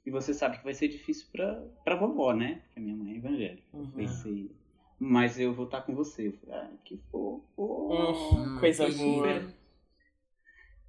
E 0.06 0.10
você 0.10 0.32
sabe 0.32 0.56
que 0.56 0.64
vai 0.64 0.72
ser 0.72 0.88
difícil 0.88 1.26
pra, 1.30 1.54
pra 1.84 1.94
vovó, 1.94 2.32
né? 2.32 2.62
Porque 2.64 2.80
a 2.80 2.82
minha 2.82 2.96
mãe 2.96 3.12
é 3.12 3.16
evangélica. 3.16 3.62
Uhum. 3.74 3.90
Pensei, 3.90 4.50
mas 4.98 5.38
eu 5.38 5.52
vou 5.52 5.66
estar 5.66 5.82
com 5.82 5.94
você. 5.94 6.28
Eu 6.28 6.32
falei, 6.32 6.54
ah, 6.56 6.70
que 6.82 6.96
fofo. 7.10 7.44
Hum, 7.58 8.58
coisa 8.58 8.86
que 8.86 8.96
boa. 8.96 9.28
giro. 9.28 9.52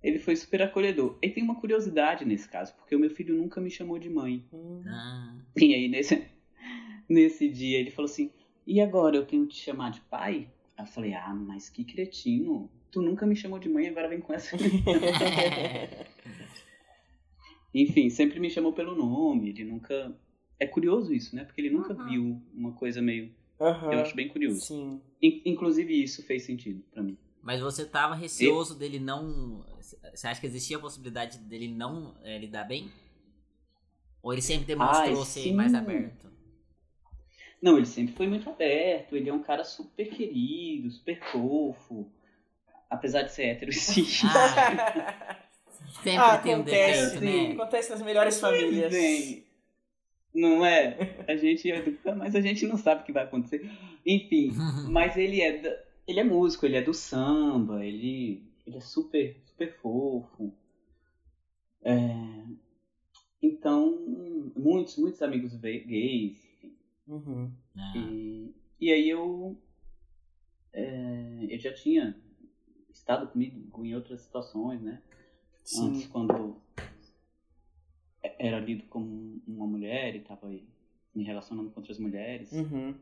Ele 0.02 0.20
foi 0.20 0.38
super 0.38 0.62
acolhedor. 0.62 1.20
E 1.22 1.30
tem 1.30 1.44
uma 1.44 1.60
curiosidade 1.60 2.24
nesse 2.24 2.48
caso, 2.48 2.74
porque 2.76 2.96
o 2.96 3.00
meu 3.00 3.10
filho 3.10 3.36
nunca 3.36 3.60
me 3.60 3.70
chamou 3.70 4.00
de 4.00 4.10
mãe. 4.10 4.46
Hum. 4.54 4.82
Ah, 4.88 5.38
E 5.58 5.74
aí, 5.74 5.90
nesse, 5.90 6.26
nesse 7.10 7.50
dia, 7.50 7.78
ele 7.80 7.92
falou 7.92 8.10
assim: 8.10 8.32
E 8.66 8.80
agora 8.80 9.18
eu 9.18 9.26
tenho 9.26 9.46
que 9.46 9.56
te 9.56 9.64
chamar 9.64 9.92
de 9.92 10.00
pai? 10.02 10.50
Eu 10.78 10.86
falei: 10.86 11.14
Ah, 11.14 11.34
mas 11.34 11.70
que 11.70 11.84
cretino. 11.84 12.72
Tu 12.92 13.02
nunca 13.02 13.26
me 13.26 13.36
chamou 13.36 13.60
de 13.60 13.70
mãe, 13.70 13.88
agora 13.88 14.08
vem 14.10 14.20
com 14.20 14.34
essa. 14.34 14.56
Enfim, 17.74 18.10
sempre 18.10 18.40
me 18.40 18.50
chamou 18.50 18.74
pelo 18.74 18.96
nome. 18.96 19.50
Ele 19.50 19.64
nunca. 19.64 20.16
É 20.60 20.66
curioso 20.66 21.14
isso, 21.14 21.36
né? 21.36 21.44
Porque 21.46 21.62
ele 21.62 21.70
nunca 21.70 21.94
Uhum. 21.94 22.06
viu 22.10 22.42
uma 22.54 22.72
coisa 22.74 23.02
meio. 23.02 23.32
Aham. 23.60 23.94
Eu 23.94 24.00
acho 24.00 24.16
bem 24.16 24.28
curioso. 24.28 24.62
Sim. 24.62 25.02
In- 25.22 25.42
Inclusive, 25.46 25.94
isso 26.04 26.24
fez 26.24 26.44
sentido 26.44 26.84
pra 26.92 27.04
mim. 27.04 27.18
Mas 27.42 27.62
você 27.62 27.86
tava 27.86 28.16
receoso 28.16 28.78
dele 28.78 29.00
não. 29.00 29.64
Você 30.14 30.28
acha 30.28 30.42
que 30.42 30.48
existia 30.48 30.78
a 30.78 30.82
possibilidade 30.82 31.38
dele 31.40 31.68
não 31.70 32.16
eh, 32.24 32.38
lidar 32.40 32.64
bem? 32.66 32.90
Ou 34.22 34.34
ele 34.34 34.42
sempre 34.42 34.66
demonstrou 34.66 35.20
Ai, 35.20 35.26
ser 35.26 35.44
sim. 35.44 35.54
mais 35.54 35.74
aberto? 35.74 36.28
Não, 37.62 37.78
ele 37.78 37.86
sempre 37.86 38.14
foi 38.16 38.28
muito 38.28 38.50
aberto. 38.50 39.16
Ele 39.16 39.30
é 39.30 39.34
um 39.34 39.42
cara 39.44 39.64
super 39.64 40.10
querido, 40.10 40.92
super 40.92 41.20
fofo. 41.32 42.10
Apesar 42.90 43.24
de 43.24 43.32
ser 43.32 43.44
hétero, 43.44 43.72
sim. 43.74 44.06
Ah, 44.26 45.38
sempre 46.04 46.18
Ah, 46.18 46.38
tem 46.38 46.56
um 46.56 46.60
acontece, 46.60 47.20
defeito, 47.20 47.26
né? 47.26 47.52
Acontece 47.54 47.90
nas 47.92 48.02
melhores 48.02 48.40
famílias. 48.40 48.92
Bem, 48.92 49.44
não 50.34 50.66
é? 50.66 50.98
A 51.28 51.36
gente 51.36 51.68
educa, 51.70 52.16
mas 52.16 52.36
a 52.36 52.42
gente 52.42 52.66
não 52.66 52.78
sabe 52.78 53.02
o 53.02 53.06
que 53.06 53.12
vai 53.12 53.24
acontecer. 53.24 53.70
Enfim, 54.06 54.52
mas 54.90 55.18
ele 55.18 55.42
é 55.42 55.58
da- 55.58 55.84
ele 56.08 56.20
é 56.20 56.24
músico, 56.24 56.66
ele 56.66 56.78
é 56.78 56.82
do 56.82 56.94
samba, 56.94 57.86
ele 57.86 58.42
ele 58.66 58.78
é 58.78 58.82
super 58.82 59.36
super 59.46 59.72
fofo. 59.82 60.52
É, 61.84 61.96
então, 63.42 63.98
muitos 64.56 64.98
muitos 64.98 65.22
amigos 65.22 65.54
gays, 65.56 66.44
enfim. 66.56 66.76
Uhum. 67.08 67.52
Ah, 67.78 67.94
E, 67.96 68.54
e 68.82 68.92
aí 68.92 69.10
eu 69.10 69.56
é, 70.74 71.48
eu 71.50 71.60
já 71.60 71.74
tinha 71.74 72.16
estado 73.10 73.28
comigo 73.32 73.84
em 73.84 73.96
outras 73.96 74.22
situações, 74.22 74.80
né? 74.82 75.02
Antes, 75.82 76.04
Sim. 76.04 76.10
quando 76.10 76.56
era 78.22 78.60
lido 78.60 78.84
como 78.86 79.42
uma 79.48 79.66
mulher 79.66 80.16
e 80.16 80.20
estava 80.20 80.48
me 81.16 81.24
relacionando 81.24 81.72
com 81.72 81.80
outras 81.80 81.98
mulheres, 81.98 82.52
Uhum. 82.52 82.94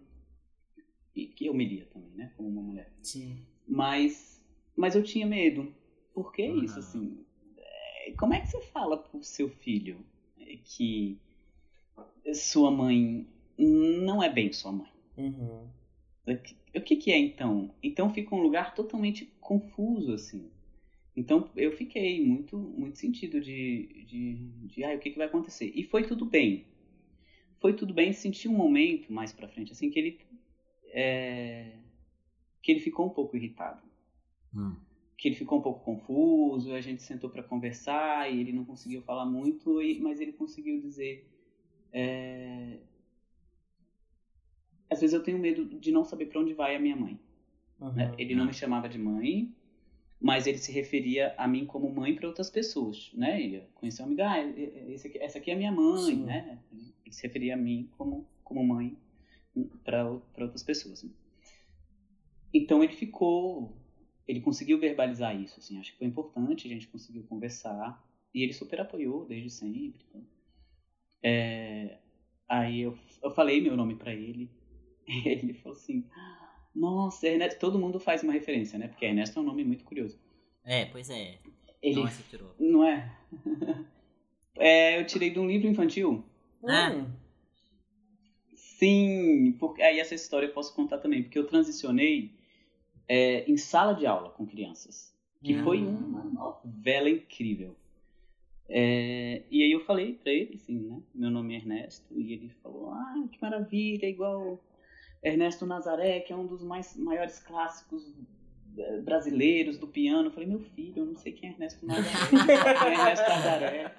e 1.14 1.28
que 1.28 1.46
eu 1.48 1.54
me 1.54 1.66
lia 1.68 1.86
também, 1.88 2.12
né, 2.12 2.32
como 2.38 2.48
uma 2.48 2.62
mulher. 2.62 2.92
Sim. 3.04 3.46
Mas, 3.68 4.42
mas 4.78 4.96
eu 4.96 5.04
tinha 5.04 5.26
medo. 5.28 5.74
Por 6.14 6.32
que 6.32 6.48
Uhum. 6.48 6.64
isso, 6.64 6.80
assim? 6.80 7.26
É, 7.58 8.14
Como 8.18 8.34
é 8.34 8.40
que 8.40 8.48
você 8.48 8.62
fala 8.62 8.98
pro 8.98 9.22
seu 9.24 9.50
filho 9.50 10.00
é, 10.40 10.58
que 10.64 11.20
sua 12.34 12.72
mãe 12.72 13.28
não 13.58 14.24
é 14.24 14.30
bem 14.32 14.54
sua 14.54 14.72
mãe? 14.72 14.92
Uhum. 15.18 15.68
O 16.34 16.38
que, 16.38 16.82
que 16.82 16.96
que 16.96 17.12
é 17.12 17.18
então? 17.18 17.70
Então 17.82 18.10
fica 18.10 18.36
um 18.36 18.42
lugar 18.42 18.74
totalmente 18.74 19.32
confuso, 19.40 20.14
assim. 20.14 20.50
Então 21.16 21.50
eu 21.56 21.72
fiquei 21.72 22.24
muito, 22.24 22.58
muito 22.58 22.98
sentido 22.98 23.40
de, 23.40 23.88
de, 24.06 24.36
de 24.68 24.84
ah, 24.84 24.94
o 24.94 25.00
que, 25.00 25.10
que 25.10 25.18
vai 25.18 25.28
acontecer. 25.28 25.72
E 25.74 25.84
foi 25.84 26.04
tudo 26.04 26.26
bem. 26.26 26.64
Foi 27.60 27.74
tudo 27.74 27.94
bem. 27.94 28.14
Senti 28.14 28.48
um 28.48 28.54
momento 28.54 29.12
mais 29.12 29.32
pra 29.32 29.48
frente, 29.48 29.72
assim, 29.72 29.90
que 29.90 29.98
ele, 29.98 30.18
é, 30.90 31.72
que 32.62 32.72
ele 32.72 32.80
ficou 32.80 33.08
um 33.08 33.10
pouco 33.10 33.36
irritado. 33.36 33.82
Hum. 34.54 34.76
Que 35.18 35.30
ele 35.30 35.36
ficou 35.36 35.58
um 35.58 35.62
pouco 35.62 35.84
confuso, 35.84 36.74
a 36.74 36.82
gente 36.82 37.02
sentou 37.02 37.30
para 37.30 37.42
conversar 37.42 38.32
e 38.32 38.40
ele 38.40 38.52
não 38.52 38.64
conseguiu 38.64 39.02
falar 39.02 39.26
muito, 39.26 39.80
mas 40.02 40.20
ele 40.20 40.34
conseguiu 40.34 40.80
dizer. 40.80 41.26
É, 41.92 42.78
às 44.90 45.02
vezes 45.02 45.14
eu 45.14 45.24
tenho 45.24 45.38
medo 45.38 45.66
de 45.66 45.92
não 45.92 46.04
saber 46.04 46.28
para 46.28 46.40
onde 46.40 46.54
vai 46.54 46.76
a 46.76 46.80
minha 46.80 46.96
mãe. 46.96 47.20
Uhum. 47.80 48.16
Ele 48.18 48.36
não 48.36 48.46
me 48.46 48.54
chamava 48.54 48.90
de 48.90 48.98
mãe, 48.98 49.54
mas 50.20 50.48
ele 50.48 50.58
se 50.58 50.72
referia 50.72 51.36
a 51.38 51.48
mim 51.48 51.66
como 51.66 51.94
mãe 51.94 52.16
para 52.16 52.28
outras 52.28 52.50
pessoas, 52.50 53.12
né? 53.14 53.42
Ele 53.42 53.64
conheceu 53.76 54.04
uma 54.06 54.08
amiga, 54.08 54.30
ah, 54.30 54.92
esse 54.92 55.08
aqui, 55.08 55.18
essa 55.20 55.38
aqui 55.38 55.52
é 55.52 55.56
minha 55.56 55.72
mãe, 55.72 56.16
Sim. 56.16 56.24
né? 56.24 56.60
Ele 56.72 57.14
se 57.14 57.24
referia 57.24 57.54
a 57.54 57.58
mim 57.58 57.90
como, 57.98 58.28
como 58.44 58.64
mãe 58.64 58.98
para 59.84 60.06
outras 60.06 60.64
pessoas. 60.64 61.06
Então 62.54 62.84
ele 62.84 62.94
ficou, 62.94 63.78
ele 64.28 64.42
conseguiu 64.42 64.80
verbalizar 64.80 65.40
isso, 65.40 65.60
assim, 65.60 65.78
acho 65.78 65.92
que 65.92 66.00
foi 66.00 66.08
importante, 66.08 66.68
a 66.68 66.72
gente 66.72 66.88
conseguiu 66.88 67.24
conversar 67.24 68.04
e 68.34 68.42
ele 68.42 68.54
super 68.54 68.82
apoiou 68.82 69.26
desde 69.26 69.50
sempre. 69.50 70.04
Então. 70.10 70.26
É, 71.22 72.00
aí 72.48 72.82
eu, 72.82 72.98
eu 73.22 73.32
falei 73.32 73.62
meu 73.62 73.76
nome 73.76 73.96
para 73.96 74.14
ele, 74.14 74.50
ele 75.26 75.54
falou 75.54 75.78
assim, 75.78 76.04
nossa, 76.76 77.28
Ernesto, 77.28 77.60
todo 77.60 77.80
mundo 77.80 78.00
faz 78.00 78.22
uma 78.24 78.34
referência, 78.34 78.78
né? 78.78 78.88
Porque 78.88 79.06
Ernesto 79.06 79.40
é 79.40 79.42
um 79.42 79.46
nome 79.46 79.64
muito 79.64 79.84
curioso. 79.84 80.20
É, 80.64 80.86
pois 80.86 81.10
é. 81.10 81.40
Ele, 81.82 82.02
Nossa, 82.02 82.24
tirou. 82.30 82.54
Não 82.60 82.84
é? 82.84 83.12
é? 84.58 85.00
Eu 85.00 85.06
tirei 85.06 85.30
de 85.30 85.40
um 85.40 85.48
livro 85.48 85.68
infantil. 85.68 86.24
Ah. 86.64 86.92
Hum. 86.92 87.08
Sim, 88.56 89.56
porque 89.60 89.82
aí 89.82 90.00
essa 90.00 90.14
história 90.14 90.46
eu 90.46 90.54
posso 90.54 90.76
contar 90.76 91.00
também, 91.00 91.24
porque 91.24 91.40
eu 91.40 91.48
transicionei 91.48 92.32
é, 93.08 93.50
em 93.50 93.58
sala 93.58 93.94
de 93.94 94.06
aula 94.06 94.30
com 94.30 94.46
crianças, 94.46 95.16
que 95.44 95.56
hum. 95.56 95.64
foi 95.64 95.80
uma 95.80 96.24
novela 96.24 97.10
incrível. 97.10 97.76
É, 98.70 99.44
e 99.50 99.64
aí 99.64 99.72
eu 99.72 99.80
falei 99.80 100.14
pra 100.14 100.32
ele, 100.32 100.56
assim, 100.56 100.78
né? 100.78 101.02
Meu 101.16 101.32
nome 101.32 101.56
é 101.56 101.58
Ernesto, 101.58 102.14
e 102.20 102.34
ele 102.34 102.50
falou, 102.62 102.92
ah, 102.92 103.28
que 103.32 103.42
maravilha, 103.42 104.06
igual 104.06 104.62
Ernesto 105.24 105.66
Nazaré, 105.66 106.20
que 106.20 106.32
é 106.32 106.36
um 106.36 106.46
dos 106.46 106.64
mais, 106.64 106.96
maiores 106.96 107.40
clássicos 107.40 108.04
eh, 108.78 109.02
brasileiros 109.02 109.78
do 109.78 109.88
piano. 109.88 110.28
Eu 110.28 110.32
falei, 110.32 110.48
meu 110.48 110.60
filho, 110.60 111.00
eu 111.02 111.06
não 111.06 111.16
sei 111.16 111.32
quem 111.32 111.50
é 111.50 111.54
Ernesto 111.54 111.86
Nazaré. 111.86 112.10
quem 112.30 112.40
é 112.56 113.00
Ernesto 113.00 113.30
Nazaré. 113.30 113.96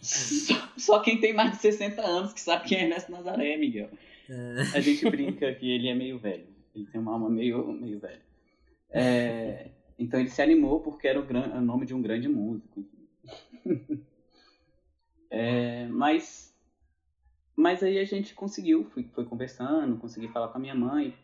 Só, 0.00 0.72
só, 0.76 1.00
quem 1.00 1.20
tem 1.20 1.32
mais 1.32 1.52
de 1.52 1.58
60 1.58 2.02
anos 2.02 2.32
que 2.32 2.40
sabe 2.40 2.68
quem 2.68 2.78
é 2.78 2.82
Ernesto 2.84 3.10
Nazaré, 3.10 3.56
Miguel. 3.56 3.90
É. 4.28 4.76
A 4.76 4.80
gente 4.80 5.08
brinca 5.10 5.52
que 5.54 5.70
ele 5.70 5.88
é 5.88 5.94
meio 5.94 6.18
velho. 6.18 6.46
Ele 6.74 6.86
tem 6.86 7.00
uma 7.00 7.12
alma 7.12 7.28
meio, 7.28 7.72
meio 7.72 7.98
velha. 7.98 8.22
É, 8.90 9.68
então 9.98 10.18
ele 10.18 10.30
se 10.30 10.42
animou 10.42 10.80
porque 10.80 11.06
era 11.06 11.20
o, 11.20 11.24
gran, 11.24 11.48
o 11.56 11.60
nome 11.60 11.86
de 11.86 11.94
um 11.94 12.02
grande 12.02 12.28
músico. 12.28 12.84
É, 15.32 15.86
mas 15.86 16.49
mas 17.60 17.82
aí 17.82 17.98
a 17.98 18.04
gente 18.04 18.34
conseguiu, 18.34 18.84
foi, 18.86 19.04
foi 19.14 19.24
conversando, 19.24 19.96
consegui 19.98 20.28
falar 20.28 20.48
com 20.48 20.58
a 20.58 20.60
minha 20.60 20.74
mãe. 20.74 21.14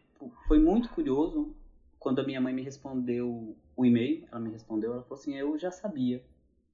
Foi 0.46 0.58
muito 0.58 0.88
curioso 0.90 1.54
quando 1.98 2.20
a 2.20 2.22
minha 2.22 2.40
mãe 2.40 2.54
me 2.54 2.62
respondeu 2.62 3.56
o 3.74 3.84
e-mail. 3.84 4.26
Ela 4.30 4.40
me 4.40 4.50
respondeu, 4.50 4.92
ela 4.92 5.02
falou 5.02 5.18
assim: 5.20 5.34
Eu 5.34 5.58
já 5.58 5.70
sabia. 5.70 6.22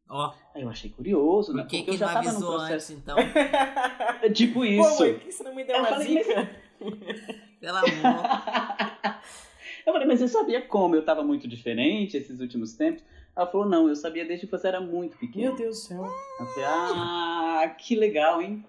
Ó. 0.09 0.29
Oh. 0.29 0.35
Aí 0.55 0.63
eu 0.63 0.69
achei 0.69 0.91
curioso, 0.91 1.55
né? 1.55 1.63
Porque 1.63 1.85
eu 1.87 1.97
já 1.97 2.13
tava 2.13 2.33
no 2.33 2.41
processo. 2.41 2.73
Antes, 2.73 2.91
então? 2.91 3.17
tipo 4.35 4.65
isso. 4.65 4.97
Pô, 4.97 5.01
mãe, 5.01 5.15
por 5.15 5.23
que 5.23 5.33
você 5.33 5.43
não 5.43 5.55
me 5.55 5.65
deu 5.65 5.77
eu 5.77 5.81
uma 5.81 5.89
falei, 5.89 6.23
zica? 6.23 6.51
Pelo 7.61 7.77
amor. 7.79 7.93
eu 9.87 9.93
falei, 9.93 10.09
mas 10.09 10.21
eu 10.21 10.29
sabia 10.29 10.61
como 10.63 10.97
eu 10.97 11.05
tava 11.05 11.23
muito 11.23 11.49
diferente 11.49 12.17
esses 12.17 12.41
últimos 12.41 12.75
tempos. 12.75 13.03
Ela 13.35 13.47
falou, 13.47 13.67
não, 13.67 13.89
eu 13.89 13.97
sabia 13.97 14.27
desde 14.27 14.47
que 14.47 14.53
você 14.53 14.69
era 14.69 14.81
muito 14.81 15.17
pequeno. 15.17 15.47
Meu 15.47 15.57
Deus 15.57 15.79
do 15.79 15.83
céu. 15.83 16.05
Eu 16.05 16.47
falei, 16.47 16.65
ah, 16.69 17.75
que 17.79 17.97
legal, 17.97 18.43
hein? 18.43 18.65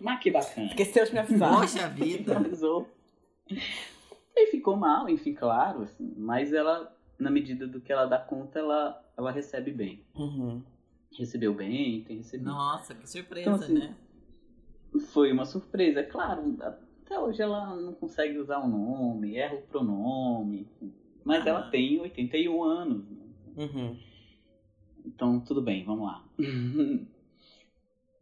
Mas 0.00 0.20
que 0.20 0.30
bacana. 0.30 0.68
Esqueceu 0.68 1.04
de 1.04 1.12
me 1.12 1.18
avisar. 1.18 1.60
Poxa 1.60 1.88
vida. 1.88 2.36
Avisou. 2.36 2.88
E 4.36 4.46
ficou 4.46 4.76
mal, 4.76 5.08
enfim, 5.08 5.32
claro, 5.32 5.82
assim, 5.82 6.12
mas 6.16 6.52
ela, 6.52 6.92
na 7.18 7.30
medida 7.30 7.66
do 7.68 7.80
que 7.80 7.92
ela 7.92 8.04
dá 8.04 8.18
conta, 8.18 8.58
ela, 8.58 9.04
ela 9.16 9.30
recebe 9.30 9.70
bem. 9.70 10.04
Uhum. 10.14 10.60
Recebeu 11.16 11.54
bem, 11.54 12.02
tem 12.02 12.16
recebido. 12.16 12.50
Nossa, 12.50 12.94
que 12.94 13.08
surpresa, 13.08 13.48
então, 13.48 13.54
assim, 13.62 13.74
né? 13.74 13.94
Foi 15.12 15.30
uma 15.30 15.44
surpresa, 15.44 16.00
é 16.00 16.02
claro. 16.04 16.56
Até 16.60 17.18
hoje 17.18 17.42
ela 17.42 17.76
não 17.76 17.94
consegue 17.94 18.38
usar 18.38 18.58
o 18.58 18.68
nome, 18.68 19.36
erra 19.36 19.54
o 19.54 19.62
pronome, 19.62 20.62
enfim. 20.62 20.92
Mas 21.24 21.46
ah. 21.46 21.50
ela 21.50 21.62
tem 21.70 22.00
81 22.00 22.62
anos, 22.62 23.08
né? 23.10 23.13
Uhum. 23.56 23.98
Então, 25.04 25.40
tudo 25.40 25.60
bem, 25.60 25.84
vamos 25.84 26.06
lá. 26.06 26.24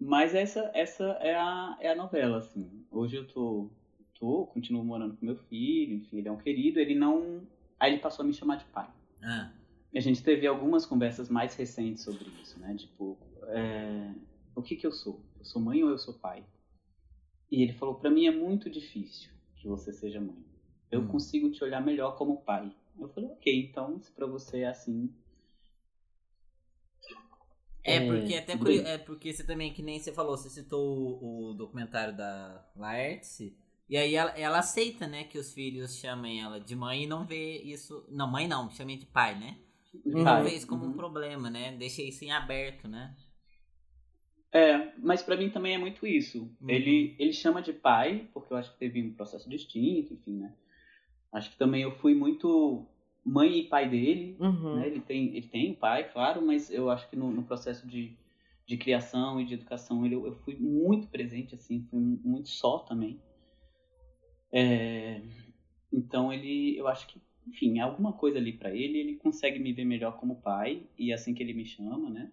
Mas 0.01 0.35
essa, 0.35 0.71
essa 0.75 1.05
é, 1.21 1.35
a, 1.35 1.77
é 1.81 1.91
a 1.91 1.95
novela, 1.95 2.39
assim. 2.39 2.85
Hoje 2.91 3.17
eu 3.17 3.27
tô, 3.27 3.71
tô, 4.19 4.47
continuo 4.47 4.85
morando 4.85 5.17
com 5.17 5.25
meu 5.25 5.37
filho, 5.37 5.95
enfim, 5.95 6.19
ele 6.19 6.29
é 6.29 6.33
um 6.33 6.37
querido, 6.37 6.81
ele 6.81 6.95
não... 6.95 7.47
Aí 7.79 7.93
ele 7.93 8.01
passou 8.01 8.25
a 8.25 8.27
me 8.27 8.35
chamar 8.35 8.57
de 8.57 8.65
pai. 8.67 8.91
Ah. 9.23 9.53
A 9.95 10.01
gente 10.01 10.23
teve 10.23 10.47
algumas 10.47 10.87
conversas 10.87 11.29
mais 11.29 11.55
recentes 11.55 12.03
sobre 12.03 12.25
isso, 12.43 12.59
né? 12.59 12.75
Tipo, 12.77 13.17
é, 13.49 14.13
o 14.55 14.63
que 14.63 14.75
que 14.75 14.87
eu 14.87 14.93
sou? 14.93 15.21
Eu 15.39 15.45
sou 15.45 15.61
mãe 15.61 15.85
ou 15.85 15.91
eu 15.91 15.99
sou 15.99 16.15
pai? 16.15 16.45
E 17.51 17.63
ele 17.63 17.73
falou, 17.73 17.95
para 17.95 18.11
mim 18.11 18.27
é 18.27 18.31
muito 18.31 18.71
difícil 18.71 19.31
que 19.57 19.69
você 19.69 19.93
seja 19.93 20.21
mãe. 20.21 20.45
Eu 20.91 21.03
hum. 21.03 21.09
consigo 21.09 21.51
te 21.51 21.63
olhar 21.63 21.81
melhor 21.81 22.17
como 22.17 22.41
pai. 22.43 22.75
Eu 22.99 23.09
falei, 23.09 23.31
ok, 23.31 23.69
então 23.69 24.01
se 24.01 24.11
para 24.11 24.27
você 24.27 24.61
é 24.61 24.69
assim, 24.69 25.13
é, 27.85 27.97
é, 27.97 28.07
porque 28.07 28.35
até 28.35 28.57
por, 28.57 28.71
é 28.71 28.99
porque 28.99 29.33
você 29.33 29.45
também, 29.45 29.73
que 29.73 29.83
nem 29.83 29.99
você 29.99 30.13
falou, 30.13 30.37
você 30.37 30.49
citou 30.49 31.21
o, 31.21 31.51
o 31.51 31.55
documentário 31.55 32.17
da 32.17 32.65
Laertes, 32.77 33.41
e 33.89 33.97
aí 33.97 34.15
ela, 34.15 34.31
ela, 34.31 34.59
aceita, 34.61 35.07
né, 35.07 35.25
que 35.25 35.37
os 35.37 35.53
filhos 35.53 35.97
chamem 35.97 36.41
ela 36.41 36.59
de 36.59 36.75
mãe 36.75 37.03
e 37.03 37.07
não 37.07 37.27
vê 37.27 37.59
isso. 37.59 38.07
Não, 38.09 38.31
mãe 38.31 38.49
não, 38.49 38.71
chamem 38.71 38.99
de 38.99 39.05
pai, 39.05 39.39
né? 39.39 39.59
Uhum. 40.07 40.23
Não 40.23 40.43
vê 40.43 40.55
isso 40.55 40.67
como 40.67 40.85
uhum. 40.85 40.93
um 40.93 40.95
problema, 40.95 41.51
né? 41.51 41.77
Deixa 41.77 42.01
isso 42.01 42.25
em 42.25 42.33
aberto, 42.33 42.89
né? 42.89 43.15
É, 44.51 44.93
mas 44.99 45.23
para 45.23 45.37
mim 45.37 45.51
também 45.51 45.75
é 45.75 45.79
muito 45.79 46.07
isso. 46.07 46.43
Uhum. 46.61 46.71
Ele, 46.71 47.17
ele 47.19 47.33
chama 47.33 47.61
de 47.61 47.73
pai, 47.73 48.29
porque 48.33 48.53
eu 48.53 48.57
acho 48.57 48.73
que 48.73 48.79
teve 48.79 49.03
um 49.03 49.13
processo 49.13 49.49
distinto, 49.49 50.15
enfim, 50.15 50.39
né? 50.39 50.55
Acho 51.33 51.51
que 51.51 51.59
também 51.59 51.83
eu 51.83 51.93
fui 51.99 52.15
muito 52.15 52.87
mãe 53.25 53.61
e 53.61 53.69
pai 53.69 53.89
dele. 53.89 54.37
Uhum. 54.41 54.77
Né? 54.77 54.87
Ele, 54.87 55.01
tem, 55.01 55.37
ele 55.37 55.49
tem 55.49 55.75
pai, 55.75 56.11
claro, 56.11 56.45
mas 56.45 56.71
eu 56.71 56.91
acho 56.91 57.09
que 57.09 57.17
no, 57.17 57.31
no 57.31 57.43
processo 57.43 57.87
de, 57.87 58.17
de 58.67 58.77
criação 58.77 59.41
e 59.41 59.45
de 59.45 59.55
educação 59.55 60.05
ele, 60.05 60.15
eu 60.15 60.35
fui 60.45 60.57
muito 60.57 61.09
presente, 61.09 61.55
assim, 61.55 61.87
fui 61.91 62.01
muito 62.01 62.49
só 62.49 62.79
também. 62.79 63.21
É, 64.53 65.23
então 65.93 66.33
ele, 66.33 66.77
eu 66.77 66.87
acho 66.87 67.07
que, 67.07 67.21
enfim, 67.47 67.79
alguma 67.79 68.13
coisa 68.13 68.39
ali 68.39 68.53
para 68.53 68.75
ele, 68.75 68.99
ele 68.99 69.17
consegue 69.17 69.59
me 69.59 69.73
ver 69.73 69.85
melhor 69.85 70.19
como 70.19 70.43
pai 70.43 70.83
e 70.99 71.11
é 71.11 71.15
assim 71.15 71.33
que 71.33 71.43
ele 71.43 71.55
me 71.55 71.65
chama, 71.65 72.11
né? 72.11 72.31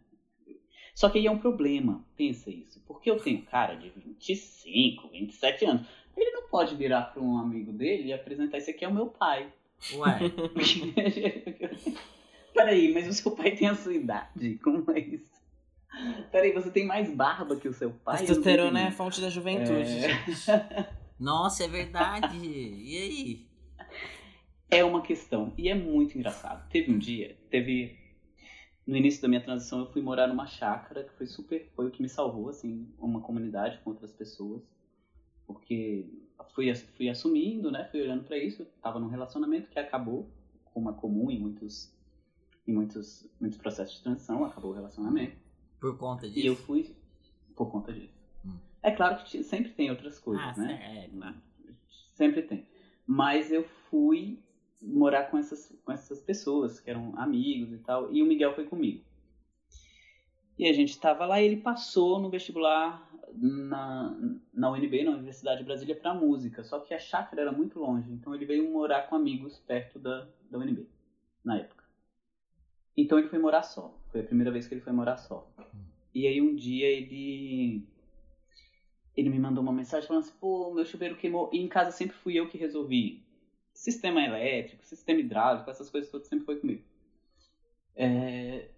Só 0.93 1.09
que 1.09 1.17
aí 1.17 1.27
é 1.27 1.31
um 1.31 1.39
problema, 1.39 2.05
pensa 2.17 2.49
isso, 2.49 2.83
porque 2.85 3.09
eu 3.09 3.17
tenho 3.17 3.41
cara 3.43 3.75
de 3.75 3.89
25, 3.89 5.07
27 5.07 5.65
anos. 5.65 5.87
Ele 6.17 6.31
não 6.31 6.49
pode 6.49 6.75
virar 6.75 7.03
para 7.03 7.21
um 7.21 7.37
amigo 7.37 7.71
dele 7.71 8.09
e 8.09 8.13
apresentar 8.13 8.57
esse 8.57 8.71
aqui 8.71 8.83
é 8.83 8.87
o 8.87 8.93
meu 8.93 9.07
pai. 9.07 9.49
Ué. 9.93 10.19
Peraí, 12.53 12.93
mas 12.93 13.07
o 13.07 13.13
seu 13.13 13.31
pai 13.31 13.55
tem 13.55 13.67
a 13.67 13.75
sua 13.75 13.93
idade? 13.93 14.59
Como 14.63 14.89
é 14.91 14.99
isso? 14.99 15.39
Peraí, 16.31 16.51
você 16.51 16.69
tem 16.69 16.85
mais 16.85 17.13
barba 17.13 17.55
que 17.55 17.67
o 17.67 17.73
seu 17.73 17.91
pai? 17.91 18.19
Testosterona 18.19 18.81
é 18.81 18.91
fonte 18.91 19.21
da 19.21 19.29
juventude. 19.29 20.05
É... 20.05 20.89
Nossa, 21.19 21.63
é 21.63 21.67
verdade. 21.67 22.37
E 22.37 22.97
aí? 22.97 23.47
É 24.69 24.83
uma 24.83 25.01
questão. 25.01 25.53
E 25.57 25.67
é 25.67 25.75
muito 25.75 26.17
engraçado. 26.17 26.67
Teve 26.69 26.91
um 26.91 26.99
dia, 26.99 27.37
teve. 27.49 27.97
No 28.85 28.97
início 28.97 29.21
da 29.21 29.27
minha 29.27 29.41
transição, 29.41 29.79
eu 29.79 29.91
fui 29.91 30.01
morar 30.01 30.27
numa 30.27 30.47
chácara 30.47 31.03
que 31.03 31.13
foi 31.13 31.27
super. 31.27 31.69
Foi 31.75 31.87
o 31.87 31.91
que 31.91 32.01
me 32.01 32.09
salvou, 32.09 32.49
assim, 32.49 32.91
uma 32.97 33.21
comunidade 33.21 33.79
com 33.83 33.91
outras 33.91 34.11
pessoas. 34.11 34.63
Porque 35.45 36.07
fui, 36.53 36.73
fui 36.75 37.09
assumindo, 37.09 37.71
né? 37.71 37.85
Fui 37.91 38.01
olhando 38.01 38.23
para 38.23 38.37
isso. 38.37 38.65
Tava 38.81 38.99
num 38.99 39.07
relacionamento 39.07 39.69
que 39.69 39.79
acabou, 39.79 40.29
como 40.73 40.89
é 40.89 40.93
comum 40.93 41.29
em 41.29 41.39
muitos, 41.39 41.93
em 42.67 42.73
muitos, 42.73 43.29
muitos 43.39 43.57
processos 43.57 43.97
de 43.97 44.03
transição, 44.03 44.43
acabou 44.45 44.71
o 44.71 44.75
relacionamento. 44.75 45.37
Por 45.79 45.97
conta 45.97 46.27
disso? 46.27 46.39
E 46.39 46.45
eu 46.45 46.55
fui 46.55 46.95
por 47.55 47.71
conta 47.71 47.93
disso. 47.93 48.13
Hum. 48.45 48.57
É 48.81 48.91
claro 48.91 49.23
que 49.23 49.43
sempre 49.43 49.71
tem 49.71 49.89
outras 49.89 50.19
coisas, 50.19 50.57
ah, 50.57 50.61
né? 50.61 51.09
É. 51.11 51.33
Sempre 52.13 52.41
tem. 52.41 52.67
Mas 53.05 53.51
eu 53.51 53.63
fui 53.89 54.39
morar 54.81 55.25
com 55.25 55.37
essas, 55.37 55.75
com 55.83 55.91
essas 55.91 56.21
pessoas 56.21 56.79
que 56.79 56.89
eram 56.89 57.17
amigos 57.17 57.71
e 57.73 57.77
tal. 57.79 58.11
E 58.13 58.21
o 58.21 58.25
Miguel 58.25 58.53
foi 58.53 58.65
comigo. 58.65 59.03
E 60.57 60.67
a 60.67 60.73
gente 60.73 60.89
estava 60.89 61.25
lá 61.25 61.41
e 61.41 61.45
ele 61.45 61.57
passou 61.57 62.19
no 62.19 62.29
vestibular 62.29 63.08
na, 63.35 64.15
na 64.53 64.71
UNB, 64.71 65.03
na 65.03 65.11
Universidade 65.11 65.59
de 65.59 65.65
Brasília, 65.65 65.95
para 65.95 66.13
música. 66.13 66.63
Só 66.63 66.79
que 66.79 66.93
a 66.93 66.99
chácara 66.99 67.41
era 67.43 67.51
muito 67.51 67.79
longe, 67.79 68.11
então 68.11 68.33
ele 68.33 68.45
veio 68.45 68.69
morar 68.71 69.03
com 69.03 69.15
amigos 69.15 69.59
perto 69.59 69.99
da, 69.99 70.27
da 70.49 70.57
UNB, 70.57 70.87
na 71.43 71.57
época. 71.57 71.83
Então 72.95 73.17
ele 73.17 73.29
foi 73.29 73.39
morar 73.39 73.63
só. 73.63 73.97
Foi 74.11 74.21
a 74.21 74.23
primeira 74.23 74.51
vez 74.51 74.67
que 74.67 74.73
ele 74.73 74.81
foi 74.81 74.93
morar 74.93 75.17
só. 75.17 75.49
E 76.13 76.27
aí 76.27 76.41
um 76.41 76.55
dia 76.55 76.87
ele 76.87 77.87
ele 79.15 79.29
me 79.29 79.39
mandou 79.39 79.61
uma 79.61 79.73
mensagem 79.73 80.07
falando 80.07 80.23
assim, 80.23 80.37
pô, 80.39 80.73
meu 80.73 80.85
chuveiro 80.85 81.17
queimou. 81.17 81.49
E 81.51 81.59
em 81.59 81.67
casa 81.67 81.91
sempre 81.91 82.15
fui 82.15 82.35
eu 82.35 82.47
que 82.47 82.57
resolvi. 82.57 83.23
Sistema 83.73 84.23
elétrico, 84.23 84.85
sistema 84.85 85.19
hidráulico, 85.19 85.69
essas 85.69 85.89
coisas 85.89 86.09
todas 86.09 86.27
sempre 86.27 86.45
foi 86.45 86.59
comigo. 86.59 86.83
É... 87.95 88.69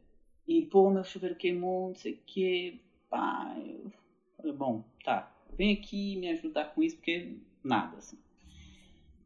E, 0.48 0.66
pô, 0.66 0.90
meu 0.90 1.04
chuveiro 1.04 1.36
queimou, 1.36 1.90
não 1.90 1.96
sei 1.96 2.14
o 2.14 2.20
que. 2.26 2.82
Pai, 3.10 3.76
eu 3.84 3.92
falei, 4.42 4.56
bom, 4.56 4.84
tá. 5.04 5.32
Vem 5.58 5.74
aqui 5.74 6.18
me 6.18 6.30
ajudar 6.30 6.74
com 6.74 6.82
isso, 6.82 6.98
porque 6.98 7.38
nada, 7.64 7.98
assim. 7.98 8.18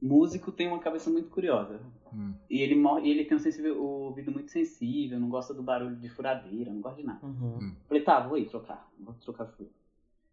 Músico 0.01 0.51
tem 0.51 0.67
uma 0.67 0.79
cabeça 0.79 1.09
muito 1.09 1.29
curiosa. 1.29 1.81
Hum. 2.13 2.33
E 2.49 2.61
ele, 2.61 2.75
morre, 2.75 3.09
ele 3.09 3.25
tem 3.25 3.37
um 3.37 3.39
sensível, 3.39 3.81
o 3.81 4.05
ouvido 4.05 4.31
muito 4.31 4.51
sensível, 4.51 5.19
não 5.19 5.29
gosta 5.29 5.53
do 5.53 5.63
barulho 5.63 5.95
de 5.95 6.09
furadeira, 6.09 6.71
não 6.71 6.81
gosta 6.81 7.01
de 7.01 7.07
nada. 7.07 7.25
Uhum. 7.25 7.57
Hum. 7.59 7.75
Falei, 7.87 8.03
tá, 8.03 8.19
vou 8.19 8.35
aí 8.35 8.45
trocar. 8.45 8.89
Vou 8.99 9.13
trocar 9.15 9.47
chuveiro. 9.47 9.73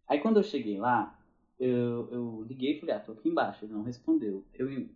Aí 0.07 0.19
quando 0.19 0.37
eu 0.37 0.43
cheguei 0.43 0.77
lá, 0.77 1.17
eu, 1.59 2.09
eu 2.11 2.45
liguei 2.47 2.75
e 2.75 2.79
falei, 2.79 2.95
ah, 2.95 2.99
tô 2.99 3.13
aqui 3.13 3.29
embaixo. 3.29 3.65
Ele 3.65 3.73
não 3.73 3.83
respondeu. 3.83 4.43
Eu 4.53 4.87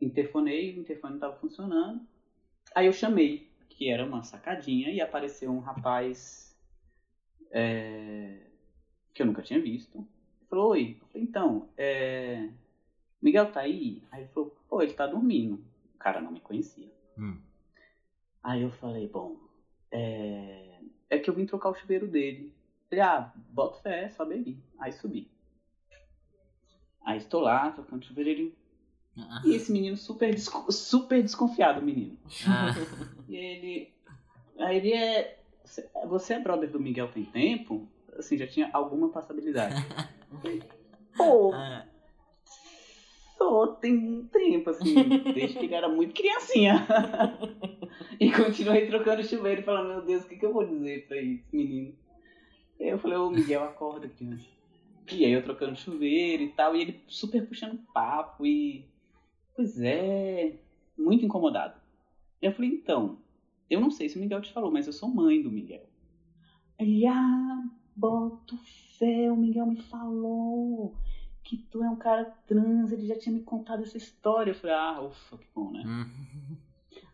interfonei, 0.00 0.76
o 0.76 0.80
interfone 0.80 1.14
não 1.14 1.20
tava 1.20 1.36
funcionando. 1.36 2.00
Aí 2.74 2.86
eu 2.86 2.92
chamei, 2.92 3.50
que 3.68 3.90
era 3.90 4.04
uma 4.04 4.22
sacadinha, 4.22 4.90
e 4.90 5.00
apareceu 5.00 5.50
um 5.50 5.58
rapaz 5.58 6.56
é, 7.50 8.51
que 9.14 9.22
eu 9.22 9.26
nunca 9.26 9.42
tinha 9.42 9.60
visto. 9.60 9.98
Ele 9.98 10.48
falou, 10.48 10.70
oi. 10.70 10.96
Eu 11.00 11.06
falei, 11.08 11.22
então, 11.22 11.68
é, 11.76 12.48
Miguel 13.20 13.52
tá 13.52 13.60
aí? 13.60 14.02
Aí 14.10 14.22
ele 14.22 14.30
falou, 14.30 14.56
pô, 14.68 14.82
ele 14.82 14.92
tá 14.92 15.06
dormindo. 15.06 15.62
O 15.94 15.98
cara 15.98 16.20
não 16.20 16.32
me 16.32 16.40
conhecia. 16.40 16.90
Hum. 17.18 17.38
Aí 18.42 18.62
eu 18.62 18.70
falei, 18.72 19.06
bom, 19.06 19.36
é, 19.90 20.80
é 21.08 21.18
que 21.18 21.30
eu 21.30 21.34
vim 21.34 21.46
trocar 21.46 21.70
o 21.70 21.74
chuveiro 21.74 22.08
dele. 22.08 22.52
Falei, 22.88 23.04
ah, 23.04 23.32
bota 23.50 23.80
fé, 23.80 24.08
sobe 24.10 24.34
aí. 24.34 24.58
Aí 24.78 24.92
subi. 24.92 25.30
Aí 27.04 27.18
estou 27.18 27.40
lá, 27.40 27.70
trocando 27.70 28.04
chuveiro, 28.04 28.30
ele... 28.30 28.54
Ah. 29.16 29.42
E 29.44 29.54
esse 29.54 29.70
menino 29.70 29.96
super, 29.96 30.32
desco... 30.34 30.70
super 30.72 31.22
desconfiado, 31.22 31.82
menino. 31.82 32.16
Ah. 32.46 32.74
E 33.28 33.36
ele... 33.36 33.92
Aí 34.58 34.76
ele 34.76 34.92
é... 34.92 35.38
Você 36.06 36.34
é 36.34 36.40
brother 36.40 36.70
do 36.70 36.80
Miguel 36.80 37.08
tem 37.08 37.24
tempo? 37.24 37.88
Assim, 38.16 38.36
já 38.36 38.46
tinha 38.46 38.70
alguma 38.72 39.10
passabilidade. 39.10 39.74
Pô... 41.16 41.52
Ah. 41.52 41.86
Só 43.36 43.66
tem 43.66 43.98
um 43.98 44.28
tempo, 44.28 44.70
assim, 44.70 44.94
desde 45.34 45.58
que 45.58 45.64
ele 45.64 45.74
era 45.74 45.88
muito 45.88 46.14
criancinha. 46.14 46.86
e 48.20 48.30
continuei 48.30 48.86
trocando 48.86 49.24
chuveiro 49.24 49.62
e 49.62 49.64
falando, 49.64 49.88
meu 49.88 50.02
Deus, 50.02 50.22
o 50.22 50.28
que, 50.28 50.36
que 50.36 50.46
eu 50.46 50.52
vou 50.52 50.64
dizer 50.64 51.08
pra 51.08 51.16
esse 51.16 51.44
menino? 51.52 51.92
eu 52.78 52.98
falei, 52.98 53.18
ô 53.18 53.30
Miguel, 53.30 53.64
acorda, 53.64 54.08
criança. 54.08 54.44
E 55.10 55.24
aí 55.24 55.32
eu 55.32 55.42
trocando 55.42 55.76
chuveiro 55.76 56.42
e 56.42 56.48
tal, 56.50 56.76
e 56.76 56.82
ele 56.82 57.00
super 57.08 57.46
puxando 57.46 57.78
papo 57.92 58.46
e. 58.46 58.86
Pois 59.54 59.80
é, 59.80 60.54
muito 60.96 61.24
incomodado. 61.24 61.80
Eu 62.40 62.52
falei, 62.52 62.70
então, 62.70 63.18
eu 63.68 63.80
não 63.80 63.90
sei 63.90 64.08
se 64.08 64.16
o 64.16 64.20
Miguel 64.20 64.40
te 64.40 64.52
falou, 64.52 64.70
mas 64.70 64.86
eu 64.86 64.92
sou 64.92 65.08
mãe 65.08 65.42
do 65.42 65.50
Miguel. 65.50 65.86
Ele, 66.78 67.06
ah, 67.06 67.64
boto 67.96 68.56
fé, 68.98 69.30
o 69.30 69.36
Miguel 69.36 69.66
me 69.66 69.80
falou 69.82 70.94
que 71.42 71.56
tu 71.56 71.82
é 71.82 71.88
um 71.88 71.96
cara 71.96 72.24
trans, 72.46 72.92
ele 72.92 73.06
já 73.06 73.18
tinha 73.18 73.34
me 73.34 73.42
contado 73.42 73.82
essa 73.82 73.96
história. 73.96 74.52
Eu 74.52 74.54
falei, 74.54 74.76
ah, 74.76 75.02
ufa, 75.02 75.36
que 75.36 75.46
bom, 75.54 75.70
né? 75.70 75.82
Uhum. 75.84 76.56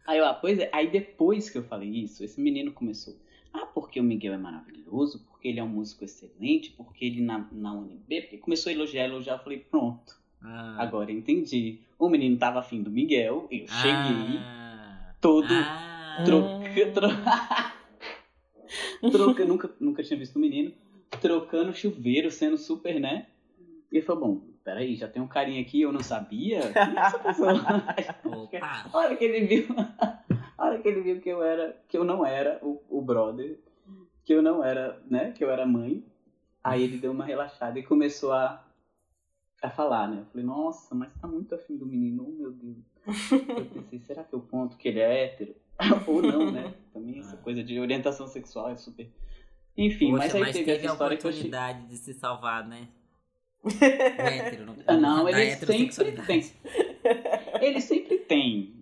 Aí 0.06 0.18
eu, 0.18 0.26
ah, 0.26 0.34
pois 0.34 0.58
é, 0.58 0.70
aí 0.72 0.90
depois 0.90 1.50
que 1.50 1.58
eu 1.58 1.62
falei 1.62 1.88
isso, 1.88 2.24
esse 2.24 2.40
menino 2.40 2.72
começou. 2.72 3.16
Ah, 3.52 3.66
porque 3.66 3.98
o 3.98 4.02
Miguel 4.02 4.34
é 4.34 4.38
maravilhoso, 4.38 5.24
porque 5.26 5.48
ele 5.48 5.60
é 5.60 5.64
um 5.64 5.68
músico 5.68 6.04
excelente, 6.04 6.70
porque 6.70 7.04
ele 7.04 7.20
na, 7.20 7.46
na 7.50 7.72
UNB, 7.72 8.22
porque 8.22 8.38
começou 8.38 8.70
a 8.70 8.72
elogiar, 8.72 9.04
elogiar, 9.04 9.34
eu 9.34 9.38
falei, 9.38 9.58
pronto. 9.58 10.18
Ah. 10.42 10.76
Agora 10.78 11.10
entendi. 11.10 11.80
O 11.98 12.08
menino 12.08 12.36
tava 12.36 12.60
afim 12.60 12.82
do 12.82 12.90
Miguel, 12.90 13.48
eu 13.50 13.66
cheguei, 13.66 14.38
ah. 14.38 15.14
todo 15.20 15.48
ah. 15.50 16.22
troca, 16.24 16.92
tro... 16.92 17.08
troca, 19.12 19.44
nunca, 19.44 19.70
nunca 19.80 20.02
tinha 20.02 20.18
visto 20.18 20.36
o 20.36 20.38
um 20.38 20.42
menino, 20.42 20.72
trocando 21.20 21.74
chuveiro, 21.74 22.30
sendo 22.30 22.58
super, 22.58 23.00
né? 23.00 23.26
E 23.90 23.96
ele 23.96 24.06
falou, 24.06 24.22
bom, 24.22 24.40
peraí, 24.64 24.96
já 24.96 25.08
tem 25.08 25.22
um 25.22 25.28
carinha 25.28 25.62
aqui, 25.62 25.80
eu 25.80 25.92
não 25.92 26.02
sabia? 26.02 26.60
Quem 26.72 26.96
é 26.96 27.00
essa 27.00 27.18
pessoa? 27.24 27.54
Olha 28.92 29.16
que 29.16 29.24
ele 29.24 29.46
viu. 29.46 29.66
A 30.58 30.66
hora 30.66 30.78
que 30.78 30.88
ele 30.88 31.00
viu 31.00 31.20
que 31.20 31.28
eu 31.28 31.42
era, 31.42 31.80
que 31.88 31.96
eu 31.96 32.04
não 32.04 32.26
era 32.26 32.58
o, 32.62 32.82
o 32.88 33.00
brother, 33.00 33.58
que 34.24 34.34
eu 34.34 34.42
não 34.42 34.62
era, 34.62 35.00
né, 35.08 35.32
que 35.32 35.42
eu 35.42 35.50
era 35.50 35.64
mãe, 35.64 36.04
aí 36.62 36.82
ele 36.82 36.98
deu 36.98 37.12
uma 37.12 37.24
relaxada 37.24 37.78
e 37.78 37.82
começou 37.82 38.32
a, 38.32 38.62
a 39.62 39.70
falar, 39.70 40.08
né? 40.08 40.20
Eu 40.20 40.26
falei, 40.26 40.44
nossa, 40.44 40.94
mas 40.94 41.14
tá 41.14 41.26
muito 41.26 41.54
afim 41.54 41.76
do 41.76 41.86
menino, 41.86 42.26
oh, 42.28 42.32
meu 42.32 42.52
Deus. 42.52 42.76
Eu 43.40 43.64
pensei, 43.66 44.00
será 44.00 44.22
que 44.22 44.34
eu 44.34 44.40
ponto 44.40 44.76
que 44.76 44.88
ele 44.88 45.00
é 45.00 45.24
hétero? 45.24 45.54
Ou 46.06 46.22
não, 46.22 46.50
né? 46.50 46.74
Também 46.92 47.20
essa 47.20 47.36
coisa 47.36 47.62
de 47.62 47.78
orientação 47.78 48.26
sexual 48.26 48.70
é 48.70 48.76
super. 48.76 49.08
Enfim, 49.76 50.10
Poxa, 50.10 50.18
mas 50.18 50.34
aí 50.34 50.40
mas 50.40 50.52
teve, 50.52 50.78
que 50.78 50.86
eu 50.86 50.92
oportunidade 50.92 51.86
de 51.86 51.96
se 51.96 52.12
salvar, 52.14 52.66
né? 52.66 52.88
O 53.62 53.68
hétero, 53.84 54.66
não, 54.66 54.76
ah, 54.86 54.96
não 54.96 55.28
ele 55.28 55.54
sempre 55.54 56.22
tem. 56.22 56.52
Ele 57.60 57.80
sempre 57.80 58.18
tem. 58.18 58.77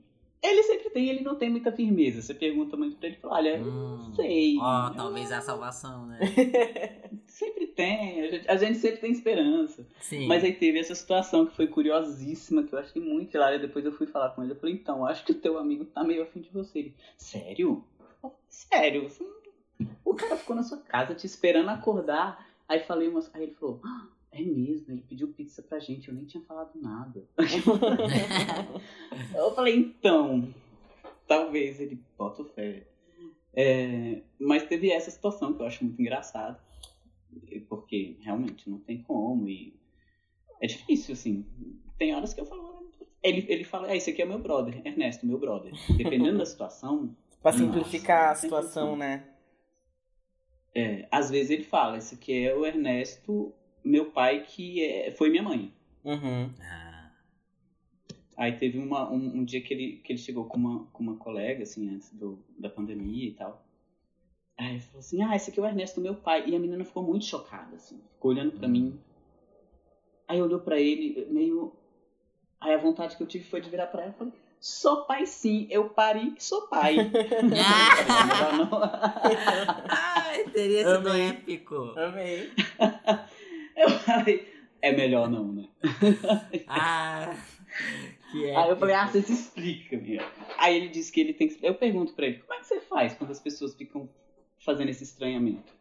Ele 0.48 0.62
sempre 0.62 0.90
tem, 0.90 1.08
ele 1.08 1.22
não 1.22 1.34
tem 1.34 1.50
muita 1.50 1.72
firmeza. 1.72 2.22
Você 2.22 2.34
pergunta 2.34 2.76
muito 2.76 2.96
pra 2.96 3.08
ele, 3.08 3.16
fala, 3.16 3.34
olha, 3.34 3.60
hum, 3.60 3.96
não 3.98 4.14
sei. 4.14 4.56
Ó, 4.58 4.86
oh, 4.86 4.94
talvez 4.94 5.32
a 5.32 5.40
salvação, 5.40 6.06
né? 6.06 6.18
sempre 7.26 7.66
tem, 7.66 8.22
a 8.22 8.30
gente, 8.30 8.50
a 8.50 8.56
gente, 8.56 8.78
sempre 8.78 9.00
tem 9.00 9.12
esperança. 9.12 9.86
Sim. 10.00 10.26
Mas 10.26 10.44
aí 10.44 10.52
teve 10.52 10.78
essa 10.78 10.94
situação 10.94 11.46
que 11.46 11.54
foi 11.56 11.66
curiosíssima, 11.66 12.62
que 12.62 12.72
eu 12.72 12.78
achei 12.78 13.02
muito 13.02 13.34
hilária. 13.34 13.58
Depois 13.58 13.84
eu 13.84 13.92
fui 13.92 14.06
falar 14.06 14.30
com 14.30 14.42
ele, 14.42 14.52
eu 14.52 14.56
falei, 14.56 14.74
então, 14.74 15.04
acho 15.04 15.24
que 15.24 15.32
o 15.32 15.40
teu 15.40 15.58
amigo 15.58 15.84
tá 15.84 16.04
meio 16.04 16.22
afim 16.22 16.40
de 16.40 16.50
você. 16.50 16.78
Ele, 16.78 16.94
sério? 17.16 17.84
Sério? 18.48 19.10
O 20.04 20.14
cara 20.14 20.36
ficou 20.36 20.56
na 20.56 20.62
sua 20.62 20.78
casa 20.78 21.14
te 21.14 21.26
esperando 21.26 21.68
acordar. 21.68 22.46
Aí 22.68 22.80
falei 22.80 23.08
umas. 23.08 23.32
Aí 23.34 23.42
ele 23.42 23.54
falou, 23.54 23.80
ah, 23.84 24.06
é 24.36 24.44
mesmo, 24.44 24.92
ele 24.92 25.02
pediu 25.02 25.28
pizza 25.28 25.62
pra 25.62 25.78
gente, 25.78 26.08
eu 26.08 26.14
nem 26.14 26.24
tinha 26.24 26.42
falado 26.42 26.72
nada. 26.80 27.24
eu 29.34 29.54
falei, 29.54 29.76
então, 29.76 30.52
talvez 31.26 31.80
ele 31.80 32.00
bota 32.16 32.44
fé. 32.44 32.86
É, 33.54 34.20
mas 34.38 34.66
teve 34.66 34.90
essa 34.90 35.10
situação 35.10 35.54
que 35.54 35.62
eu 35.62 35.66
acho 35.66 35.84
muito 35.84 36.00
engraçado. 36.00 36.60
Porque 37.68 38.16
realmente 38.20 38.68
não 38.68 38.78
tem 38.78 39.02
como. 39.02 39.48
E 39.48 39.74
é 40.60 40.66
difícil, 40.66 41.14
assim. 41.14 41.44
Tem 41.98 42.14
horas 42.14 42.34
que 42.34 42.40
eu 42.40 42.46
falo. 42.46 42.76
Ele, 43.22 43.44
ele 43.48 43.64
fala, 43.64 43.88
ah, 43.88 43.96
esse 43.96 44.10
aqui 44.10 44.22
é 44.22 44.24
meu 44.24 44.38
brother, 44.38 44.80
Ernesto, 44.84 45.26
meu 45.26 45.38
brother. 45.38 45.72
Dependendo 45.96 46.38
da 46.38 46.46
situação. 46.46 47.16
pra 47.42 47.52
simplificar 47.52 48.28
nossa, 48.28 48.32
a 48.32 48.42
situação, 48.42 48.96
né? 48.96 49.26
É, 50.74 51.08
às 51.10 51.30
vezes 51.30 51.50
ele 51.50 51.64
fala, 51.64 51.96
esse 51.96 52.14
aqui 52.14 52.46
é 52.46 52.54
o 52.54 52.64
Ernesto, 52.64 53.52
meu 53.86 54.10
pai 54.10 54.42
que 54.42 54.84
é, 54.84 55.10
foi 55.12 55.30
minha 55.30 55.42
mãe. 55.42 55.72
Uhum. 56.04 56.50
Ah. 56.60 57.10
Aí 58.36 58.52
teve 58.52 58.78
uma, 58.78 59.10
um, 59.10 59.38
um, 59.38 59.44
dia 59.44 59.62
que 59.62 59.72
ele, 59.72 59.96
que 60.04 60.12
ele 60.12 60.18
chegou 60.18 60.44
com 60.44 60.58
uma, 60.58 60.84
com 60.92 61.02
uma 61.02 61.16
colega, 61.16 61.62
assim, 61.62 61.88
antes 61.88 62.12
do, 62.12 62.38
da 62.58 62.68
pandemia 62.68 63.28
e 63.28 63.32
tal. 63.32 63.64
Aí 64.58 64.70
ele 64.70 64.80
falou 64.80 65.00
assim, 65.00 65.22
ah, 65.22 65.34
esse 65.34 65.50
aqui 65.50 65.58
é 65.58 65.62
o 65.62 65.66
Ernesto, 65.66 66.00
meu 66.00 66.14
pai. 66.14 66.44
E 66.46 66.54
a 66.54 66.58
menina 66.58 66.84
ficou 66.84 67.02
muito 67.02 67.24
chocada, 67.24 67.76
assim, 67.76 67.98
ficou 68.12 68.32
olhando 68.32 68.52
para 68.52 68.66
uhum. 68.66 68.72
mim. 68.72 69.00
Aí 70.28 70.42
olhou 70.42 70.60
para 70.60 70.78
ele, 70.78 71.26
meio... 71.30 71.72
Aí 72.60 72.74
a 72.74 72.78
vontade 72.78 73.16
que 73.16 73.22
eu 73.22 73.26
tive 73.26 73.44
foi 73.44 73.60
de 73.60 73.70
virar 73.70 73.86
pra 73.86 74.02
ela 74.02 74.12
e 74.12 74.18
falei, 74.18 74.32
sou 74.60 75.04
pai 75.04 75.26
sim, 75.26 75.66
eu 75.70 75.90
pari 75.90 76.34
e 76.36 76.42
sou 76.42 76.68
pai. 76.68 76.96
Ai, 79.88 80.44
teria 80.50 80.96
sido 80.96 81.08
épico. 81.08 81.94
Amei. 81.96 82.50
Eu 83.78 83.90
falei, 83.90 84.52
é 84.80 84.92
melhor 84.92 85.28
não, 85.28 85.52
né? 85.52 85.68
ah, 86.66 87.36
que 88.32 88.46
é. 88.46 88.56
Aí 88.56 88.70
eu 88.70 88.76
falei, 88.76 88.94
ah, 88.94 89.06
você 89.06 89.20
se 89.20 89.32
explica, 89.32 89.96
minha. 89.98 90.22
Aí 90.56 90.76
ele 90.76 90.88
disse 90.88 91.12
que 91.12 91.20
ele 91.20 91.34
tem 91.34 91.48
que. 91.48 91.58
Eu 91.64 91.74
pergunto 91.74 92.14
pra 92.14 92.26
ele, 92.26 92.38
como 92.38 92.54
é 92.54 92.58
que 92.58 92.66
você 92.66 92.80
faz 92.80 93.14
quando 93.14 93.30
as 93.30 93.40
pessoas 93.40 93.74
ficam 93.74 94.08
fazendo 94.64 94.88
esse 94.88 95.04
estranhamento? 95.04 95.74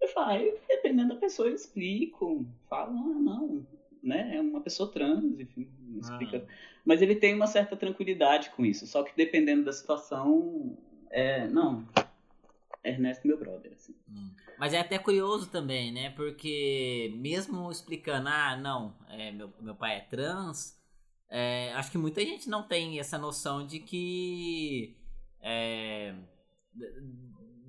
Eu 0.00 0.08
falo, 0.08 0.32
ah, 0.32 0.58
dependendo 0.68 1.14
da 1.14 1.20
pessoa, 1.20 1.48
eu 1.48 1.54
explico. 1.54 2.44
Falo, 2.68 2.96
ah, 2.96 3.20
não, 3.20 3.66
né, 4.02 4.36
é 4.36 4.40
uma 4.40 4.60
pessoa 4.60 4.90
trans, 4.90 5.38
enfim, 5.38 5.68
explica. 6.00 6.38
Ah. 6.38 6.52
Mas 6.84 7.02
ele 7.02 7.16
tem 7.16 7.34
uma 7.34 7.46
certa 7.46 7.76
tranquilidade 7.76 8.50
com 8.50 8.64
isso, 8.64 8.86
só 8.86 9.02
que 9.02 9.16
dependendo 9.16 9.64
da 9.64 9.72
situação, 9.72 10.76
é, 11.10 11.46
não, 11.48 11.86
Ernesto 12.88 13.26
meu 13.26 13.38
brother, 13.38 13.72
assim. 13.72 13.94
Hum. 14.08 14.30
Mas 14.58 14.72
é 14.72 14.80
até 14.80 14.98
curioso 14.98 15.48
também, 15.48 15.92
né? 15.92 16.10
Porque 16.10 17.14
mesmo 17.16 17.70
explicando, 17.70 18.28
ah, 18.28 18.56
não, 18.56 18.96
é, 19.08 19.32
meu, 19.32 19.52
meu 19.60 19.74
pai 19.74 19.96
é 19.96 20.00
trans, 20.00 20.76
é, 21.28 21.72
acho 21.74 21.90
que 21.90 21.98
muita 21.98 22.20
gente 22.20 22.48
não 22.48 22.62
tem 22.62 22.98
essa 22.98 23.18
noção 23.18 23.66
de 23.66 23.80
que. 23.80 24.96
É, 25.40 26.14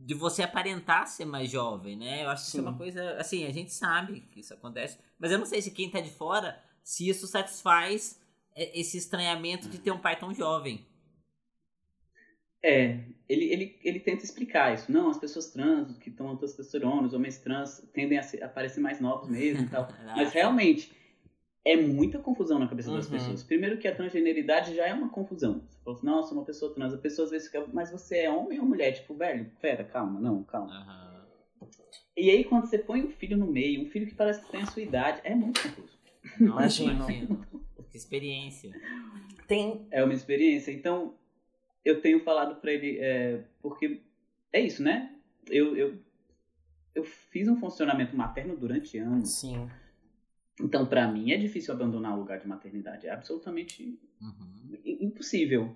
de 0.06 0.14
você 0.14 0.42
aparentar 0.42 1.08
ser 1.08 1.26
mais 1.26 1.50
jovem, 1.50 1.98
né? 1.98 2.24
Eu 2.24 2.30
acho 2.30 2.46
que 2.46 2.52
Sim. 2.52 2.60
isso 2.60 2.66
é 2.66 2.70
uma 2.70 2.78
coisa. 2.78 3.12
Assim, 3.18 3.46
a 3.46 3.52
gente 3.52 3.74
sabe 3.74 4.22
que 4.32 4.40
isso 4.40 4.54
acontece, 4.54 4.98
mas 5.20 5.32
eu 5.32 5.38
não 5.38 5.46
sei 5.46 5.62
se 5.62 5.72
quem 5.72 5.90
tá 5.90 6.00
de 6.00 6.10
fora, 6.10 6.62
se 6.84 7.10
isso 7.10 7.28
satisfaz 7.28 8.22
é, 8.56 8.80
esse 8.80 8.98
estranhamento 8.98 9.68
de 9.68 9.80
ter 9.80 9.92
um 9.92 10.00
pai 10.00 10.18
tão 10.18 10.34
jovem. 10.34 10.86
É, 12.68 13.00
ele, 13.30 13.46
ele, 13.46 13.80
ele 13.82 14.00
tenta 14.02 14.26
explicar 14.26 14.74
isso. 14.74 14.92
Não, 14.92 15.10
as 15.10 15.18
pessoas 15.18 15.50
trans 15.52 15.98
que 16.00 16.10
estão 16.10 16.36
testosterona, 16.36 17.08
os 17.08 17.14
homens 17.14 17.38
trans 17.38 17.82
tendem 17.94 18.18
a, 18.18 18.24
ser, 18.24 18.44
a 18.44 18.50
parecer 18.50 18.82
mais 18.82 19.00
novos 19.00 19.30
mesmo 19.30 19.64
e 19.64 19.70
tal. 19.70 19.88
Mas 20.18 20.34
realmente, 20.34 20.92
é 21.64 21.78
muita 21.78 22.20
confusão 22.20 22.60
na 22.60 22.68
cabeça 22.68 22.92
das 22.92 23.06
uhum. 23.06 23.12
pessoas. 23.12 23.42
Primeiro 23.42 23.78
que 23.78 23.88
a 23.88 23.96
transgeneridade 23.96 24.76
já 24.76 24.86
é 24.86 24.94
uma 24.94 25.08
confusão. 25.08 25.62
Você 25.70 25.80
fala 25.82 25.96
assim, 25.96 26.06
nossa, 26.06 26.34
uma 26.34 26.44
pessoa 26.44 26.74
trans. 26.74 26.94
A 26.94 26.98
pessoa 26.98 27.24
às 27.24 27.32
vezes 27.32 27.48
fica, 27.48 27.66
mas 27.72 27.90
você 27.90 28.18
é 28.20 28.30
homem 28.30 28.60
ou 28.60 28.66
mulher? 28.66 28.92
Tipo, 28.92 29.14
velho, 29.14 29.50
pera, 29.62 29.86
calma, 29.86 30.20
não, 30.20 30.44
calma. 30.44 31.24
Uhum. 31.62 31.70
E 32.18 32.30
aí 32.30 32.44
quando 32.44 32.66
você 32.66 32.78
põe 32.78 33.02
um 33.02 33.10
filho 33.10 33.38
no 33.38 33.48
meio, 33.48 33.82
um 33.82 33.90
filho 33.90 34.08
que 34.08 34.16
parece 34.16 34.44
que 34.44 34.52
tem 34.52 34.62
a 34.62 34.66
sua 34.66 34.82
idade, 34.82 35.22
é 35.24 35.34
muito 35.34 35.62
confuso. 35.64 35.98
Imagina. 36.38 37.06
que 37.90 37.96
experiência. 37.98 38.72
Tem... 39.48 39.88
É 39.90 40.04
uma 40.04 40.14
experiência. 40.14 40.72
Então, 40.72 41.16
eu 41.88 42.02
tenho 42.02 42.20
falado 42.20 42.60
para 42.60 42.74
ele, 42.74 42.98
é, 43.00 43.42
porque 43.62 44.02
é 44.52 44.60
isso, 44.60 44.84
né? 44.84 45.16
Eu, 45.50 45.76
eu, 45.78 45.98
eu 46.94 47.04
fiz 47.06 47.48
um 47.48 47.56
funcionamento 47.56 48.16
materno 48.16 48.58
durante 48.58 48.98
anos. 48.98 49.40
Sim. 49.40 49.70
Então, 50.60 50.86
para 50.86 51.08
mim, 51.08 51.32
é 51.32 51.38
difícil 51.38 51.74
abandonar 51.74 52.14
o 52.14 52.20
lugar 52.20 52.40
de 52.40 52.48
maternidade. 52.48 53.08
É 53.08 53.12
absolutamente 53.12 53.98
uhum. 54.22 54.78
impossível. 54.84 55.74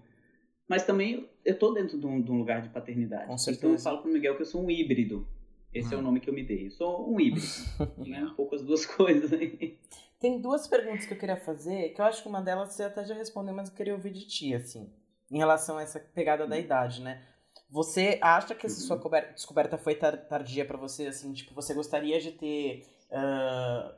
Mas 0.68 0.86
também 0.86 1.30
eu 1.46 1.58
tô 1.58 1.72
dentro 1.72 1.98
de 1.98 2.06
um, 2.06 2.22
de 2.22 2.30
um, 2.30 2.38
lugar 2.38 2.62
de 2.62 2.70
paternidade. 2.70 3.28
Com 3.28 3.38
certeza. 3.38 3.68
Então 3.68 3.72
eu 3.72 3.80
falo 3.80 4.02
pro 4.02 4.12
Miguel 4.12 4.36
que 4.36 4.42
eu 4.42 4.46
sou 4.46 4.66
um 4.66 4.70
híbrido. 4.70 5.26
Esse 5.74 5.94
é 5.94 5.96
o 5.96 6.00
uhum. 6.00 6.08
nome 6.08 6.20
que 6.20 6.30
eu 6.30 6.34
me 6.34 6.44
dei. 6.44 6.68
Eu 6.68 6.72
sou 6.72 7.10
um 7.10 7.22
híbrido. 7.22 7.48
né? 8.06 8.24
Um 8.26 8.36
pouco 8.36 8.56
as 8.56 8.62
duas 8.62 8.84
coisas 8.98 9.32
aí. 9.32 9.78
Tem 10.20 10.42
duas 10.42 10.68
perguntas 10.68 11.06
que 11.06 11.14
eu 11.14 11.18
queria 11.18 11.38
fazer, 11.38 11.90
que 11.90 12.02
eu 12.02 12.06
acho 12.06 12.22
que 12.22 12.28
uma 12.28 12.42
delas 12.42 12.74
você 12.74 12.84
até 12.84 13.06
já 13.06 13.16
respondeu, 13.16 13.56
mas 13.56 13.70
eu 13.70 13.76
queria 13.76 13.94
ouvir 13.94 14.12
de 14.12 14.28
ti, 14.28 14.54
assim 14.54 14.92
em 15.32 15.38
relação 15.38 15.78
a 15.78 15.84
essa 15.84 16.00
pegada 16.00 16.46
da 16.46 16.60
idade, 16.60 17.02
né? 17.02 17.26
Você 17.70 18.20
acha 18.22 18.54
que 18.54 18.66
essa 18.66 18.82
sua 18.82 18.98
uhum. 18.98 19.34
descoberta 19.34 19.78
foi 19.78 19.96
tardia 19.96 20.66
para 20.66 20.78
você, 20.78 21.08
assim, 21.08 21.32
tipo, 21.32 21.56
você 21.56 21.74
gostaria 21.74 22.20
de 22.20 22.34
ter 22.34 22.86
uh, 23.10 23.96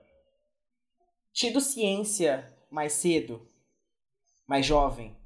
tido 1.32 1.60
ciência 1.60 2.56
mais 2.70 2.94
cedo, 2.94 3.50
mais 4.46 4.64
jovem? 4.64 5.18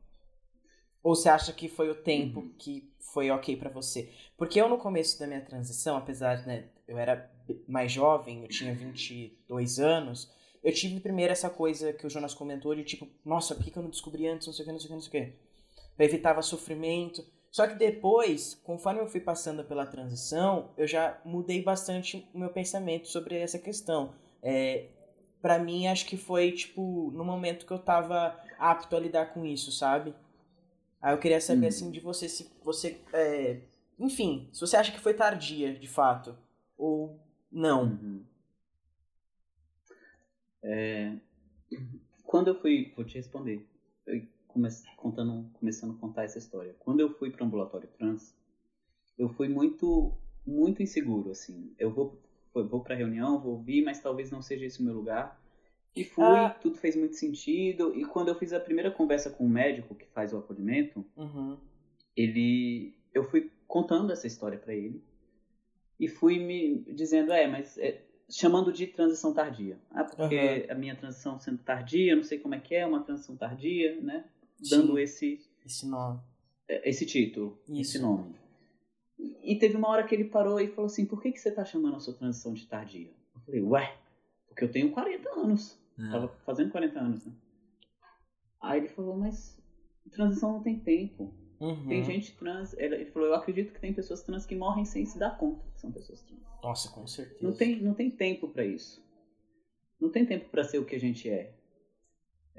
Ou 1.03 1.14
você 1.14 1.28
acha 1.28 1.51
que 1.51 1.68
foi 1.68 1.89
o 1.89 2.01
tempo 2.01 2.39
uhum. 2.39 2.55
que 2.58 2.89
foi 3.14 3.30
ok 3.30 3.58
para 3.58 3.70
você? 3.70 4.14
Porque 4.38 4.62
eu 4.62 4.70
no 4.70 4.78
começo 4.78 5.20
da 5.20 5.28
minha 5.28 5.41
transição, 5.41 5.97
apesar, 5.97 6.47
né, 6.47 6.70
eu 6.88 6.97
era 6.97 7.30
mais 7.68 7.91
jovem, 7.91 8.43
eu 8.43 8.47
tinha 8.47 8.74
22 8.74 9.80
anos, 9.80 10.32
eu 10.64 10.74
tive 10.74 11.01
primeiro 11.01 11.34
essa 11.34 11.49
coisa 11.49 11.91
que 11.91 12.08
o 12.08 12.10
Jonas 12.10 12.34
comentou 12.34 12.74
de 12.74 12.86
tipo, 12.86 13.10
nossa, 13.26 13.55
por 13.55 13.64
que 13.66 13.78
eu 13.78 13.84
não 13.84 13.89
descobri 13.89 14.26
antes, 14.26 14.47
não 14.47 14.53
sei 14.53 14.64
o 14.64 14.66
que, 14.66 14.72
não 14.72 14.80
sei 14.80 14.86
o 14.86 14.89
que, 14.89 14.95
não 14.95 15.01
sei 15.01 15.10
o 15.10 15.12
que 15.26 15.47
evitava 16.06 16.41
sofrimento. 16.41 17.26
Só 17.50 17.66
que 17.68 17.76
depois, 17.76 18.54
conforme 18.64 19.02
eu 19.02 19.08
fui 19.08 19.20
passando 19.20 19.64
pela 19.64 19.86
transição, 19.86 20.72
eu 20.78 20.86
já 20.86 21.20
mudei 21.26 21.62
bastante 21.62 22.28
o 22.34 22.39
meu 22.39 22.50
pensamento 22.50 23.08
sobre 23.08 23.38
essa 23.38 23.58
questão. 23.58 24.14
É, 24.43 24.89
para 25.41 25.58
mim, 25.58 25.88
acho 25.88 26.06
que 26.06 26.18
foi, 26.18 26.52
tipo, 26.52 27.12
no 27.12 27.24
momento 27.24 27.66
que 27.66 27.72
eu 27.72 27.80
tava 27.80 28.38
apto 28.60 28.95
a 28.95 29.00
lidar 29.00 29.34
com 29.34 29.45
isso, 29.45 29.72
sabe? 29.72 30.14
Aí 31.02 31.14
eu 31.14 31.20
queria 31.20 31.41
saber, 31.41 31.66
hum. 31.66 31.70
assim, 31.70 31.91
de 31.91 32.00
você, 32.00 32.28
se 32.30 32.52
você... 32.64 33.02
É, 33.14 33.62
enfim, 33.98 34.50
se 34.52 34.62
você 34.62 34.78
acha 34.78 34.91
que 34.91 35.00
foi 35.00 35.14
tardia, 35.14 35.74
de 35.74 35.88
fato, 35.88 36.38
ou 36.78 37.20
não. 37.52 37.84
Uhum. 37.84 38.26
É, 40.62 41.14
quando 42.24 42.50
eu 42.50 42.60
fui... 42.60 42.93
Vou 42.95 43.06
te 43.06 43.16
responder 43.16 43.66
come 44.58 44.70
contando, 44.95 45.49
começando 45.53 45.91
a 45.93 45.99
contar 45.99 46.24
essa 46.24 46.38
história. 46.38 46.76
Quando 46.80 46.99
eu 46.99 47.10
fui 47.10 47.30
para 47.30 47.43
o 47.43 47.47
ambulatório 47.47 47.88
trans, 47.97 48.36
eu 49.18 49.30
fui 49.30 49.47
muito 49.47 50.18
muito 50.45 50.82
inseguro 50.82 51.32
assim. 51.32 51.74
Eu 51.78 51.91
vou 51.91 52.22
vou 52.53 52.82
para 52.82 52.95
reunião, 52.95 53.39
vou 53.39 53.53
ouvir, 53.53 53.84
mas 53.84 53.99
talvez 53.99 54.32
não 54.32 54.41
seja 54.41 54.66
esse 54.66 54.82
o 54.82 54.84
meu 54.84 54.95
lugar. 54.95 55.39
E 55.95 56.03
fui, 56.03 56.24
ah. 56.24 56.49
tudo 56.49 56.78
fez 56.78 56.95
muito 56.95 57.16
sentido. 57.16 57.93
E 57.95 58.05
quando 58.05 58.30
eu 58.30 58.36
fiz 58.36 58.53
a 58.53 58.60
primeira 58.60 58.91
conversa 58.91 59.30
com 59.30 59.45
o 59.45 59.49
médico 59.49 59.95
que 59.95 60.05
faz 60.08 60.34
o 60.34 60.38
acolhimento, 60.38 61.05
uhum. 61.16 61.58
ele, 62.16 62.95
eu 63.14 63.24
fui 63.24 63.51
contando 63.68 64.12
essa 64.12 64.28
história 64.28 64.58
para 64.58 64.74
ele 64.74 65.03
e 65.99 66.08
fui 66.08 66.39
me 66.39 66.84
dizendo, 66.93 67.32
é, 67.34 67.47
mas 67.47 67.78
é, 67.78 68.03
chamando 68.30 68.72
de 68.72 68.88
transição 68.88 69.34
tardia. 69.34 69.80
Ah, 69.89 70.03
porque 70.03 70.66
uhum. 70.68 70.72
a 70.72 70.76
minha 70.76 70.95
transição 70.95 71.39
sendo 71.39 71.60
tardia, 71.60 72.16
não 72.16 72.24
sei 72.24 72.39
como 72.39 72.55
é 72.55 72.60
que 72.60 72.76
é, 72.76 72.86
uma 72.86 73.03
transição 73.03 73.36
tardia, 73.36 73.99
né? 74.01 74.26
Dando 74.70 74.95
Sim. 74.95 75.01
esse 75.01 75.39
esse 75.66 75.86
nome, 75.88 76.22
é, 76.68 76.89
esse 76.89 77.05
título, 77.05 77.60
Isso. 77.68 77.82
esse 77.82 77.99
nome. 77.99 78.36
E 79.43 79.58
teve 79.58 79.76
uma 79.76 79.89
hora 79.89 80.05
que 80.05 80.14
ele 80.14 80.26
parou 80.26 80.60
e 80.60 80.68
falou 80.68 80.86
assim: 80.86 81.05
"Por 81.05 81.22
que 81.22 81.32
que 81.32 81.39
você 81.39 81.51
tá 81.51 81.66
chamando 81.66 81.95
a 81.95 81.99
sua 81.99 82.14
transição 82.14 82.53
de 82.53 82.66
tardia?" 82.66 83.12
Eu 83.36 83.41
falei: 83.41 83.62
"Ué, 83.62 83.97
porque 84.47 84.64
eu 84.64 84.72
tenho 84.72 84.91
40 84.91 85.30
anos. 85.32 85.78
É. 85.97 86.12
Tava 86.12 86.28
fazendo 86.45 86.72
40 86.72 86.99
anos, 86.99 87.26
né?" 87.26 87.34
Aí 88.62 88.80
ele 88.80 88.89
falou: 88.89 89.18
"Mas 89.18 89.58
transição 90.10 90.53
não 90.53 90.64
tem 90.64 90.80
tempo. 90.80 91.34
Uhum. 91.60 91.88
Tem 91.88 92.03
gente 92.03 92.36
trans. 92.36 92.74
Ele 92.78 93.05
falou: 93.05 93.30
Eu 93.30 93.36
acredito 93.36 93.74
que 93.74 93.80
tem 93.80 93.93
pessoas 93.93 94.24
trans 94.24 94.45
que 94.45 94.55
morrem 94.55 94.86
sem 94.86 95.05
se 95.05 95.18
dar 95.18 95.38
conta 95.38 95.66
que 95.74 95.80
são 95.80 95.91
pessoas 95.91 96.22
trans. 96.24 96.41
Nossa, 96.62 96.91
com 96.91 97.05
certeza. 97.08 97.39
Não 97.41 97.53
tem, 97.53 97.82
não 97.82 97.93
tem 97.93 98.10
tempo 98.10 98.47
para 98.47 98.66
isso. 98.66 99.05
Não 99.99 100.12
tem 100.12 100.26
tempo 100.26 100.49
para 100.49 100.64
ser 100.64 100.80
o 100.80 100.86
que 100.86 100.95
a 100.95 100.99
gente 100.99 101.30
é. 101.30 101.57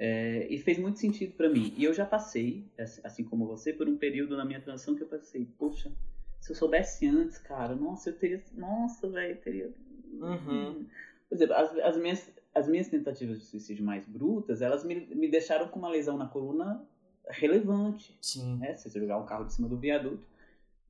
É, 0.01 0.46
e 0.49 0.59
fez 0.59 0.78
muito 0.78 1.01
sentido 1.01 1.34
para 1.34 1.49
mim. 1.49 1.74
E 1.76 1.82
eu 1.82 1.92
já 1.92 2.07
passei, 2.07 2.64
assim 3.03 3.24
como 3.24 3.46
você, 3.46 3.72
por 3.72 3.88
um 3.88 3.96
período 3.96 4.36
na 4.36 4.44
minha 4.44 4.61
transição 4.61 4.94
que 4.94 5.03
eu 5.03 5.09
passei, 5.09 5.44
poxa, 5.59 5.92
se 6.40 6.53
eu 6.53 6.57
soubesse 6.57 7.07
antes, 7.07 7.38
cara, 7.38 7.74
nossa, 7.74 8.11
eu 8.11 8.14
teria, 8.16 8.42
nossa, 8.55 9.09
velho, 9.09 9.36
teria. 9.38 9.74
Uhum. 10.12 10.86
Por 11.28 11.34
exemplo, 11.34 11.55
as, 11.55 11.76
as, 11.78 11.96
minhas, 11.99 12.32
as 12.55 12.68
minhas 12.68 12.88
tentativas 12.88 13.40
de 13.40 13.44
suicídio 13.46 13.84
mais 13.84 14.07
brutas, 14.07 14.62
elas 14.62 14.84
me, 14.84 15.07
me 15.14 15.28
deixaram 15.28 15.66
com 15.68 15.80
uma 15.80 15.90
lesão 15.90 16.16
na 16.16 16.28
coluna 16.28 16.80
relevante. 17.28 18.16
Sim. 18.20 18.57
Né? 18.59 18.76
Se 18.76 18.88
você 18.88 19.01
jogar 19.01 19.18
um 19.18 19.26
carro 19.26 19.44
de 19.44 19.53
cima 19.53 19.68
do 19.68 19.76
viaduto. 19.76 20.26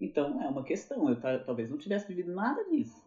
Então, 0.00 0.42
é 0.42 0.48
uma 0.48 0.62
questão. 0.62 1.08
Eu 1.08 1.18
talvez 1.44 1.70
não 1.70 1.78
tivesse 1.78 2.06
vivido 2.06 2.32
nada 2.32 2.62
disso. 2.70 3.02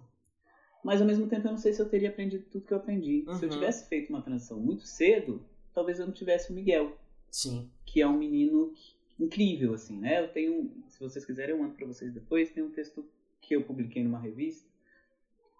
Mas, 0.83 0.99
ao 0.99 1.07
mesmo 1.07 1.27
tempo, 1.27 1.47
eu 1.47 1.51
não 1.51 1.57
sei 1.57 1.73
se 1.73 1.81
eu 1.81 1.87
teria 1.87 2.09
aprendido 2.09 2.43
tudo 2.51 2.65
que 2.65 2.73
eu 2.73 2.77
aprendi. 2.77 3.23
Uhum. 3.27 3.35
Se 3.35 3.45
eu 3.45 3.49
uhum. 3.49 3.55
tivesse 3.55 3.87
feito 3.87 4.09
uma 4.09 4.21
transição 4.21 4.59
muito 4.59 4.83
cedo, 4.83 5.45
talvez 5.73 5.99
eu 5.99 6.05
não 6.05 6.13
tivesse 6.13 6.51
o 6.51 6.55
Miguel. 6.55 6.97
Sim. 7.29 7.69
Que 7.85 8.01
é 8.01 8.07
um 8.07 8.17
menino 8.17 8.73
incrível, 9.19 9.73
assim, 9.73 9.97
né? 9.97 10.23
Eu 10.23 10.29
tenho, 10.29 10.71
se 10.87 10.99
vocês 10.99 11.25
quiserem, 11.25 11.55
eu 11.55 11.61
mando 11.61 11.75
para 11.75 11.87
vocês 11.87 12.13
depois, 12.13 12.51
tem 12.51 12.63
um 12.63 12.71
texto 12.71 13.05
que 13.39 13.55
eu 13.55 13.63
publiquei 13.63 14.03
numa 14.03 14.19
revista 14.19 14.69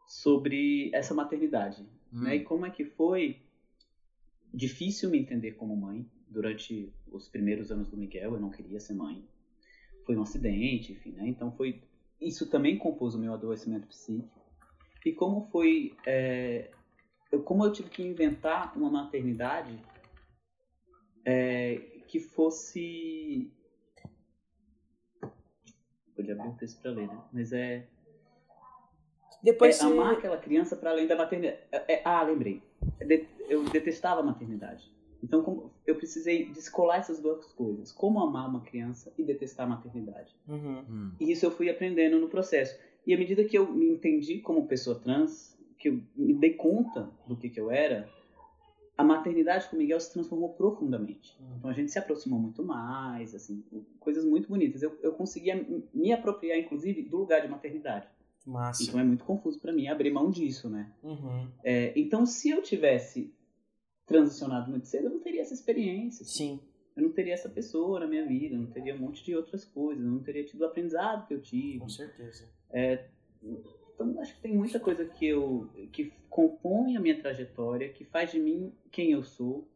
sobre 0.07 0.89
essa 0.93 1.13
maternidade, 1.13 1.83
hum. 2.13 2.23
né? 2.23 2.35
E 2.37 2.43
como 2.43 2.65
é 2.65 2.69
que 2.69 2.83
foi 2.83 3.41
difícil 4.53 5.09
me 5.09 5.19
entender 5.19 5.53
como 5.53 5.75
mãe 5.75 6.05
durante 6.27 6.91
os 7.11 7.27
primeiros 7.27 7.71
anos 7.71 7.89
do 7.89 7.97
Miguel, 7.97 8.33
eu 8.33 8.39
não 8.39 8.49
queria 8.49 8.79
ser 8.79 8.93
mãe. 8.93 9.23
Foi 10.05 10.15
um 10.15 10.21
acidente, 10.21 10.93
enfim, 10.93 11.11
né? 11.11 11.27
Então 11.27 11.51
foi 11.51 11.81
isso 12.19 12.49
também 12.49 12.77
compôs 12.77 13.15
o 13.15 13.19
meu 13.19 13.33
adoecimento 13.33 13.87
psíquico. 13.87 14.39
E 15.05 15.11
como 15.11 15.47
foi, 15.51 15.95
é, 16.05 16.69
eu, 17.31 17.41
como 17.41 17.65
eu 17.65 17.71
tive 17.71 17.89
que 17.89 18.03
inventar 18.03 18.77
uma 18.77 18.89
maternidade 18.89 19.77
é, 21.25 21.75
que 22.07 22.19
fosse. 22.19 23.51
Podia 26.15 26.33
abrir 26.33 26.49
um 26.49 26.55
texto 26.55 26.81
para 26.81 26.91
ler, 26.91 27.07
né? 27.07 27.21
Mas 27.31 27.53
é. 27.53 27.87
Depois 29.43 29.79
é, 29.79 29.83
amar 29.83 30.13
aquela 30.13 30.37
criança 30.37 30.75
para 30.75 30.91
além 30.91 31.07
da 31.07 31.15
maternidade. 31.15 31.59
É, 31.71 31.93
é, 31.93 32.01
ah, 32.05 32.21
lembrei. 32.23 32.61
Eu 33.49 33.63
detestava 33.69 34.21
a 34.21 34.23
maternidade. 34.23 34.91
Então, 35.23 35.43
como, 35.43 35.71
eu 35.85 35.95
precisei 35.95 36.45
descolar 36.51 36.99
essas 36.99 37.19
duas 37.19 37.45
coisas: 37.53 37.91
como 37.91 38.19
amar 38.19 38.49
uma 38.49 38.61
criança 38.61 39.11
e 39.17 39.23
detestar 39.23 39.65
a 39.65 39.69
maternidade. 39.69 40.35
Uhum. 40.47 40.83
Hum. 40.89 41.11
E 41.19 41.31
isso 41.31 41.45
eu 41.45 41.51
fui 41.51 41.69
aprendendo 41.69 42.19
no 42.19 42.27
processo. 42.27 42.77
E 43.05 43.13
à 43.13 43.17
medida 43.17 43.43
que 43.43 43.57
eu 43.57 43.71
me 43.71 43.87
entendi 43.89 44.39
como 44.39 44.67
pessoa 44.67 44.99
trans, 44.99 45.57
que 45.77 45.89
eu 45.89 46.01
me 46.15 46.33
dei 46.33 46.53
conta 46.53 47.09
do 47.27 47.35
que, 47.35 47.49
que 47.49 47.59
eu 47.59 47.71
era, 47.71 48.07
a 48.97 49.03
maternidade 49.03 49.69
com 49.69 49.75
o 49.75 49.79
Miguel 49.79 49.99
se 49.99 50.11
transformou 50.11 50.49
profundamente. 50.53 51.35
Uhum. 51.39 51.55
Então 51.57 51.69
a 51.69 51.73
gente 51.73 51.91
se 51.91 51.99
aproximou 51.99 52.39
muito 52.39 52.63
mais, 52.63 53.33
assim, 53.33 53.63
coisas 53.99 54.23
muito 54.25 54.49
bonitas. 54.49 54.81
Eu, 54.81 54.97
eu 55.01 55.13
conseguia 55.13 55.65
me 55.93 56.11
apropriar, 56.11 56.59
inclusive, 56.59 57.01
do 57.03 57.17
lugar 57.17 57.41
de 57.41 57.47
maternidade. 57.47 58.07
Massa. 58.45 58.83
Então 58.83 58.99
é 58.99 59.03
muito 59.03 59.23
confuso 59.23 59.59
para 59.59 59.71
mim 59.71 59.87
abrir 59.87 60.11
mão 60.11 60.29
disso, 60.29 60.69
né? 60.69 60.91
Uhum. 61.03 61.47
É, 61.63 61.93
então 61.95 62.25
se 62.25 62.49
eu 62.49 62.61
tivesse 62.61 63.33
transicionado 64.05 64.69
muito 64.69 64.87
cedo, 64.87 65.05
eu 65.05 65.11
não 65.11 65.19
teria 65.19 65.41
essa 65.41 65.53
experiência. 65.53 66.23
Assim. 66.23 66.57
Sim. 66.57 66.59
Eu 66.95 67.03
não 67.03 67.11
teria 67.11 67.33
essa 67.33 67.49
pessoa 67.49 68.01
na 68.01 68.07
minha 68.07 68.25
vida, 68.27 68.55
eu 68.55 68.59
não 68.59 68.67
teria 68.67 68.93
um 68.95 68.99
monte 68.99 69.23
de 69.23 69.35
outras 69.35 69.63
coisas, 69.63 70.03
eu 70.03 70.11
não 70.11 70.21
teria 70.21 70.43
tido 70.43 70.61
o 70.61 70.65
aprendizado 70.65 71.25
que 71.25 71.33
eu 71.33 71.41
tive. 71.41 71.79
Com 71.79 71.89
certeza. 71.89 72.49
É, 72.69 73.07
então 74.09 74.21
acho 74.21 74.35
que 74.35 74.41
tem 74.41 74.55
muita 74.55 74.79
coisa 74.79 75.05
que 75.05 75.25
eu 75.25 75.69
que 75.91 76.11
compõe 76.29 76.95
a 76.95 76.99
minha 76.99 77.19
trajetória, 77.19 77.89
que 77.89 78.05
faz 78.05 78.31
de 78.31 78.39
mim 78.39 78.73
quem 78.91 79.11
eu 79.11 79.23
sou, 79.23 79.67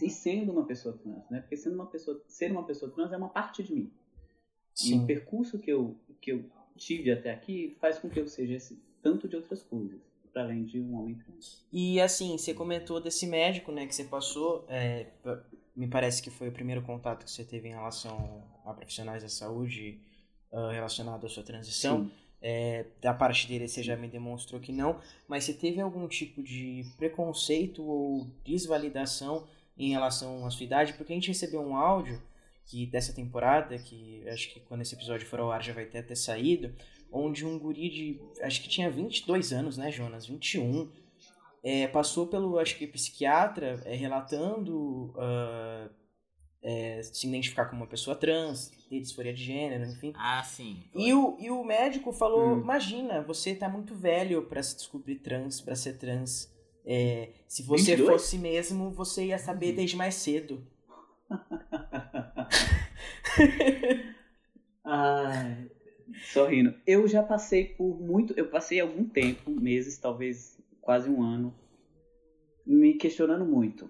e 0.00 0.08
sendo 0.10 0.52
uma 0.52 0.64
pessoa 0.64 0.96
trans, 0.96 1.28
né? 1.30 1.40
Porque 1.40 1.56
sendo 1.56 1.74
uma 1.74 1.86
pessoa, 1.86 2.22
ser 2.26 2.50
uma 2.50 2.64
pessoa 2.64 2.90
trans 2.90 3.12
é 3.12 3.16
uma 3.16 3.28
parte 3.28 3.62
de 3.62 3.74
mim. 3.74 3.92
Sim. 4.74 5.00
E 5.00 5.02
o 5.02 5.06
percurso 5.06 5.58
que 5.58 5.70
eu 5.70 5.96
que 6.20 6.32
eu 6.32 6.44
tive 6.76 7.10
até 7.10 7.30
aqui 7.30 7.76
faz 7.80 7.98
com 7.98 8.08
que 8.08 8.18
eu 8.18 8.28
seja 8.28 8.54
esse 8.54 8.80
tanto 9.02 9.28
de 9.28 9.36
outras 9.36 9.62
coisas, 9.62 10.00
para 10.32 10.44
além 10.44 10.64
de 10.64 10.80
um 10.80 10.94
homem 10.94 11.16
trans. 11.16 11.66
E 11.72 12.00
assim, 12.00 12.38
você 12.38 12.54
comentou 12.54 13.00
desse 13.00 13.26
médico, 13.26 13.72
né, 13.72 13.86
que 13.86 13.94
você 13.94 14.04
passou, 14.04 14.64
é, 14.68 15.08
me 15.74 15.88
parece 15.88 16.22
que 16.22 16.30
foi 16.30 16.48
o 16.48 16.52
primeiro 16.52 16.82
contato 16.82 17.24
que 17.24 17.30
você 17.30 17.44
teve 17.44 17.68
em 17.68 17.72
relação 17.72 18.44
a 18.64 18.72
profissionais 18.72 19.22
da 19.22 19.28
saúde 19.28 20.00
uh, 20.52 20.68
relacionado 20.68 21.26
à 21.26 21.28
sua 21.28 21.42
transição. 21.42 22.04
Sim. 22.04 22.10
É, 22.44 22.86
da 23.00 23.14
parte 23.14 23.46
dele 23.46 23.68
você 23.68 23.84
já 23.84 23.96
me 23.96 24.08
demonstrou 24.08 24.60
que 24.60 24.72
não, 24.72 24.98
mas 25.28 25.44
você 25.44 25.54
teve 25.54 25.80
algum 25.80 26.08
tipo 26.08 26.42
de 26.42 26.84
preconceito 26.96 27.84
ou 27.84 28.26
desvalidação 28.44 29.46
em 29.78 29.90
relação 29.90 30.44
à 30.44 30.50
sua 30.50 30.64
idade? 30.64 30.94
Porque 30.94 31.12
a 31.12 31.14
gente 31.16 31.28
recebeu 31.28 31.60
um 31.60 31.76
áudio 31.76 32.20
que 32.66 32.84
dessa 32.86 33.12
temporada, 33.12 33.78
que 33.78 34.28
acho 34.28 34.52
que 34.52 34.60
quando 34.60 34.80
esse 34.80 34.94
episódio 34.94 35.26
for 35.26 35.40
ao 35.40 35.52
ar 35.52 35.62
já 35.62 35.72
vai 35.72 35.84
ter 35.84 35.98
até 35.98 36.14
saído, 36.14 36.74
onde 37.12 37.44
um 37.46 37.58
guri 37.58 37.88
de, 37.88 38.20
acho 38.40 38.62
que 38.62 38.68
tinha 38.68 38.90
22 38.90 39.52
anos, 39.52 39.76
né, 39.76 39.92
Jonas? 39.92 40.26
21, 40.26 40.90
é, 41.62 41.86
passou 41.86 42.26
pelo, 42.26 42.58
acho 42.58 42.76
que 42.76 42.86
psiquiatra, 42.86 43.80
é, 43.84 43.94
relatando 43.94 45.14
uh, 45.14 45.90
é, 46.62 47.02
se 47.02 47.26
identificar 47.26 47.66
como 47.66 47.82
uma 47.82 47.88
pessoa 47.88 48.14
trans, 48.14 48.70
ter 48.88 49.00
disforia 49.00 49.34
de 49.34 49.42
gênero, 49.42 49.84
enfim. 49.84 50.12
Ah, 50.16 50.42
sim. 50.44 50.84
E 50.94 51.12
o, 51.12 51.36
e 51.40 51.50
o 51.50 51.64
médico 51.64 52.12
falou: 52.12 52.54
hum. 52.54 52.60
imagina, 52.60 53.20
você 53.22 53.54
tá 53.54 53.68
muito 53.68 53.94
velho 53.94 54.44
para 54.44 54.62
se 54.62 54.76
descobrir 54.76 55.16
trans, 55.16 55.60
para 55.60 55.74
ser 55.74 55.98
trans. 55.98 56.52
É, 56.84 57.30
se 57.48 57.62
você 57.62 57.96
22? 57.96 58.22
fosse 58.22 58.38
mesmo, 58.38 58.90
você 58.90 59.26
ia 59.26 59.38
saber 59.38 59.70
uhum. 59.70 59.76
desde 59.76 59.96
mais 59.96 60.14
cedo. 60.14 60.64
Ai, 64.84 65.70
sorrindo. 66.32 66.74
Eu 66.86 67.08
já 67.08 67.22
passei 67.22 67.64
por 67.64 68.00
muito. 68.00 68.34
Eu 68.36 68.48
passei 68.48 68.80
algum 68.80 69.04
tempo, 69.04 69.50
meses, 69.50 69.98
talvez 69.98 70.60
quase 70.80 71.08
um 71.08 71.22
ano, 71.22 71.54
me 72.66 72.94
questionando 72.94 73.44
muito 73.44 73.88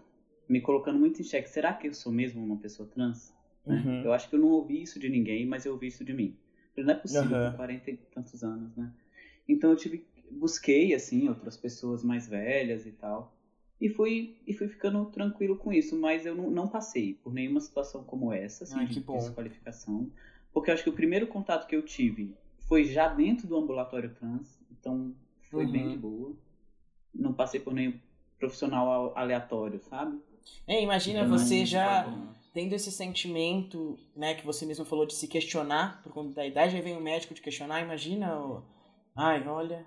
me 0.49 0.61
colocando 0.61 0.99
muito 0.99 1.21
em 1.21 1.25
xeque. 1.25 1.49
Será 1.49 1.73
que 1.73 1.89
eu 1.89 1.95
sou 1.95 2.13
mesmo 2.13 2.45
uma 2.45 2.57
pessoa 2.57 2.89
trans? 2.89 3.35
Né? 3.67 3.83
Uhum. 3.85 4.03
Eu 4.05 4.13
acho 4.13 4.29
que 4.29 4.35
eu 4.35 4.41
não 4.41 4.49
ouvi 4.49 4.83
isso 4.83 4.99
de 4.99 5.09
ninguém, 5.09 5.47
mas 5.47 5.65
eu 5.65 5.73
ouvi 5.73 5.87
isso 5.89 6.05
de 6.05 6.13
mim. 6.13 6.37
Não 6.77 6.93
é 6.93 6.95
possível 6.95 7.37
uhum. 7.37 7.51
com 7.51 7.57
40 7.57 7.91
e 7.91 7.97
tantos 7.97 8.43
anos, 8.43 8.75
né? 8.77 8.91
Então 9.47 9.71
eu 9.71 9.77
tive, 9.77 10.07
busquei, 10.31 10.95
assim, 10.95 11.29
outras 11.29 11.57
pessoas 11.57 12.03
mais 12.03 12.27
velhas 12.27 12.87
e 12.87 12.93
tal. 12.93 13.35
E 13.81 13.89
fui, 13.89 14.37
e 14.47 14.55
fui 14.55 14.69
ficando 14.69 15.05
tranquilo 15.07 15.57
com 15.57 15.73
isso, 15.73 15.99
mas 15.99 16.25
eu 16.25 16.35
não, 16.35 16.51
não 16.51 16.69
passei 16.69 17.15
por 17.15 17.33
nenhuma 17.35 17.61
situação 17.61 18.05
como 18.05 18.33
essa, 18.33 18.65
assim, 18.65 18.79
Ai, 18.79 18.87
de 18.87 19.01
desqualificação. 19.01 20.11
Porque 20.53 20.71
eu 20.71 20.75
acho 20.75 20.85
que 20.85 20.91
o 20.91 20.95
primeiro 20.95 21.27
contato 21.27 21.67
que 21.67 21.75
eu 21.75 21.83
tive 21.83 22.35
foi 22.69 22.85
já 22.85 23.09
dentro 23.09 23.47
do 23.47 23.57
ambulatório 23.57 24.15
trans, 24.15 24.59
então 24.71 25.15
foi 25.51 25.67
uhum. 25.67 25.73
bem 25.73 25.89
de 25.91 25.97
boa. 25.97 26.33
Não 27.13 27.33
passei 27.35 27.61
por 27.61 27.75
nenhum 27.75 27.95
profissional 28.39 29.13
aleatório, 29.17 29.81
sabe? 29.81 30.19
É, 30.67 30.83
imagina 30.83 31.27
você 31.27 31.65
já 31.65 32.07
tendo 32.53 32.75
esse 32.75 32.93
sentimento, 32.93 33.99
né, 34.15 34.35
que 34.35 34.45
você 34.45 34.67
mesmo 34.67 34.85
falou 34.85 35.07
de 35.07 35.15
se 35.15 35.27
questionar 35.27 36.03
por 36.03 36.13
conta 36.13 36.35
da 36.35 36.47
idade, 36.47 36.77
aí 36.77 36.83
vem 36.83 36.97
o 36.97 37.01
médico 37.01 37.33
te 37.33 37.41
questionar, 37.41 37.81
imagina, 37.81 38.39
o... 38.39 38.63
ai, 39.17 39.47
olha, 39.49 39.87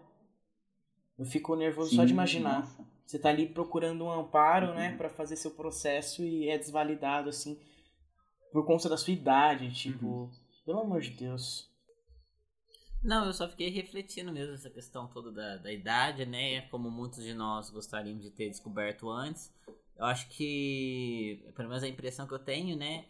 eu 1.18 1.26
fico 1.26 1.56
nervoso 1.56 1.92
Sim, 1.92 1.96
só 1.98 2.06
de 2.06 2.14
imaginar. 2.14 2.62
Nossa. 2.62 2.86
Você 3.06 3.20
tá 3.20 3.30
ali 3.30 3.48
procurando 3.48 4.04
um 4.04 4.12
amparo, 4.12 4.68
né, 4.68 4.72
uhum. 4.72 4.78
né, 4.78 4.98
para 4.98 5.10
fazer 5.10 5.36
seu 5.36 5.52
processo 5.52 6.24
e 6.24 6.50
é 6.50 6.58
desvalidado 6.58 7.30
assim 7.30 7.60
por 8.52 8.66
conta 8.66 8.90
da 8.90 8.98
sua 8.98 9.14
idade, 9.14 9.72
tipo, 9.74 10.06
uhum. 10.06 10.32
pelo 10.66 10.80
amor 10.80 11.02
de 11.02 11.12
Deus. 11.12 11.70
Não, 13.04 13.26
eu 13.26 13.34
só 13.34 13.48
fiquei 13.48 13.70
refletindo 13.70 14.32
mesmo 14.32 14.56
essa 14.56 14.70
questão 14.70 15.08
toda 15.08 15.32
da, 15.32 15.58
da 15.58 15.72
idade, 15.72 16.26
né? 16.26 16.62
Como 16.70 16.90
muitos 16.90 17.24
de 17.24 17.34
nós 17.34 17.70
gostaríamos 17.70 18.24
de 18.24 18.32
ter 18.32 18.50
descoberto 18.50 19.10
antes. 19.10 19.54
Eu 19.98 20.06
acho 20.06 20.28
que, 20.30 21.44
pelo 21.56 21.70
menos 21.70 21.84
a 21.84 21.88
impressão 21.88 22.28
que 22.28 22.34
eu 22.34 22.40
tenho, 22.40 22.76
né? 22.76 23.06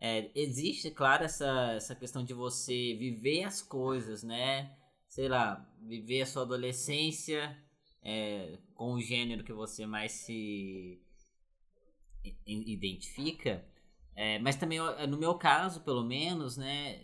É, 0.00 0.30
existe, 0.34 0.90
claro, 0.90 1.24
essa, 1.24 1.72
essa 1.72 1.94
questão 1.94 2.24
de 2.24 2.32
você 2.32 2.94
viver 2.94 3.44
as 3.44 3.60
coisas, 3.60 4.22
né? 4.22 4.76
Sei 5.08 5.28
lá, 5.28 5.68
viver 5.82 6.22
a 6.22 6.26
sua 6.26 6.42
adolescência 6.42 7.56
é, 8.02 8.58
com 8.74 8.94
o 8.94 9.00
gênero 9.00 9.42
que 9.42 9.52
você 9.52 9.86
mais 9.86 10.12
se 10.12 11.00
identifica. 12.46 13.64
É, 14.14 14.38
mas 14.38 14.56
também, 14.56 14.78
no 15.08 15.18
meu 15.18 15.34
caso, 15.34 15.80
pelo 15.80 16.04
menos, 16.04 16.56
né? 16.56 17.00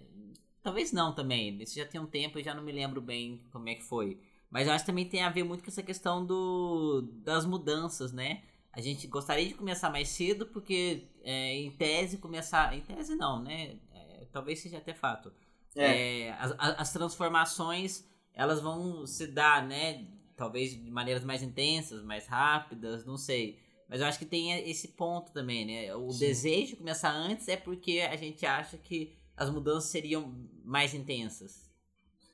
Talvez 0.63 0.93
não 0.93 1.15
também. 1.15 1.61
Isso 1.63 1.75
já 1.77 1.85
tem 1.85 2.01
um 2.01 2.07
tempo 2.07 2.39
e 2.39 2.43
já 2.43 2.55
não 2.55 2.63
me 2.63 2.73
lembro 2.73 3.01
bem 3.01 3.45
como 3.51 3.69
é 3.69 3.75
que 3.75 3.83
foi. 3.85 4.21
Mas 4.51 4.67
eu 4.67 4.73
acho 4.73 4.85
que 4.85 4.91
também 4.91 5.09
tem 5.09 5.23
a 5.23 5.31
ver 5.31 5.43
muito 5.43 5.65
com 5.65 5.71
essa 5.71 5.83
questão 5.83 6.25
do, 6.25 7.03
das 7.25 7.45
mudanças, 7.45 8.13
né? 8.13 8.43
A 8.77 8.81
gente 8.81 9.07
gostaria 9.07 9.47
de 9.47 9.55
começar 9.55 9.89
mais 9.89 10.09
cedo, 10.09 10.47
porque 10.47 11.07
é, 11.23 11.55
em 11.55 11.71
tese 11.71 12.19
começar. 12.19 12.77
Em 12.77 12.81
tese 12.81 13.15
não, 13.15 13.41
né? 13.41 13.77
É, 13.93 14.27
talvez 14.33 14.59
seja 14.59 14.79
até 14.79 14.93
fato. 14.93 15.33
É. 15.77 16.23
é 16.27 16.33
as, 16.33 16.55
as, 16.59 16.93
transformações 16.93 18.05
elas 18.33 18.61
vão 18.61 19.07
se 19.07 19.29
dar, 19.29 19.65
né? 19.65 20.07
Talvez 20.37 20.73
de 20.73 20.91
maneiras 20.91 21.25
mais 21.25 21.43
intensas, 21.43 22.03
mais 22.03 22.27
rápidas, 22.27 23.05
não 23.05 23.17
sei. 23.17 23.61
Mas 23.89 24.01
eu 24.01 24.07
acho 24.09 24.19
que 24.19 24.25
tem 24.25 24.69
esse 24.69 24.89
ponto 24.89 25.31
também, 25.31 25.65
né? 25.65 25.95
O 25.95 26.11
Sim. 26.11 26.19
desejo 26.19 26.71
de 26.71 26.77
começar 26.77 27.13
antes 27.13 27.47
é 27.47 27.57
porque 27.57 28.01
a 28.01 28.17
gente 28.17 28.45
acha 28.45 28.77
que 28.77 29.15
as 29.37 29.49
mudanças 29.51 29.91
seriam 29.91 30.35
mais 30.65 30.95
intensas. 30.95 31.71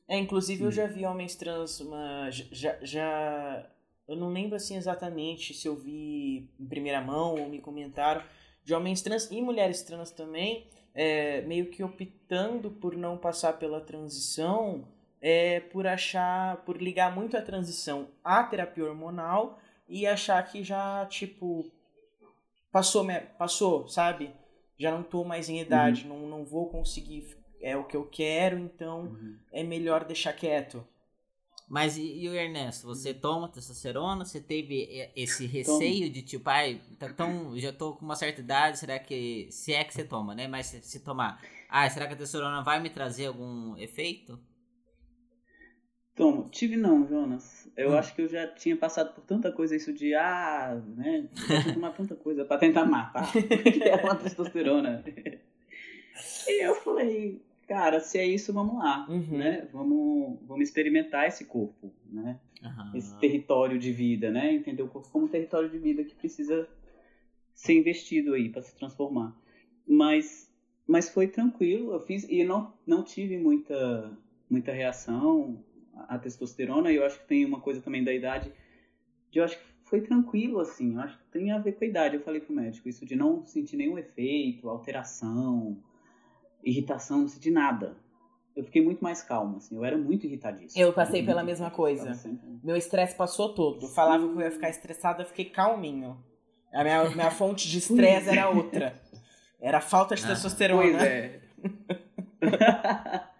É, 0.08 0.16
inclusive 0.16 0.64
eu 0.64 0.72
já 0.72 0.86
vi 0.86 1.04
homens 1.04 1.36
trans, 1.36 1.80
uma, 1.80 2.30
já, 2.30 2.78
já 2.82 3.70
eu 4.10 4.16
não 4.16 4.28
lembro 4.28 4.56
assim 4.56 4.76
exatamente 4.76 5.54
se 5.54 5.68
eu 5.68 5.76
vi 5.76 6.50
em 6.58 6.66
primeira 6.66 7.00
mão 7.00 7.36
ou 7.36 7.48
me 7.48 7.60
comentaram 7.60 8.22
de 8.64 8.74
homens 8.74 9.00
trans 9.02 9.30
e 9.30 9.40
mulheres 9.40 9.82
trans 9.82 10.10
também, 10.10 10.66
é, 10.92 11.40
meio 11.42 11.66
que 11.70 11.82
optando 11.82 12.70
por 12.70 12.96
não 12.96 13.16
passar 13.16 13.54
pela 13.54 13.80
transição, 13.80 14.86
é, 15.20 15.60
por 15.60 15.86
achar, 15.86 16.56
por 16.64 16.82
ligar 16.82 17.14
muito 17.14 17.36
a 17.36 17.42
transição 17.42 18.08
à 18.24 18.42
terapia 18.42 18.84
hormonal 18.84 19.60
e 19.88 20.06
achar 20.06 20.42
que 20.42 20.64
já, 20.64 21.06
tipo, 21.06 21.70
passou, 22.72 23.06
passou, 23.38 23.88
sabe? 23.88 24.30
Já 24.76 24.90
não 24.90 25.02
tô 25.02 25.24
mais 25.24 25.48
em 25.48 25.60
idade, 25.60 26.06
uhum. 26.06 26.20
não, 26.20 26.38
não 26.38 26.44
vou 26.44 26.68
conseguir 26.68 27.38
é 27.60 27.76
o 27.76 27.84
que 27.84 27.96
eu 27.96 28.06
quero, 28.06 28.58
então 28.58 29.02
uhum. 29.02 29.36
é 29.52 29.62
melhor 29.62 30.04
deixar 30.04 30.32
quieto. 30.32 30.84
Mas 31.70 31.96
e, 31.96 32.24
e, 32.24 32.28
o 32.28 32.34
Ernesto, 32.34 32.84
você 32.84 33.14
toma 33.14 33.48
testosterona? 33.48 34.24
Você 34.24 34.40
teve 34.40 35.08
esse 35.14 35.46
receio 35.46 36.10
de 36.10 36.20
tipo, 36.20 36.50
ai, 36.50 36.80
então 36.90 37.56
já 37.56 37.72
tô 37.72 37.94
com 37.94 38.04
uma 38.04 38.16
certa 38.16 38.40
idade, 38.40 38.80
será 38.80 38.98
que. 38.98 39.46
Se 39.52 39.72
é 39.72 39.84
que 39.84 39.94
você 39.94 40.02
toma, 40.02 40.34
né? 40.34 40.48
Mas 40.48 40.66
se, 40.66 40.82
se 40.82 40.98
tomar, 40.98 41.40
ah, 41.68 41.88
será 41.88 42.08
que 42.08 42.14
a 42.14 42.16
testosterona 42.16 42.60
vai 42.64 42.80
me 42.80 42.90
trazer 42.90 43.26
algum 43.26 43.76
efeito? 43.76 44.36
Tomo, 46.16 46.48
tive 46.50 46.76
não, 46.76 47.06
Jonas. 47.06 47.70
Eu 47.76 47.90
hum. 47.90 47.94
acho 47.96 48.16
que 48.16 48.22
eu 48.22 48.28
já 48.28 48.48
tinha 48.48 48.76
passado 48.76 49.14
por 49.14 49.22
tanta 49.22 49.52
coisa 49.52 49.76
isso 49.76 49.92
de, 49.92 50.12
ah, 50.16 50.82
né? 50.96 51.28
Tomar 51.72 51.92
tanta 51.92 52.16
coisa 52.16 52.44
pra 52.44 52.58
tentar 52.58 52.84
matar. 52.84 53.30
que 53.32 53.84
é 53.84 53.94
uma 53.94 54.16
testosterona. 54.16 55.04
e 56.48 56.66
eu 56.66 56.74
falei, 56.74 57.40
cara, 57.70 58.00
se 58.00 58.18
é 58.18 58.26
isso, 58.26 58.52
vamos 58.52 58.78
lá, 58.78 59.06
uhum. 59.08 59.38
né? 59.38 59.68
Vamos, 59.72 60.40
vamos 60.42 60.64
experimentar 60.64 61.28
esse 61.28 61.44
corpo, 61.44 61.94
né? 62.10 62.40
Uhum. 62.60 62.96
Esse 62.96 63.16
território 63.20 63.78
de 63.78 63.92
vida, 63.92 64.28
né? 64.28 64.52
Entender 64.52 64.82
o 64.82 64.88
corpo 64.88 65.08
como 65.08 65.26
um 65.26 65.28
território 65.28 65.70
de 65.70 65.78
vida 65.78 66.02
que 66.02 66.12
precisa 66.16 66.68
ser 67.54 67.74
investido 67.74 68.34
aí 68.34 68.48
para 68.48 68.62
se 68.62 68.74
transformar. 68.74 69.36
Mas, 69.86 70.52
mas 70.84 71.10
foi 71.10 71.28
tranquilo, 71.28 71.92
eu 71.92 72.00
fiz 72.00 72.28
e 72.28 72.42
não, 72.42 72.74
não 72.84 73.04
tive 73.04 73.38
muita, 73.38 74.18
muita 74.50 74.72
reação 74.72 75.64
à 76.08 76.18
testosterona. 76.18 76.90
E 76.90 76.96
eu 76.96 77.06
acho 77.06 77.20
que 77.20 77.28
tem 77.28 77.44
uma 77.44 77.60
coisa 77.60 77.80
também 77.80 78.02
da 78.02 78.12
idade, 78.12 78.52
de 79.30 79.38
eu 79.38 79.44
acho 79.44 79.56
que 79.56 79.64
foi 79.84 80.00
tranquilo, 80.00 80.58
assim. 80.58 80.94
Eu 80.94 81.02
acho 81.02 81.16
que 81.16 81.24
tem 81.30 81.52
a 81.52 81.58
ver 81.58 81.74
com 81.74 81.84
a 81.84 81.86
idade. 81.86 82.16
Eu 82.16 82.22
falei 82.22 82.40
pro 82.40 82.52
médico 82.52 82.88
isso 82.88 83.06
de 83.06 83.14
não 83.14 83.46
sentir 83.46 83.76
nenhum 83.76 83.96
efeito, 83.96 84.68
alteração, 84.68 85.80
irritação, 86.64 87.20
não 87.20 87.28
senti 87.28 87.50
nada. 87.50 87.96
Eu 88.54 88.64
fiquei 88.64 88.82
muito 88.82 89.02
mais 89.02 89.22
calma, 89.22 89.58
assim. 89.58 89.76
Eu 89.76 89.84
era 89.84 89.96
muito 89.96 90.26
irritadíssimo. 90.26 90.82
Eu 90.82 90.92
passei 90.92 91.24
pela 91.24 91.42
mesma 91.42 91.70
coisa. 91.70 92.12
Meu 92.62 92.76
estresse 92.76 93.14
passou 93.14 93.54
todo. 93.54 93.86
Eu 93.86 93.90
falava 93.90 94.26
que 94.26 94.34
eu 94.34 94.40
ia 94.40 94.50
ficar 94.50 94.68
estressada, 94.68 95.22
eu 95.22 95.26
fiquei 95.26 95.46
calminho. 95.46 96.22
A 96.72 96.82
minha, 96.82 97.10
minha 97.10 97.30
fonte 97.32 97.68
de 97.68 97.78
estresse 97.78 98.28
era 98.28 98.50
outra. 98.50 99.00
Era 99.60 99.78
a 99.78 99.80
falta 99.80 100.14
de 100.14 100.24
ah, 100.24 100.28
testosterona. 100.28 100.82
Pois 100.82 101.02
é. 101.02 101.40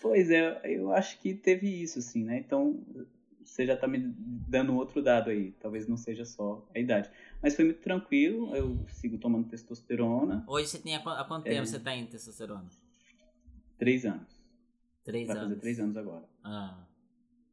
pois 0.00 0.30
é, 0.30 0.60
eu 0.64 0.92
acho 0.92 1.18
que 1.18 1.34
teve 1.34 1.82
isso, 1.82 1.98
assim, 1.98 2.24
né? 2.24 2.38
Então, 2.38 2.78
você 3.48 3.66
já 3.66 3.76
tá 3.76 3.88
me 3.88 3.98
dando 3.98 4.74
outro 4.74 5.02
dado 5.02 5.30
aí. 5.30 5.52
Talvez 5.52 5.88
não 5.88 5.96
seja 5.96 6.24
só 6.24 6.66
a 6.74 6.78
idade. 6.78 7.10
Mas 7.42 7.56
foi 7.56 7.64
muito 7.64 7.80
tranquilo, 7.80 8.54
eu 8.54 8.78
sigo 8.88 9.18
tomando 9.18 9.48
testosterona. 9.48 10.44
Hoje 10.46 10.68
você 10.68 10.78
tem 10.78 10.94
há, 10.94 11.00
quanto 11.00 11.44
tempo 11.44 11.56
é, 11.56 11.66
você 11.66 11.80
tá 11.80 11.94
em 11.96 12.06
testosterona? 12.06 12.68
Três 13.78 14.04
anos. 14.04 14.28
Três 15.04 15.26
Vai 15.26 15.36
anos. 15.36 15.48
fazer 15.48 15.60
três 15.60 15.80
anos 15.80 15.96
agora. 15.96 16.24
Ah. 16.44 16.84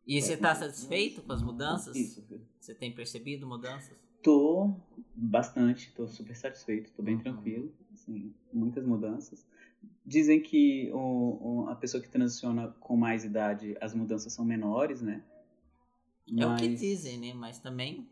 E 0.05 0.21
você 0.21 0.37
tá 0.37 0.53
satisfeito 0.53 1.21
com 1.21 1.31
as 1.31 1.41
mudanças? 1.41 1.95
Isso. 1.95 2.23
Você 2.59 2.75
tem 2.75 2.91
percebido 2.91 3.47
mudanças? 3.47 3.95
Tô 4.21 4.75
bastante, 5.15 5.91
tô 5.93 6.07
super 6.07 6.35
satisfeito, 6.35 6.91
tô 6.91 7.01
bem 7.01 7.15
uhum. 7.15 7.21
tranquilo, 7.21 7.73
assim, 7.93 8.33
muitas 8.51 8.85
mudanças. 8.85 9.47
Dizem 10.05 10.41
que 10.41 10.91
o, 10.91 11.63
o, 11.63 11.69
a 11.69 11.75
pessoa 11.75 12.01
que 12.01 12.09
transiciona 12.09 12.69
com 12.79 12.97
mais 12.97 13.23
idade, 13.23 13.77
as 13.79 13.93
mudanças 13.93 14.33
são 14.33 14.43
menores, 14.43 15.01
né? 15.01 15.23
Mas... 16.30 16.41
É 16.41 16.47
o 16.47 16.55
que 16.55 16.67
dizem, 16.76 17.17
né? 17.19 17.34
Mas 17.34 17.59
também. 17.59 18.07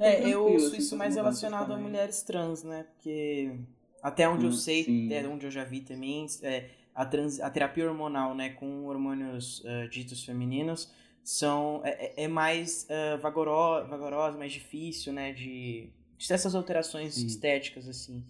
É, 0.00 0.26
eu 0.26 0.44
ouço 0.44 0.74
isso 0.76 0.96
mais 0.96 1.14
relacionado 1.14 1.72
a 1.72 1.76
mulheres 1.76 2.22
trans, 2.22 2.62
né? 2.62 2.84
Porque 2.84 3.58
até 4.02 4.28
onde 4.28 4.46
hum, 4.46 4.48
eu 4.48 4.52
sei, 4.52 4.84
sim. 4.84 5.06
até 5.06 5.28
onde 5.28 5.46
eu 5.46 5.50
já 5.50 5.64
vi 5.64 5.80
também, 5.80 6.26
é, 6.42 6.70
a, 6.94 7.04
trans, 7.04 7.40
a 7.40 7.50
terapia 7.50 7.88
hormonal, 7.88 8.34
né, 8.34 8.50
com 8.50 8.86
hormônios 8.86 9.60
uh, 9.60 9.88
ditos 9.90 10.24
femininos, 10.24 10.92
são, 11.22 11.82
é, 11.84 11.90
é, 11.90 12.24
é 12.24 12.28
mais 12.28 12.86
uh, 12.90 13.20
vagorosa, 13.20 13.86
vagorosa, 13.86 14.38
mais 14.38 14.52
difícil, 14.52 15.12
né, 15.12 15.32
de, 15.32 15.90
de 16.16 16.28
ter 16.28 16.34
essas 16.34 16.54
alterações 16.54 17.14
sim. 17.14 17.26
estéticas, 17.26 17.88
assim. 17.88 18.24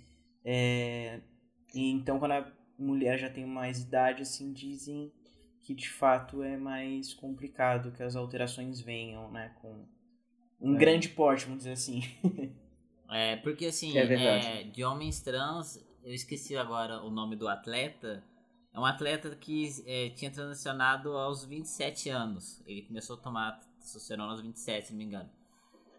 É, 0.45 1.21
e 1.75 1.91
então, 1.91 2.19
quando 2.19 2.33
a 2.33 2.53
mulher 2.79 3.19
já 3.19 3.29
tem 3.29 3.47
mais 3.47 3.81
idade, 3.81 4.23
assim, 4.23 4.53
dizem 4.53 5.13
que 5.69 5.75
de 5.75 5.91
fato 5.91 6.43
é 6.43 6.57
mais 6.57 7.13
complicado 7.13 7.93
que 7.93 8.03
as 8.03 8.17
alterações 8.17 8.81
venham, 8.81 9.31
né? 9.31 9.55
Com 9.61 9.85
um 10.59 10.75
é. 10.75 10.79
grande 10.79 11.11
porte, 11.11 11.45
vamos 11.45 11.59
dizer 11.59 11.73
assim. 11.73 12.01
é, 13.13 13.37
porque 13.37 13.67
assim, 13.67 13.95
é, 13.99 14.61
é 14.61 14.63
de 14.63 14.83
homens 14.83 15.21
trans, 15.21 15.87
eu 16.03 16.15
esqueci 16.15 16.57
agora 16.57 17.03
o 17.03 17.11
nome 17.11 17.37
do 17.37 17.47
atleta. 17.47 18.25
É 18.73 18.81
um 18.81 18.85
atleta 18.87 19.37
que 19.37 19.69
é, 19.85 20.09
tinha 20.09 20.31
transicionado 20.31 21.15
aos 21.15 21.45
27 21.45 22.09
anos. 22.09 22.63
Ele 22.67 22.81
começou 22.81 23.17
a 23.17 23.21
tomar 23.21 23.61
testosterona 23.79 24.33
aos 24.33 24.41
27, 24.41 24.87
se 24.87 24.93
não 24.95 24.99
me 24.99 25.05
engano. 25.05 25.29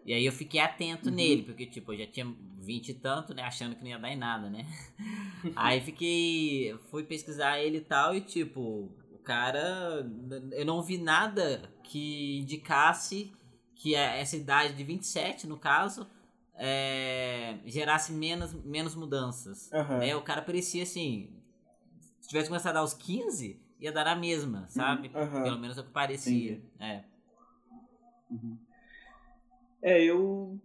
E 0.03 0.13
aí 0.13 0.25
eu 0.25 0.31
fiquei 0.31 0.59
atento 0.59 1.09
uhum. 1.09 1.15
nele, 1.15 1.43
porque, 1.43 1.67
tipo, 1.67 1.93
eu 1.93 1.99
já 1.99 2.07
tinha 2.07 2.25
20 2.57 2.89
e 2.89 2.93
tanto, 2.95 3.35
né? 3.35 3.43
Achando 3.43 3.75
que 3.75 3.83
não 3.83 3.89
ia 3.91 3.99
dar 3.99 4.09
em 4.09 4.17
nada, 4.17 4.49
né? 4.49 4.65
aí 5.55 5.79
fiquei. 5.79 6.75
Fui 6.89 7.03
pesquisar 7.03 7.59
ele 7.59 7.77
e 7.77 7.81
tal, 7.81 8.15
e, 8.15 8.21
tipo, 8.21 8.91
cara, 9.29 10.09
eu 10.53 10.65
não 10.65 10.81
vi 10.81 10.97
nada 10.97 11.71
que 11.83 12.39
indicasse 12.39 13.31
que 13.75 13.93
é 13.93 14.19
essa 14.19 14.35
idade 14.35 14.73
de 14.73 14.83
27, 14.83 15.45
no 15.45 15.55
caso, 15.55 16.09
é, 16.55 17.59
gerasse 17.63 18.11
menos, 18.11 18.53
menos 18.65 18.95
mudanças. 18.95 19.69
Uhum. 19.71 19.99
Né? 19.99 20.15
O 20.15 20.23
cara 20.23 20.41
parecia 20.41 20.81
assim. 20.81 21.31
Se 22.19 22.27
tivesse 22.27 22.47
começado 22.47 22.77
aos 22.77 22.95
15, 22.95 23.61
ia 23.79 23.91
dar 23.91 24.07
a 24.07 24.15
mesma, 24.15 24.67
sabe? 24.67 25.11
Uhum. 25.13 25.43
Pelo 25.43 25.59
menos 25.59 25.77
é 25.77 25.81
o 25.81 25.83
que 25.83 25.91
parecia. 25.91 26.59
É. 26.79 27.03
Uhum. 28.31 28.57
é, 29.79 30.03
eu. 30.03 30.59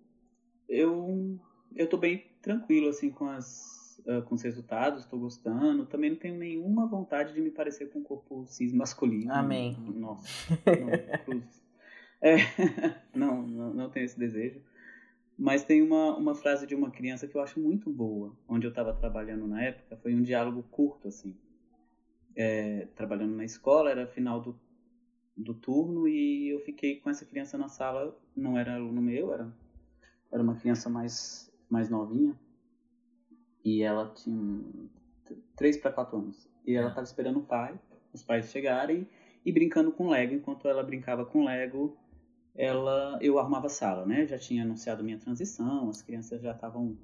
Eu. 0.66 1.38
Eu 1.76 1.86
tô 1.86 1.98
bem 1.98 2.24
tranquilo, 2.40 2.88
assim, 2.88 3.10
com 3.10 3.28
as 3.28 3.84
uh, 4.07 4.22
com 4.22 4.34
os 4.34 4.42
resultados, 4.42 5.02
estou 5.02 5.18
gostando. 5.18 5.86
Também 5.86 6.11
não 6.11 6.16
tenho 6.16 6.36
nenhuma 6.36 6.86
vontade 6.86 7.32
de 7.32 7.40
me 7.40 7.50
parecer 7.50 7.90
com 7.90 8.00
um 8.00 8.02
corpo 8.02 8.44
cis 8.46 8.72
masculino. 8.72 9.32
Amém. 9.32 9.76
Nossa, 9.94 10.28
não, 10.66 11.42
é, 12.20 12.38
não, 13.14 13.46
não, 13.46 13.74
não 13.74 13.90
tenho 13.90 14.05
esse 14.05 14.18
desejo. 14.18 14.61
Mas 15.36 15.64
tem 15.64 15.82
uma, 15.82 16.16
uma 16.16 16.34
frase 16.34 16.66
de 16.66 16.74
uma 16.74 16.90
criança 16.90 17.26
que 17.26 17.36
eu 17.36 17.40
acho 17.40 17.59
muito 17.59 17.90
boa, 17.90 18.36
onde 18.48 18.66
eu 18.66 18.70
estava 18.70 18.94
trabalhando 18.94 19.46
na 19.48 19.62
época, 19.62 19.96
foi 19.96 20.14
um 20.14 20.22
diálogo 20.22 20.62
curto, 20.70 21.09
assim. 21.09 21.36
É, 22.36 22.86
trabalhando 22.94 23.34
na 23.34 23.44
escola, 23.44 23.90
era 23.90 24.07
final 24.07 24.40
do, 24.40 24.59
do 25.36 25.55
turno 25.55 26.07
e 26.07 26.48
eu 26.48 26.61
fiquei 26.61 27.00
com 27.00 27.11
essa 27.11 27.24
criança 27.24 27.59
na 27.59 27.68
sala, 27.68 28.16
não 28.34 28.57
era 28.57 28.74
aluno 28.74 29.02
meu, 29.02 29.32
era, 29.32 29.52
era 30.32 30.42
uma 30.42 30.55
criança 30.55 30.88
mais, 30.88 31.52
mais 31.68 31.88
novinha. 31.88 32.38
E 33.64 33.82
ela 33.82 34.12
tinha 34.14 34.62
3 35.56 35.78
para 35.78 35.92
4 35.92 36.16
anos. 36.18 36.48
E 36.66 36.74
ela 36.74 36.88
estava 36.88 37.06
é. 37.06 37.08
esperando 37.08 37.38
o 37.38 37.44
pai, 37.44 37.78
os 38.12 38.22
pais 38.22 38.50
chegarem 38.50 39.08
e 39.44 39.52
brincando 39.52 39.90
com 39.90 40.08
Lego. 40.08 40.34
Enquanto 40.34 40.68
ela 40.68 40.82
brincava 40.82 41.24
com 41.24 41.44
Lego, 41.44 41.96
ela, 42.54 43.18
eu 43.20 43.38
arrumava 43.38 43.66
a 43.66 43.70
sala, 43.70 44.06
né? 44.06 44.26
Já 44.26 44.38
tinha 44.38 44.62
anunciado 44.62 45.02
minha 45.02 45.18
transição, 45.18 45.88
as 45.88 46.02
crianças 46.02 46.40
já 46.40 46.52
estavam 46.52 46.96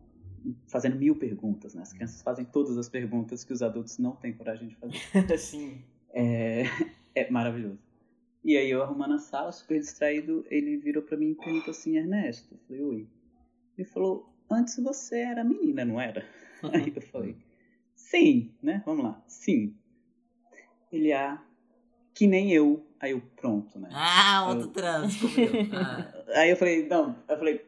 fazendo 0.69 0.97
mil 0.97 1.17
perguntas, 1.17 1.75
né? 1.75 1.83
As 1.83 1.93
crianças 1.93 2.23
fazem 2.23 2.45
todas 2.45 2.79
as 2.79 2.89
perguntas 2.89 3.45
que 3.45 3.53
os 3.53 3.63
adultos 3.63 3.99
não 3.99 4.13
têm 4.13 4.33
coragem 4.33 4.69
de 4.69 4.77
fazer. 4.77 4.99
Sim. 5.39 5.83
É, 6.13 6.65
é 7.15 7.31
maravilhoso. 7.31 7.79
E 8.43 8.57
aí 8.57 8.71
eu 8.71 8.83
arrumando 8.83 9.15
a 9.15 9.19
sala, 9.19 9.53
super 9.53 9.79
distraído, 9.79 10.47
ele 10.49 10.79
virou 10.79 11.03
para 11.03 11.17
mim 11.17 11.33
e 11.33 11.35
perguntou 11.35 11.73
assim, 11.73 11.97
Ernesto. 11.97 12.55
Eu 12.55 12.59
falei, 12.67 12.83
oi. 12.83 13.09
Ele 13.77 13.87
falou, 13.87 14.33
antes 14.51 14.79
você 14.79 15.19
era 15.19 15.45
menina, 15.45 15.85
não 15.85 16.01
era? 16.01 16.25
Aí 16.73 16.93
eu 16.95 17.03
falei, 17.03 17.37
sim, 17.95 18.53
né? 18.63 18.83
Vamos 18.85 19.05
lá, 19.05 19.23
sim. 19.27 19.75
Ele, 20.93 21.13
ah, 21.13 21.43
que 22.15 22.27
nem 22.27 22.53
eu. 22.53 22.85
Aí 22.99 23.13
eu, 23.13 23.23
pronto, 23.37 23.79
né? 23.79 23.89
Ah, 23.93 24.47
outro 24.49 24.69
eu... 24.69 24.73
trans, 24.73 25.15
ah. 25.73 26.25
Aí 26.37 26.51
eu 26.51 26.57
falei, 26.57 26.87
não, 26.87 27.17
eu 27.29 27.39
falei, 27.39 27.65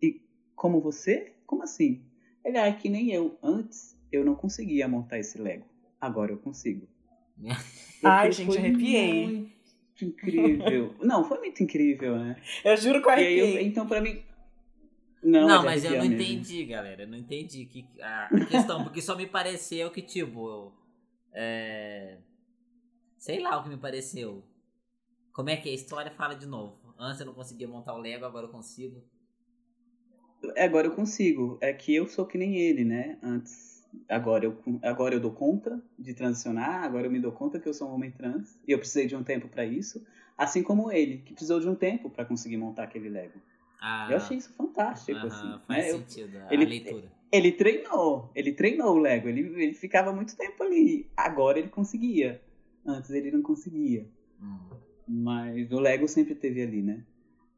e 0.00 0.20
como 0.54 0.80
você? 0.80 1.34
Como 1.46 1.62
assim? 1.62 2.02
Ele, 2.44 2.58
ah, 2.58 2.72
que 2.72 2.88
nem 2.88 3.12
eu. 3.12 3.38
Antes 3.42 3.96
eu 4.10 4.24
não 4.24 4.34
conseguia 4.34 4.88
montar 4.88 5.18
esse 5.18 5.38
Lego. 5.38 5.66
Agora 6.00 6.32
eu 6.32 6.38
consigo. 6.38 6.86
Ai, 8.02 8.32
gente, 8.32 8.56
arrepiei. 8.56 9.26
Muito 9.26 10.04
incrível. 10.04 10.94
não, 11.00 11.24
foi 11.24 11.38
muito 11.38 11.62
incrível, 11.62 12.18
né? 12.18 12.36
Eu 12.64 12.76
juro 12.76 13.00
que 13.00 13.08
eu 13.08 13.12
arrepiei. 13.12 13.58
Eu, 13.58 13.60
então, 13.60 13.86
pra 13.86 14.00
mim, 14.00 14.22
não, 15.22 15.46
não 15.46 15.64
mas 15.64 15.84
eu 15.84 15.92
não 15.92 16.00
mesmo. 16.00 16.14
entendi, 16.14 16.64
galera. 16.64 17.02
Eu 17.02 17.08
não 17.08 17.16
entendi 17.16 17.64
que, 17.66 17.86
a 18.00 18.28
questão, 18.48 18.82
porque 18.82 19.00
só 19.00 19.16
me 19.16 19.26
pareceu 19.26 19.90
que, 19.90 20.02
tipo. 20.02 20.72
É... 21.32 22.18
Sei 23.16 23.40
lá 23.40 23.58
o 23.58 23.62
que 23.62 23.68
me 23.68 23.76
pareceu. 23.76 24.42
Como 25.32 25.48
é 25.48 25.56
que 25.56 25.68
é? 25.68 25.72
a 25.72 25.74
história 25.74 26.10
fala 26.10 26.34
de 26.34 26.46
novo? 26.46 26.76
Antes 26.98 27.20
eu 27.20 27.26
não 27.26 27.34
conseguia 27.34 27.68
montar 27.68 27.94
o 27.94 27.98
Lego, 27.98 28.24
agora 28.24 28.46
eu 28.46 28.50
consigo. 28.50 29.02
É, 30.56 30.64
agora 30.64 30.88
eu 30.88 30.94
consigo. 30.94 31.56
É 31.60 31.72
que 31.72 31.94
eu 31.94 32.06
sou 32.06 32.26
que 32.26 32.36
nem 32.36 32.56
ele, 32.56 32.84
né? 32.84 33.18
Antes. 33.22 33.72
Agora 34.08 34.44
eu, 34.44 34.58
agora 34.82 35.14
eu 35.14 35.20
dou 35.20 35.32
conta 35.32 35.82
de 35.98 36.14
transicionar, 36.14 36.82
agora 36.82 37.06
eu 37.06 37.10
me 37.10 37.20
dou 37.20 37.30
conta 37.30 37.60
que 37.60 37.68
eu 37.68 37.74
sou 37.74 37.88
um 37.88 37.94
homem 37.94 38.10
trans 38.10 38.58
e 38.66 38.72
eu 38.72 38.78
precisei 38.78 39.06
de 39.06 39.14
um 39.14 39.22
tempo 39.22 39.48
para 39.48 39.66
isso, 39.66 40.02
assim 40.36 40.62
como 40.62 40.90
ele, 40.90 41.18
que 41.18 41.34
precisou 41.34 41.60
de 41.60 41.68
um 41.68 41.74
tempo 41.74 42.08
para 42.08 42.24
conseguir 42.24 42.56
montar 42.56 42.84
aquele 42.84 43.10
Lego. 43.10 43.38
Ah, 43.84 44.06
eu 44.08 44.16
achei 44.16 44.36
isso 44.36 44.52
fantástico, 44.54 45.18
uh 45.18 45.24
-huh, 45.24 45.26
assim. 45.26 45.60
Faz 45.66 45.84
né? 45.86 45.98
sentido 45.98 46.38
a 46.38 46.54
ele, 46.54 46.64
leitura. 46.66 47.12
Ele 47.32 47.50
treinou, 47.50 48.30
ele 48.32 48.52
treinou 48.52 48.94
o 48.94 48.98
Lego, 48.98 49.28
ele, 49.28 49.40
ele 49.60 49.74
ficava 49.74 50.12
muito 50.12 50.36
tempo 50.36 50.62
ali. 50.62 51.10
Agora 51.16 51.58
ele 51.58 51.68
conseguia. 51.68 52.40
Antes 52.86 53.10
ele 53.10 53.32
não 53.32 53.42
conseguia. 53.42 54.06
Hum. 54.40 54.58
Mas 55.08 55.72
o 55.72 55.80
Lego 55.80 56.06
sempre 56.06 56.36
teve 56.36 56.62
ali, 56.62 56.80
né? 56.80 57.04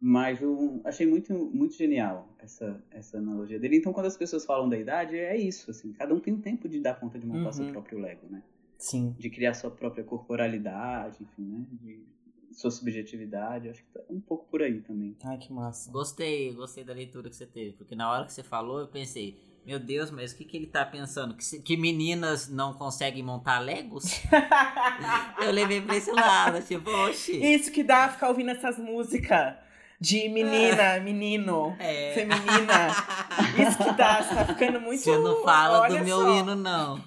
Mas 0.01 0.41
eu 0.41 0.81
achei 0.85 1.07
muito, 1.07 1.35
muito 1.35 1.75
genial 1.75 2.35
essa, 2.39 2.83
essa 2.91 3.19
analogia 3.19 3.59
dele. 3.59 3.77
Então, 3.77 3.93
quando 3.93 4.07
as 4.07 4.17
pessoas 4.17 4.47
falam 4.47 4.69
da 4.69 4.79
idade, 4.79 5.17
é 5.17 5.37
isso, 5.37 5.71
assim. 5.71 5.93
Cada 5.93 6.15
um 6.15 6.21
tem 6.21 6.33
um 6.33 6.41
tempo 6.41 6.69
de 6.69 6.81
dar 6.81 6.99
conta 6.99 7.19
de 7.19 7.27
montar 7.27 7.47
uhum. 7.47 7.53
seu 7.53 7.67
próprio 7.71 7.99
Lego, 7.99 8.27
né? 8.31 8.43
Sim. 8.79 9.15
De 9.19 9.29
criar 9.29 9.53
sua 9.53 9.71
própria 9.71 10.05
corporalidade, 10.05 11.23
enfim, 11.23 11.43
né? 11.43 11.67
De 11.71 12.03
sua 12.55 12.71
subjetividade, 12.71 13.69
acho 13.69 13.83
que 13.83 13.91
tá 13.93 14.01
um 14.09 14.21
pouco 14.21 14.47
por 14.51 14.63
aí 14.63 14.81
também. 14.81 15.17
Ai, 15.25 15.39
que 15.39 15.53
massa. 15.53 15.91
Gostei, 15.91 16.53
gostei 16.55 16.85
da 16.85 16.93
leitura 16.93 17.29
que 17.29 17.37
você 17.37 17.47
teve, 17.47 17.73
porque 17.73 17.95
na 17.95 18.11
hora 18.11 18.25
que 18.25 18.33
você 18.33 18.43
falou, 18.43 18.81
eu 18.81 18.89
pensei, 18.89 19.39
meu 19.67 19.79
Deus, 19.79 20.11
mas 20.11 20.33
o 20.33 20.37
que, 20.37 20.45
que 20.45 20.57
ele 20.57 20.67
tá 20.67 20.85
pensando? 20.85 21.35
Que, 21.35 21.59
que 21.61 21.77
meninas 21.77 22.49
não 22.49 22.75
conseguem 22.75 23.23
montar 23.23 23.59
Legos? 23.61 24.05
eu 25.43 25.51
levei 25.51 25.81
pra 25.81 25.97
esse 25.97 26.13
lado, 26.13 26.61
tipo, 26.63 26.91
oxi. 26.91 27.43
Isso 27.43 27.73
que 27.73 27.83
dá 27.83 28.09
ficar 28.09 28.29
ouvindo 28.29 28.51
essas 28.51 28.79
músicas. 28.79 29.55
De 30.01 30.29
menina, 30.29 31.01
menino, 31.01 31.75
É. 31.79 32.13
feminina. 32.15 32.89
Isso 33.57 33.79
que 33.79 33.95
tá, 33.97 34.23
você 34.23 34.35
tá 34.35 34.45
ficando 34.45 34.81
muito. 34.81 35.01
Você 35.01 35.17
não 35.17 35.43
fala 35.43 35.81
olha 35.81 35.99
do 35.99 36.05
meu 36.05 36.21
só. 36.21 36.37
hino, 36.39 36.55
não. 36.57 37.03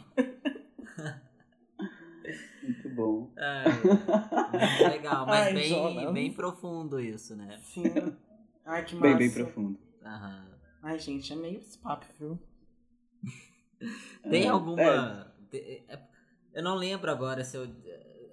Muito 2.98 3.30
bom. 3.30 3.30
É, 3.38 3.66
muito 4.52 4.84
legal, 4.90 5.26
mas 5.28 5.46
Ai, 5.46 5.54
bem, 5.54 5.70
Jonas. 5.70 6.14
bem 6.14 6.34
profundo 6.34 7.00
isso, 7.00 7.36
né? 7.36 7.60
Sim. 7.64 8.16
Ai, 8.66 8.84
que 8.86 8.96
massa. 8.96 9.18
Bem, 9.18 9.18
bem 9.18 9.32
profundo. 9.32 9.78
Aham. 10.04 10.46
Ai, 10.84 11.00
gente, 11.00 11.32
é 11.34 11.36
meio 11.36 11.58
esse 11.60 11.78
papo, 11.78 12.06
viu? 12.20 12.40
Tem 14.30 14.44
É, 14.44 14.50
alguma. 14.50 15.34
te- 15.52 15.84
é- 15.88 16.00
Eu 16.54 16.64
não 16.64 16.76
lembro 16.76 17.12
agora 17.12 17.44
se 17.44 17.56
eu. 17.58 17.66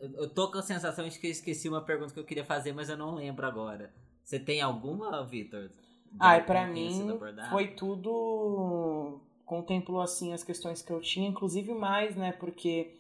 eu- 0.00 0.28
tô 0.28 0.50
com 0.50 0.58
a 0.58 0.62
sensação 0.62 1.06
de 1.08 1.18
que 1.18 1.26
eu 1.26 1.30
esqueci 1.30 1.68
uma 1.68 1.80
pergunta 1.82 2.12
que 2.12 2.20
eu 2.20 2.24
queria 2.24 2.44
fazer, 2.44 2.72
mas 2.72 2.88
eu 2.88 2.96
não 2.96 3.14
lembro 3.14 3.46
agora. 3.46 3.92
Você 4.22 4.38
tem 4.38 4.60
alguma, 4.62 5.22
Vitor? 5.24 5.70
Ai, 6.18 6.40
sido 6.40 6.66
mim 6.66 7.18
foi 7.50 7.68
tudo. 7.68 9.20
Contemplou 9.44 10.00
assim 10.00 10.32
as 10.32 10.42
questões 10.42 10.80
que 10.80 10.90
eu 10.90 11.00
tinha, 11.00 11.28
inclusive 11.28 11.74
mais, 11.74 12.16
né? 12.16 12.32
Porque 12.32 12.92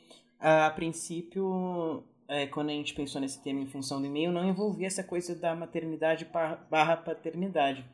a 0.44 0.70
princípio, 0.70 2.04
é, 2.28 2.46
quando 2.46 2.68
a 2.70 2.72
gente 2.72 2.94
pensou 2.94 3.20
nesse 3.20 3.42
tema 3.42 3.60
em 3.60 3.66
função 3.66 4.00
do 4.00 4.06
e-mail, 4.06 4.30
não 4.30 4.46
envolvia 4.48 4.86
essa 4.86 5.02
coisa 5.02 5.34
da 5.34 5.54
maternidade 5.54 6.24
barra 6.70 6.96
paternidade. 6.96 7.84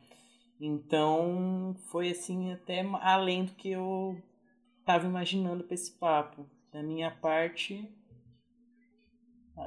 Então 0.59 1.75
foi 1.89 2.11
assim 2.11 2.51
até 2.51 2.81
além 3.01 3.45
do 3.45 3.53
que 3.53 3.71
eu 3.71 4.21
tava 4.85 5.07
imaginando 5.07 5.63
pra 5.63 5.73
esse 5.75 5.91
papo. 5.97 6.45
Da 6.71 6.81
minha 6.81 7.11
parte. 7.11 7.89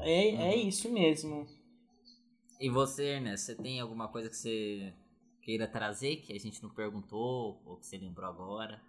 É, 0.02 0.28
é 0.30 0.56
Uhum. 0.56 0.68
isso 0.68 0.90
mesmo. 0.90 1.46
E 2.58 2.70
você, 2.70 3.16
Ernest, 3.16 3.44
você 3.46 3.54
tem 3.54 3.80
alguma 3.80 4.08
coisa 4.08 4.30
que 4.30 4.36
você 4.36 4.94
queira 5.42 5.68
trazer 5.68 6.16
que 6.16 6.32
a 6.32 6.38
gente 6.40 6.62
não 6.62 6.70
perguntou 6.70 7.60
ou 7.66 7.76
que 7.76 7.86
você 7.86 7.98
lembrou 7.98 8.26
agora? 8.26 8.80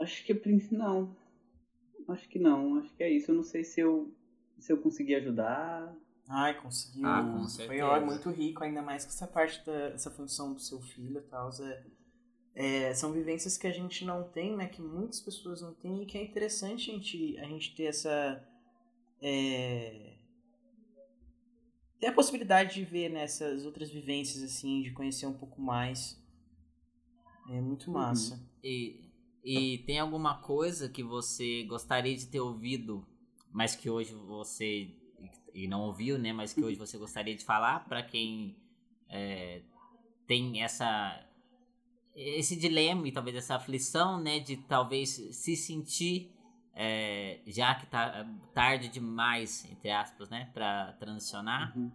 Acho 0.00 0.22
que 0.24 0.34
não. 0.72 1.16
Acho 2.08 2.28
que 2.28 2.38
não. 2.38 2.78
Acho 2.78 2.94
que 2.94 3.02
é 3.02 3.10
isso. 3.10 3.30
Eu 3.30 3.36
não 3.36 3.42
sei 3.42 3.64
se 3.64 3.80
eu, 3.80 4.12
se 4.58 4.72
eu 4.72 4.78
consegui 4.78 5.14
ajudar. 5.14 5.94
Ai, 6.28 6.60
conseguiu. 6.60 7.06
Ah, 7.06 7.22
com 7.22 7.48
Foi 7.48 7.80
ó, 7.80 8.00
muito 8.00 8.30
rico, 8.30 8.64
ainda 8.64 8.82
mais 8.82 9.04
que 9.04 9.10
essa 9.10 9.26
parte 9.26 9.64
da 9.64 9.88
essa 9.90 10.10
função 10.10 10.52
do 10.52 10.60
seu 10.60 10.80
filho 10.80 11.18
e 11.18 11.22
tal. 11.22 11.50
É, 11.60 11.84
é, 12.54 12.94
são 12.94 13.12
vivências 13.12 13.56
que 13.56 13.66
a 13.66 13.72
gente 13.72 14.04
não 14.04 14.24
tem, 14.24 14.56
né? 14.56 14.66
Que 14.66 14.82
muitas 14.82 15.20
pessoas 15.20 15.60
não 15.60 15.74
têm 15.74 16.02
e 16.02 16.06
que 16.06 16.18
é 16.18 16.22
interessante 16.22 16.90
a 16.90 16.94
gente, 16.94 17.38
a 17.38 17.44
gente 17.44 17.76
ter 17.76 17.84
essa. 17.84 18.42
É, 19.20 20.14
ter 21.98 22.08
a 22.08 22.12
possibilidade 22.12 22.74
de 22.74 22.84
ver 22.84 23.08
nessas 23.08 23.64
outras 23.64 23.90
vivências, 23.90 24.42
assim, 24.42 24.82
de 24.82 24.92
conhecer 24.92 25.26
um 25.26 25.32
pouco 25.32 25.60
mais. 25.60 26.20
É 27.48 27.60
muito 27.60 27.90
massa. 27.90 28.40
E, 28.62 29.05
e 29.48 29.78
tem 29.86 30.00
alguma 30.00 30.38
coisa 30.38 30.88
que 30.88 31.04
você 31.04 31.62
gostaria 31.62 32.16
de 32.16 32.26
ter 32.26 32.40
ouvido, 32.40 33.06
mas 33.52 33.76
que 33.76 33.88
hoje 33.88 34.12
você 34.12 34.90
e 35.54 35.68
não 35.68 35.82
ouviu, 35.82 36.18
né? 36.18 36.32
Mas 36.32 36.52
que 36.52 36.64
hoje 36.64 36.76
você 36.76 36.98
gostaria 36.98 37.34
de 37.36 37.44
falar 37.44 37.88
para 37.88 38.02
quem 38.02 38.56
é, 39.08 39.62
tem 40.26 40.62
essa 40.62 41.22
esse 42.14 42.56
dilema 42.56 43.06
e 43.06 43.12
talvez 43.12 43.36
essa 43.36 43.54
aflição, 43.54 44.20
né? 44.20 44.40
De 44.40 44.56
talvez 44.56 45.10
se 45.10 45.54
sentir 45.54 46.32
é, 46.74 47.40
já 47.46 47.74
que 47.74 47.86
tá 47.86 48.28
tarde 48.52 48.88
demais, 48.88 49.64
entre 49.70 49.90
aspas, 49.90 50.28
né? 50.28 50.50
Para 50.52 50.92
transicionar. 50.94 51.72
Uhum. 51.78 51.90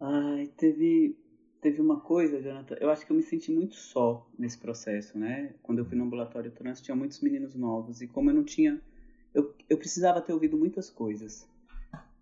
Ai, 0.00 0.46
teve, 0.56 1.16
teve 1.60 1.80
uma 1.80 2.00
coisa, 2.00 2.40
Jonathan. 2.40 2.76
Eu 2.80 2.90
acho 2.90 3.04
que 3.04 3.12
eu 3.12 3.16
me 3.16 3.22
senti 3.22 3.52
muito 3.52 3.74
só 3.74 4.26
nesse 4.38 4.58
processo, 4.58 5.18
né? 5.18 5.54
Quando 5.62 5.78
eu 5.78 5.84
fui 5.84 5.96
no 5.96 6.04
ambulatório 6.04 6.50
trans, 6.50 6.80
tinha 6.80 6.94
muitos 6.96 7.20
meninos 7.20 7.54
novos. 7.54 8.00
E 8.00 8.06
como 8.06 8.30
eu 8.30 8.34
não 8.34 8.44
tinha. 8.44 8.80
Eu, 9.32 9.54
eu 9.68 9.76
precisava 9.78 10.20
ter 10.20 10.32
ouvido 10.32 10.56
muitas 10.56 10.90
coisas. 10.90 11.48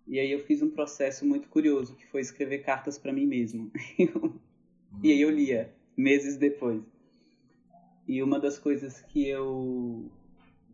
E 0.07 0.19
aí 0.19 0.31
eu 0.31 0.39
fiz 0.39 0.61
um 0.61 0.69
processo 0.69 1.25
muito 1.25 1.47
curioso, 1.49 1.95
que 1.95 2.05
foi 2.07 2.21
escrever 2.21 2.59
cartas 2.59 2.97
para 2.97 3.13
mim 3.13 3.25
mesmo. 3.25 3.71
E 5.03 5.11
aí 5.11 5.21
eu 5.21 5.29
lia, 5.29 5.71
meses 5.95 6.35
depois. 6.35 6.81
E 8.07 8.23
uma 8.23 8.39
das 8.39 8.57
coisas 8.57 9.01
que 9.01 9.27
eu 9.27 10.09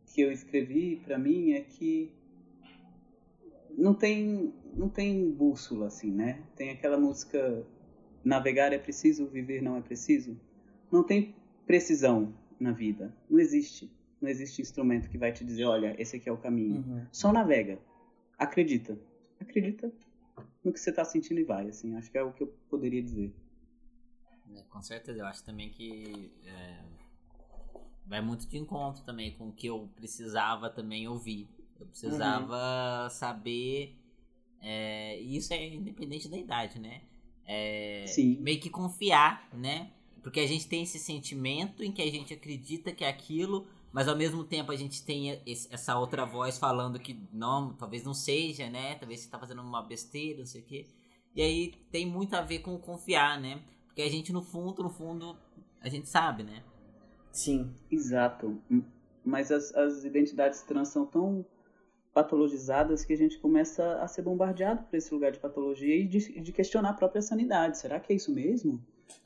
que 0.07 0.21
eu 0.21 0.31
escrevi 0.31 0.95
para 1.03 1.17
mim 1.17 1.51
é 1.51 1.59
que 1.61 2.09
não 3.77 3.93
tem 3.93 4.53
não 4.73 4.87
tem 4.87 5.29
bússola 5.29 5.87
assim, 5.87 6.11
né? 6.11 6.41
Tem 6.55 6.69
aquela 6.71 6.97
música 6.97 7.65
navegar 8.25 8.73
é 8.73 8.77
preciso, 8.79 9.27
viver 9.27 9.61
não 9.61 9.77
é 9.77 9.81
preciso. 9.81 10.37
Não 10.91 11.03
tem 11.03 11.35
precisão 11.65 12.33
na 12.59 12.71
vida, 12.71 13.15
não 13.29 13.39
existe. 13.39 13.91
Não 14.19 14.29
existe 14.29 14.61
instrumento 14.61 15.09
que 15.09 15.17
vai 15.17 15.31
te 15.31 15.45
dizer, 15.45 15.65
olha, 15.65 15.95
esse 16.01 16.17
aqui 16.17 16.27
é 16.27 16.31
o 16.31 16.37
caminho. 16.37 16.77
Uhum. 16.77 17.05
Só 17.11 17.31
navega. 17.31 17.79
Acredita. 18.37 18.97
Acredita 19.39 19.91
no 20.63 20.73
que 20.73 20.79
você 20.79 20.91
tá 20.91 21.05
sentindo 21.05 21.39
e 21.39 21.43
vai, 21.43 21.67
assim. 21.67 21.95
Acho 21.95 22.09
que 22.09 22.17
é 22.17 22.23
o 22.23 22.33
que 22.33 22.41
eu 22.41 22.47
poderia 22.69 23.03
dizer. 23.03 23.31
É, 24.55 24.63
com 24.63 24.81
certeza, 24.81 25.19
eu 25.19 25.25
acho 25.25 25.43
também 25.43 25.69
que 25.69 26.31
é, 26.43 26.81
vai 28.05 28.21
muito 28.21 28.47
de 28.47 28.57
encontro 28.57 29.03
também 29.03 29.35
com 29.37 29.49
o 29.49 29.53
que 29.53 29.67
eu 29.67 29.89
precisava 29.95 30.69
também 30.69 31.07
ouvir. 31.07 31.47
Eu 31.79 31.85
precisava 31.85 33.09
saber, 33.11 33.95
é, 34.61 35.21
e 35.21 35.37
isso 35.37 35.53
é 35.53 35.67
independente 35.67 36.29
da 36.29 36.37
idade, 36.37 36.79
né? 36.79 37.01
É, 37.47 38.05
Sim. 38.07 38.37
Meio 38.39 38.59
que 38.59 38.69
confiar, 38.69 39.47
né? 39.53 39.91
Porque 40.23 40.39
a 40.39 40.47
gente 40.47 40.67
tem 40.67 40.83
esse 40.83 40.97
sentimento 40.97 41.83
em 41.83 41.91
que 41.91 42.01
a 42.01 42.09
gente 42.11 42.33
acredita 42.33 42.91
que 42.91 43.03
é 43.03 43.07
aquilo, 43.09 43.67
mas 43.91 44.07
ao 44.07 44.15
mesmo 44.15 44.43
tempo 44.43 44.71
a 44.71 44.75
gente 44.75 45.03
tem 45.03 45.39
esse- 45.45 45.67
essa 45.71 45.97
outra 45.97 46.25
voz 46.25 46.57
falando 46.57 46.99
que 46.99 47.19
não, 47.31 47.73
talvez 47.73 48.03
não 48.03 48.13
seja, 48.13 48.69
né? 48.69 48.95
Talvez 48.95 49.21
você 49.21 49.29
tá 49.29 49.37
fazendo 49.39 49.61
uma 49.61 49.81
besteira, 49.83 50.39
não 50.39 50.45
sei 50.45 50.61
o 50.61 50.65
quê. 50.65 50.87
E 51.35 51.41
aí 51.41 51.73
tem 51.91 52.05
muito 52.05 52.33
a 52.35 52.41
ver 52.41 52.59
com 52.59 52.77
confiar, 52.79 53.39
né? 53.39 53.61
Porque 53.87 54.01
a 54.01 54.09
gente, 54.09 54.33
no 54.33 54.41
fundo, 54.41 54.81
no 54.83 54.89
fundo, 54.89 55.37
a 55.81 55.89
gente 55.89 56.09
sabe, 56.09 56.43
né? 56.43 56.63
Sim. 57.31 57.73
Exato. 57.91 58.59
Mas 59.23 59.51
as, 59.51 59.73
as 59.75 60.03
identidades 60.03 60.61
trans 60.63 60.89
são 60.89 61.05
tão 61.05 61.45
patologizadas 62.15 63.03
que 63.03 63.11
a 63.11 63.17
gente 63.17 63.37
começa 63.37 63.97
a 64.01 64.07
ser 64.07 64.21
bombardeado 64.21 64.83
por 64.83 64.95
esse 64.95 65.13
lugar 65.13 65.33
de 65.33 65.37
patologia 65.39 65.93
e 65.93 66.07
de, 66.07 66.39
de 66.39 66.51
questionar 66.53 66.91
a 66.91 66.93
própria 66.93 67.21
sanidade. 67.21 67.77
Será 67.77 67.99
que 67.99 68.13
é 68.13 68.15
isso 68.15 68.33
mesmo? 68.33 68.81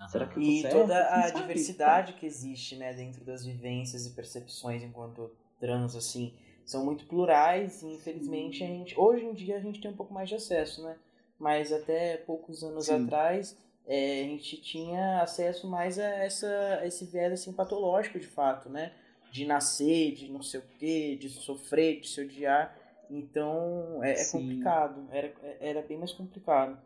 Será 0.09 0.25
que 0.25 0.37
eu 0.37 0.41
E 0.41 0.61
certo? 0.61 0.73
toda 0.73 0.99
a 0.99 1.27
sabe? 1.27 1.41
diversidade 1.41 2.13
que 2.13 2.25
existe, 2.25 2.75
né, 2.75 2.91
dentro 2.91 3.23
das 3.23 3.45
vivências 3.45 4.07
e 4.07 4.09
percepções 4.09 4.81
enquanto 4.81 5.29
trans, 5.59 5.95
assim, 5.95 6.33
são 6.65 6.83
muito 6.83 7.05
plurais 7.05 7.83
e 7.83 7.85
infelizmente 7.93 8.63
a 8.63 8.67
gente, 8.67 8.99
hoje 8.99 9.23
em 9.23 9.33
dia 9.33 9.57
a 9.57 9.59
gente 9.59 9.79
tem 9.79 9.91
um 9.91 9.95
pouco 9.95 10.11
mais 10.13 10.27
de 10.27 10.35
acesso, 10.35 10.81
né? 10.83 10.97
Mas 11.37 11.71
até 11.71 12.17
poucos 12.17 12.63
anos 12.63 12.85
Sim. 12.85 13.05
atrás 13.05 13.55
é, 13.87 14.21
a 14.21 14.23
gente 14.25 14.57
tinha 14.61 15.21
acesso 15.21 15.69
mais 15.69 15.99
a 15.99 16.03
essa, 16.07 16.79
a 16.81 16.87
esse 16.87 17.05
viés 17.05 17.31
assim, 17.33 17.53
patológico 17.53 18.19
de 18.19 18.27
fato, 18.27 18.67
né? 18.67 18.93
De 19.31 19.45
nascer, 19.45 20.13
de 20.15 20.27
não 20.31 20.41
sei 20.41 20.59
o 20.59 20.63
quê, 20.79 21.15
de 21.15 21.29
sofrer, 21.29 21.99
de 22.01 22.07
se 22.09 22.19
odiar. 22.21 22.75
Então 23.09 24.03
é, 24.03 24.11
é 24.21 24.25
complicado, 24.31 25.07
era, 25.11 25.33
era 25.59 25.81
bem 25.81 25.97
mais 25.97 26.11
complicado. 26.11 26.77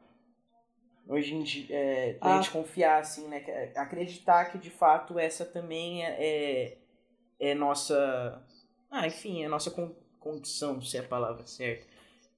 Hoje 1.08 1.36
em 1.36 1.44
dia, 1.44 1.66
é, 1.76 2.18
Ah. 2.22 2.34
a 2.34 2.42
gente 2.42 2.52
confiar, 2.52 3.00
assim, 3.02 3.28
né? 3.28 3.42
que- 3.42 3.52
Acreditar 3.78 4.46
que 4.46 4.58
de 4.58 4.70
fato 4.70 5.20
essa 5.20 5.44
também 5.44 6.04
é, 6.06 6.16
é, 6.20 6.78
é 7.52 7.54
nossa. 7.54 8.42
Ah, 8.90 9.06
enfim, 9.06 9.44
é 9.44 9.48
nossa 9.50 9.70
con- 9.70 9.94
condição, 10.20 10.82
se 10.82 10.96
é 10.96 11.02
a 11.02 11.04
palavra 11.04 11.46
certa. 11.46 11.86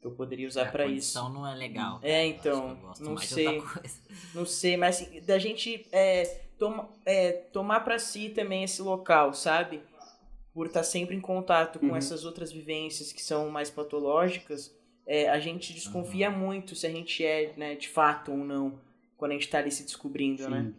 Que 0.02 0.08
eu 0.08 0.12
poderia 0.12 0.48
usar 0.48 0.64
a 0.68 0.72
pra 0.72 0.86
condição 0.86 1.26
isso. 1.26 1.34
não 1.36 1.48
é 1.48 1.54
legal. 1.54 2.00
É, 2.02 2.12
cara. 2.12 2.24
Eu 2.24 2.30
então, 2.30 2.78
não 3.02 3.18
sei. 3.18 3.62
Não 4.34 4.46
sei, 4.46 4.78
mas 4.78 5.02
assim, 5.02 5.22
da 5.22 5.38
gente 5.38 5.88
é, 5.92 6.24
toma, 6.58 6.90
é, 7.06 7.32
tomar 7.32 7.82
pra 7.82 8.00
si 8.00 8.30
também 8.30 8.64
esse 8.64 8.82
local, 8.82 9.32
sabe? 9.36 9.84
Por 10.56 10.66
estar 10.68 10.84
sempre 10.84 11.16
em 11.16 11.22
contato 11.22 11.78
com 11.80 11.88
Uhum. 11.90 11.96
essas 11.98 12.26
outras 12.26 12.52
vivências 12.52 13.12
que 13.12 13.22
são 13.22 13.52
mais 13.52 13.70
patológicas, 13.70 14.74
é, 15.06 15.30
a 15.30 15.38
gente 15.40 15.72
desconfia 15.74 16.32
muito 16.32 16.76
se 16.76 16.88
a 16.88 16.90
gente 16.90 17.24
é, 17.24 17.54
né, 17.58 17.76
de 17.76 17.90
fato 17.90 18.32
ou 18.32 18.38
não, 18.38 18.80
quando 19.18 19.32
a 19.32 19.34
gente 19.36 19.50
tá 19.50 19.60
ali 19.60 19.70
se 19.72 19.84
descobrindo, 19.84 20.50
né? 20.50 20.64
Sim. 20.74 20.76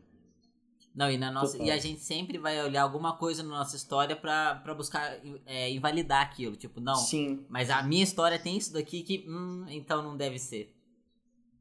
Não, 0.95 1.11
e, 1.11 1.19
na 1.19 1.31
nossa, 1.31 1.53
Total. 1.59 1.67
e 1.67 1.71
a 1.71 1.77
gente 1.77 2.01
sempre 2.01 2.39
vai 2.39 2.59
olhar 2.65 2.81
alguma 2.83 3.19
coisa 3.19 3.43
na 3.43 3.51
nossa 3.51 3.77
história 3.77 4.17
pra, 4.17 4.55
pra 4.65 4.73
buscar 4.75 5.21
é, 5.45 5.71
invalidar 5.71 6.23
aquilo. 6.23 6.57
Tipo, 6.57 6.81
não, 6.81 6.95
Sim. 6.95 7.45
mas 7.51 7.69
a 7.69 7.83
minha 7.83 8.03
história 8.03 8.39
tem 8.39 8.57
isso 8.57 8.73
daqui 8.73 9.03
que, 9.03 9.27
hum, 9.29 9.67
então 9.69 10.03
não 10.03 10.17
deve 10.17 10.39
ser. 10.39 10.75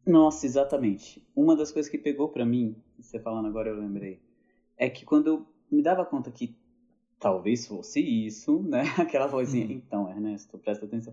Nossa, 0.08 0.46
exatamente. 0.46 1.22
Uma 1.36 1.54
das 1.54 1.70
coisas 1.70 1.92
que 1.92 1.98
pegou 1.98 2.30
pra 2.30 2.46
mim, 2.46 2.78
você 2.98 3.20
falando 3.20 3.48
agora 3.50 3.70
eu 3.70 3.78
lembrei, 3.78 4.22
é 4.78 4.90
que 4.90 5.04
quando 5.04 5.28
eu 5.28 5.46
me 5.70 5.82
dava 5.84 6.06
conta 6.06 6.32
que 6.32 6.56
talvez 7.26 7.66
fosse 7.66 8.00
isso, 8.00 8.62
né? 8.62 8.84
Aquela 9.00 9.26
vozinha, 9.26 9.66
Uhum. 9.66 9.72
então, 9.72 10.08
Ernesto, 10.12 10.60
presta 10.60 10.86
atenção. 10.86 11.12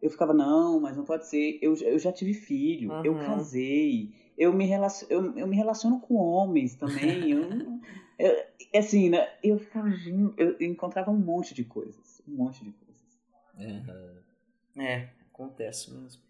eu 0.00 0.08
ficava, 0.08 0.32
não, 0.32 0.78
mas 0.78 0.96
não 0.96 1.04
pode 1.04 1.26
ser. 1.26 1.58
Eu, 1.60 1.74
eu 1.74 1.98
já 1.98 2.12
tive 2.12 2.32
filho, 2.34 2.92
Uhum. 2.92 3.02
eu 3.04 3.18
casei, 3.18 4.14
eu 4.38 4.52
me, 4.52 4.70
eu, 5.08 5.36
eu 5.36 5.46
me 5.48 5.56
relaciono 5.56 5.98
com 6.00 6.14
homens 6.14 6.76
também. 6.76 7.32
eu, 7.32 7.42
eu- 8.16 8.44
assim, 8.78 9.08
né? 9.10 9.28
Eu 9.42 9.58
ficava, 9.58 9.88
eu 10.36 10.56
encontrava 10.60 11.10
um 11.10 11.18
monte 11.18 11.52
de 11.52 11.64
coisas. 11.64 12.22
Um 12.28 12.36
monte 12.36 12.64
de 12.64 12.70
coisas. 12.70 13.18
Uhum. 13.58 14.80
É, 14.82 15.08
acontece 15.32 15.90
mesmo. 15.90 16.22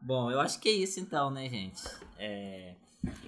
Bom, 0.00 0.30
eu 0.30 0.40
acho 0.40 0.58
que 0.58 0.70
é 0.70 0.72
isso 0.72 0.98
então, 1.00 1.30
né, 1.30 1.48
gente? 1.50 1.82
É, 2.18 2.74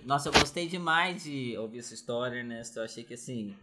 Nossa, 0.05 0.31
eu 0.31 0.33
gostei 0.33 0.66
demais 0.66 1.22
de 1.25 1.57
ouvir 1.59 1.81
essa 1.81 1.93
história, 1.93 2.39
Ernesto. 2.39 2.79
Eu 2.79 2.85
achei 2.85 3.05
que 3.05 3.12
assim. 3.14 3.55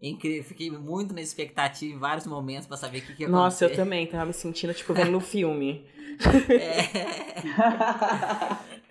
Incrível, 0.00 0.44
fiquei 0.44 0.70
muito 0.70 1.12
na 1.12 1.20
expectativa 1.20 1.92
em 1.92 1.98
vários 1.98 2.26
momentos 2.26 2.68
pra 2.68 2.76
saber 2.76 2.98
o 2.98 3.02
que, 3.02 3.16
que 3.16 3.22
ia 3.24 3.28
Nossa, 3.28 3.64
eu 3.64 3.74
também 3.74 4.06
tava 4.06 4.26
me 4.26 4.32
sentindo, 4.32 4.72
tipo, 4.72 4.94
vendo 4.94 5.10
no 5.10 5.18
filme. 5.20 5.84
É, 6.48 7.36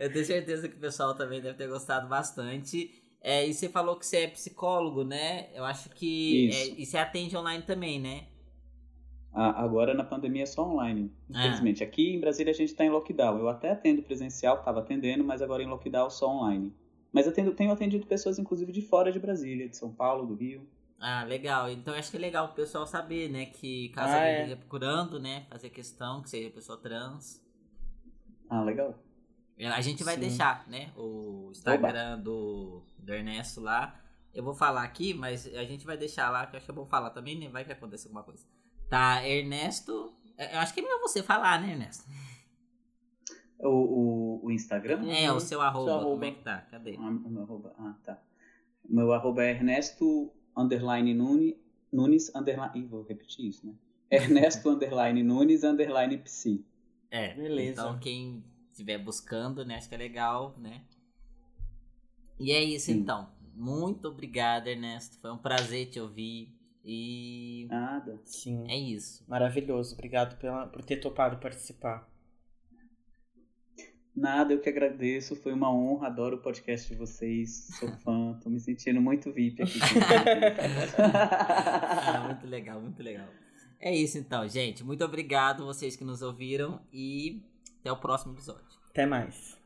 eu 0.05 0.11
tenho 0.11 0.25
certeza 0.25 0.67
que 0.67 0.75
o 0.75 0.79
pessoal 0.79 1.15
também 1.15 1.41
deve 1.41 1.57
ter 1.57 1.67
gostado 1.67 2.07
bastante. 2.07 2.91
É, 3.21 3.47
e 3.47 3.53
você 3.53 3.69
falou 3.69 3.97
que 3.97 4.05
você 4.05 4.17
é 4.17 4.27
psicólogo, 4.27 5.03
né? 5.03 5.47
Eu 5.53 5.65
acho 5.65 5.89
que. 5.89 6.47
Isso. 6.47 6.57
é, 6.57 6.81
e 6.81 6.85
você 6.85 6.97
atende 6.97 7.35
online 7.35 7.63
também, 7.63 7.99
né? 7.99 8.25
Ah, 9.33 9.63
Agora 9.63 9.93
na 9.93 10.03
pandemia 10.03 10.43
é 10.43 10.45
só 10.45 10.67
online, 10.67 11.11
infelizmente. 11.29 11.83
Aqui 11.83 12.15
em 12.15 12.19
Brasília 12.19 12.51
a 12.51 12.55
gente 12.55 12.69
está 12.69 12.83
em 12.83 12.89
lockdown. 12.89 13.37
Eu 13.37 13.49
até 13.49 13.71
atendo 13.71 14.01
presencial, 14.01 14.57
estava 14.57 14.79
atendendo, 14.79 15.23
mas 15.23 15.41
agora 15.41 15.61
em 15.61 15.67
lockdown 15.67 16.09
só 16.09 16.29
online. 16.29 16.73
Mas 17.11 17.27
atendo, 17.27 17.53
tenho 17.53 17.71
atendido 17.71 18.05
pessoas, 18.05 18.39
inclusive, 18.39 18.71
de 18.71 18.81
fora 18.81 19.11
de 19.11 19.19
Brasília, 19.19 19.69
de 19.69 19.77
São 19.77 19.91
Paulo, 19.91 20.25
do 20.25 20.35
Rio. 20.35 20.67
Ah, 20.99 21.23
legal. 21.23 21.69
Então 21.69 21.93
eu 21.93 21.99
acho 21.99 22.09
que 22.09 22.17
é 22.17 22.19
legal 22.19 22.45
o 22.47 22.53
pessoal 22.53 22.85
saber, 22.87 23.29
né? 23.29 23.45
Que 23.45 23.89
caso 23.89 24.13
Ah, 24.13 24.15
alguém 24.17 24.29
é. 24.29 24.37
esteja 24.41 24.57
procurando, 24.57 25.19
né? 25.19 25.45
Fazer 25.49 25.69
questão, 25.69 26.21
que 26.21 26.29
seja 26.29 26.49
pessoa 26.49 26.77
trans. 26.79 27.43
Ah, 28.49 28.63
legal. 28.63 28.95
A 29.59 29.81
gente 29.81 30.03
vai 30.03 30.15
Sim. 30.15 30.21
deixar, 30.21 30.67
né? 30.67 30.91
O 30.95 31.49
Instagram 31.51 32.19
do, 32.19 32.83
do 32.97 33.13
Ernesto 33.13 33.59
lá. 33.61 33.99
Eu 34.33 34.43
vou 34.43 34.53
falar 34.53 34.83
aqui, 34.83 35.13
mas 35.13 35.47
a 35.47 35.63
gente 35.63 35.85
vai 35.85 35.97
deixar 35.97 36.29
lá, 36.29 36.45
que 36.45 36.55
eu 36.55 36.57
acho 36.57 36.65
que 36.65 36.71
é 36.71 36.75
bom 36.75 36.85
falar 36.85 37.09
também, 37.09 37.39
né? 37.39 37.49
Vai 37.49 37.65
que 37.65 37.71
aconteça 37.71 38.07
alguma 38.07 38.23
coisa. 38.23 38.45
Tá, 38.89 39.27
Ernesto. 39.27 40.13
Eu 40.37 40.59
acho 40.59 40.73
que 40.73 40.79
é 40.79 40.83
melhor 40.83 40.99
você 40.99 41.23
falar, 41.23 41.59
né, 41.59 41.71
Ernesto? 41.71 42.07
O, 43.59 43.69
o, 43.69 44.45
o 44.45 44.51
Instagram? 44.51 45.09
É, 45.11 45.31
o 45.31 45.39
seu 45.39 45.59
arroba. 45.59 45.91
arroba. 45.91 46.11
Como 46.11 46.25
é 46.25 46.31
que 46.31 46.43
tá? 46.43 46.61
Cadê? 46.69 46.95
Ah, 46.99 47.09
o 47.09 47.29
meu 47.29 47.41
arroba, 47.41 47.75
ah, 47.79 47.95
tá. 48.05 48.21
O 48.87 48.95
meu 48.95 49.11
arroba 49.11 49.43
é 49.43 49.49
Ernesto 49.49 50.31
underline 50.57 51.13
Nunes, 51.13 51.55
Nunes 51.91 52.35
underline. 52.35 52.71
Ih, 52.79 52.85
vou 52.85 53.03
repetir 53.03 53.45
isso, 53.45 53.65
né? 53.65 53.73
Ernesto 54.09 54.69
underline 54.69 55.21
Nunes 55.23 55.63
underline 55.63 56.17
Psi. 56.17 56.65
É, 57.11 57.33
Beleza. 57.33 57.81
Então 57.81 57.99
quem 57.99 58.43
estiver 58.71 58.97
buscando, 58.97 59.65
né? 59.65 59.75
Acho 59.75 59.89
que 59.89 59.95
é 59.95 59.97
legal, 59.97 60.55
né? 60.57 60.83
E 62.39 62.51
é 62.51 62.63
isso 62.63 62.87
Sim. 62.87 62.99
então. 62.99 63.29
Muito 63.55 64.07
obrigado, 64.07 64.67
Ernesto. 64.67 65.17
Foi 65.19 65.31
um 65.31 65.37
prazer 65.37 65.87
te 65.87 65.99
ouvir. 65.99 66.55
E 66.85 67.67
Nada. 67.69 68.21
Sim. 68.23 68.63
é 68.69 68.77
isso. 68.77 69.25
Maravilhoso. 69.27 69.93
Obrigado 69.93 70.37
pela, 70.37 70.67
por 70.67 70.83
ter 70.85 70.97
topado 70.97 71.37
participar. 71.37 72.07
Nada, 74.17 74.51
eu 74.51 74.59
que 74.59 74.67
agradeço. 74.67 75.35
Foi 75.35 75.53
uma 75.53 75.71
honra, 75.71 76.07
adoro 76.07 76.37
o 76.37 76.39
podcast 76.39 76.89
de 76.89 76.95
vocês. 76.95 77.67
Sou 77.79 77.87
fã, 77.99 78.33
tô 78.41 78.49
me 78.49 78.59
sentindo 78.59 78.99
muito 78.99 79.31
VIP 79.31 79.61
aqui. 79.61 79.79
Ah, 80.99 82.23
muito 82.27 82.47
legal, 82.47 82.81
muito 82.81 83.03
legal. 83.03 83.27
É 83.79 83.93
isso 83.93 84.17
então, 84.17 84.47
gente. 84.47 84.83
Muito 84.83 85.05
obrigado 85.05 85.65
vocês 85.65 85.95
que 85.95 86.03
nos 86.03 86.23
ouviram 86.23 86.81
e 86.91 87.43
até 87.79 87.91
o 87.91 87.97
próximo 87.97 88.33
episódio. 88.33 88.65
Até 88.89 89.05
mais. 89.05 89.56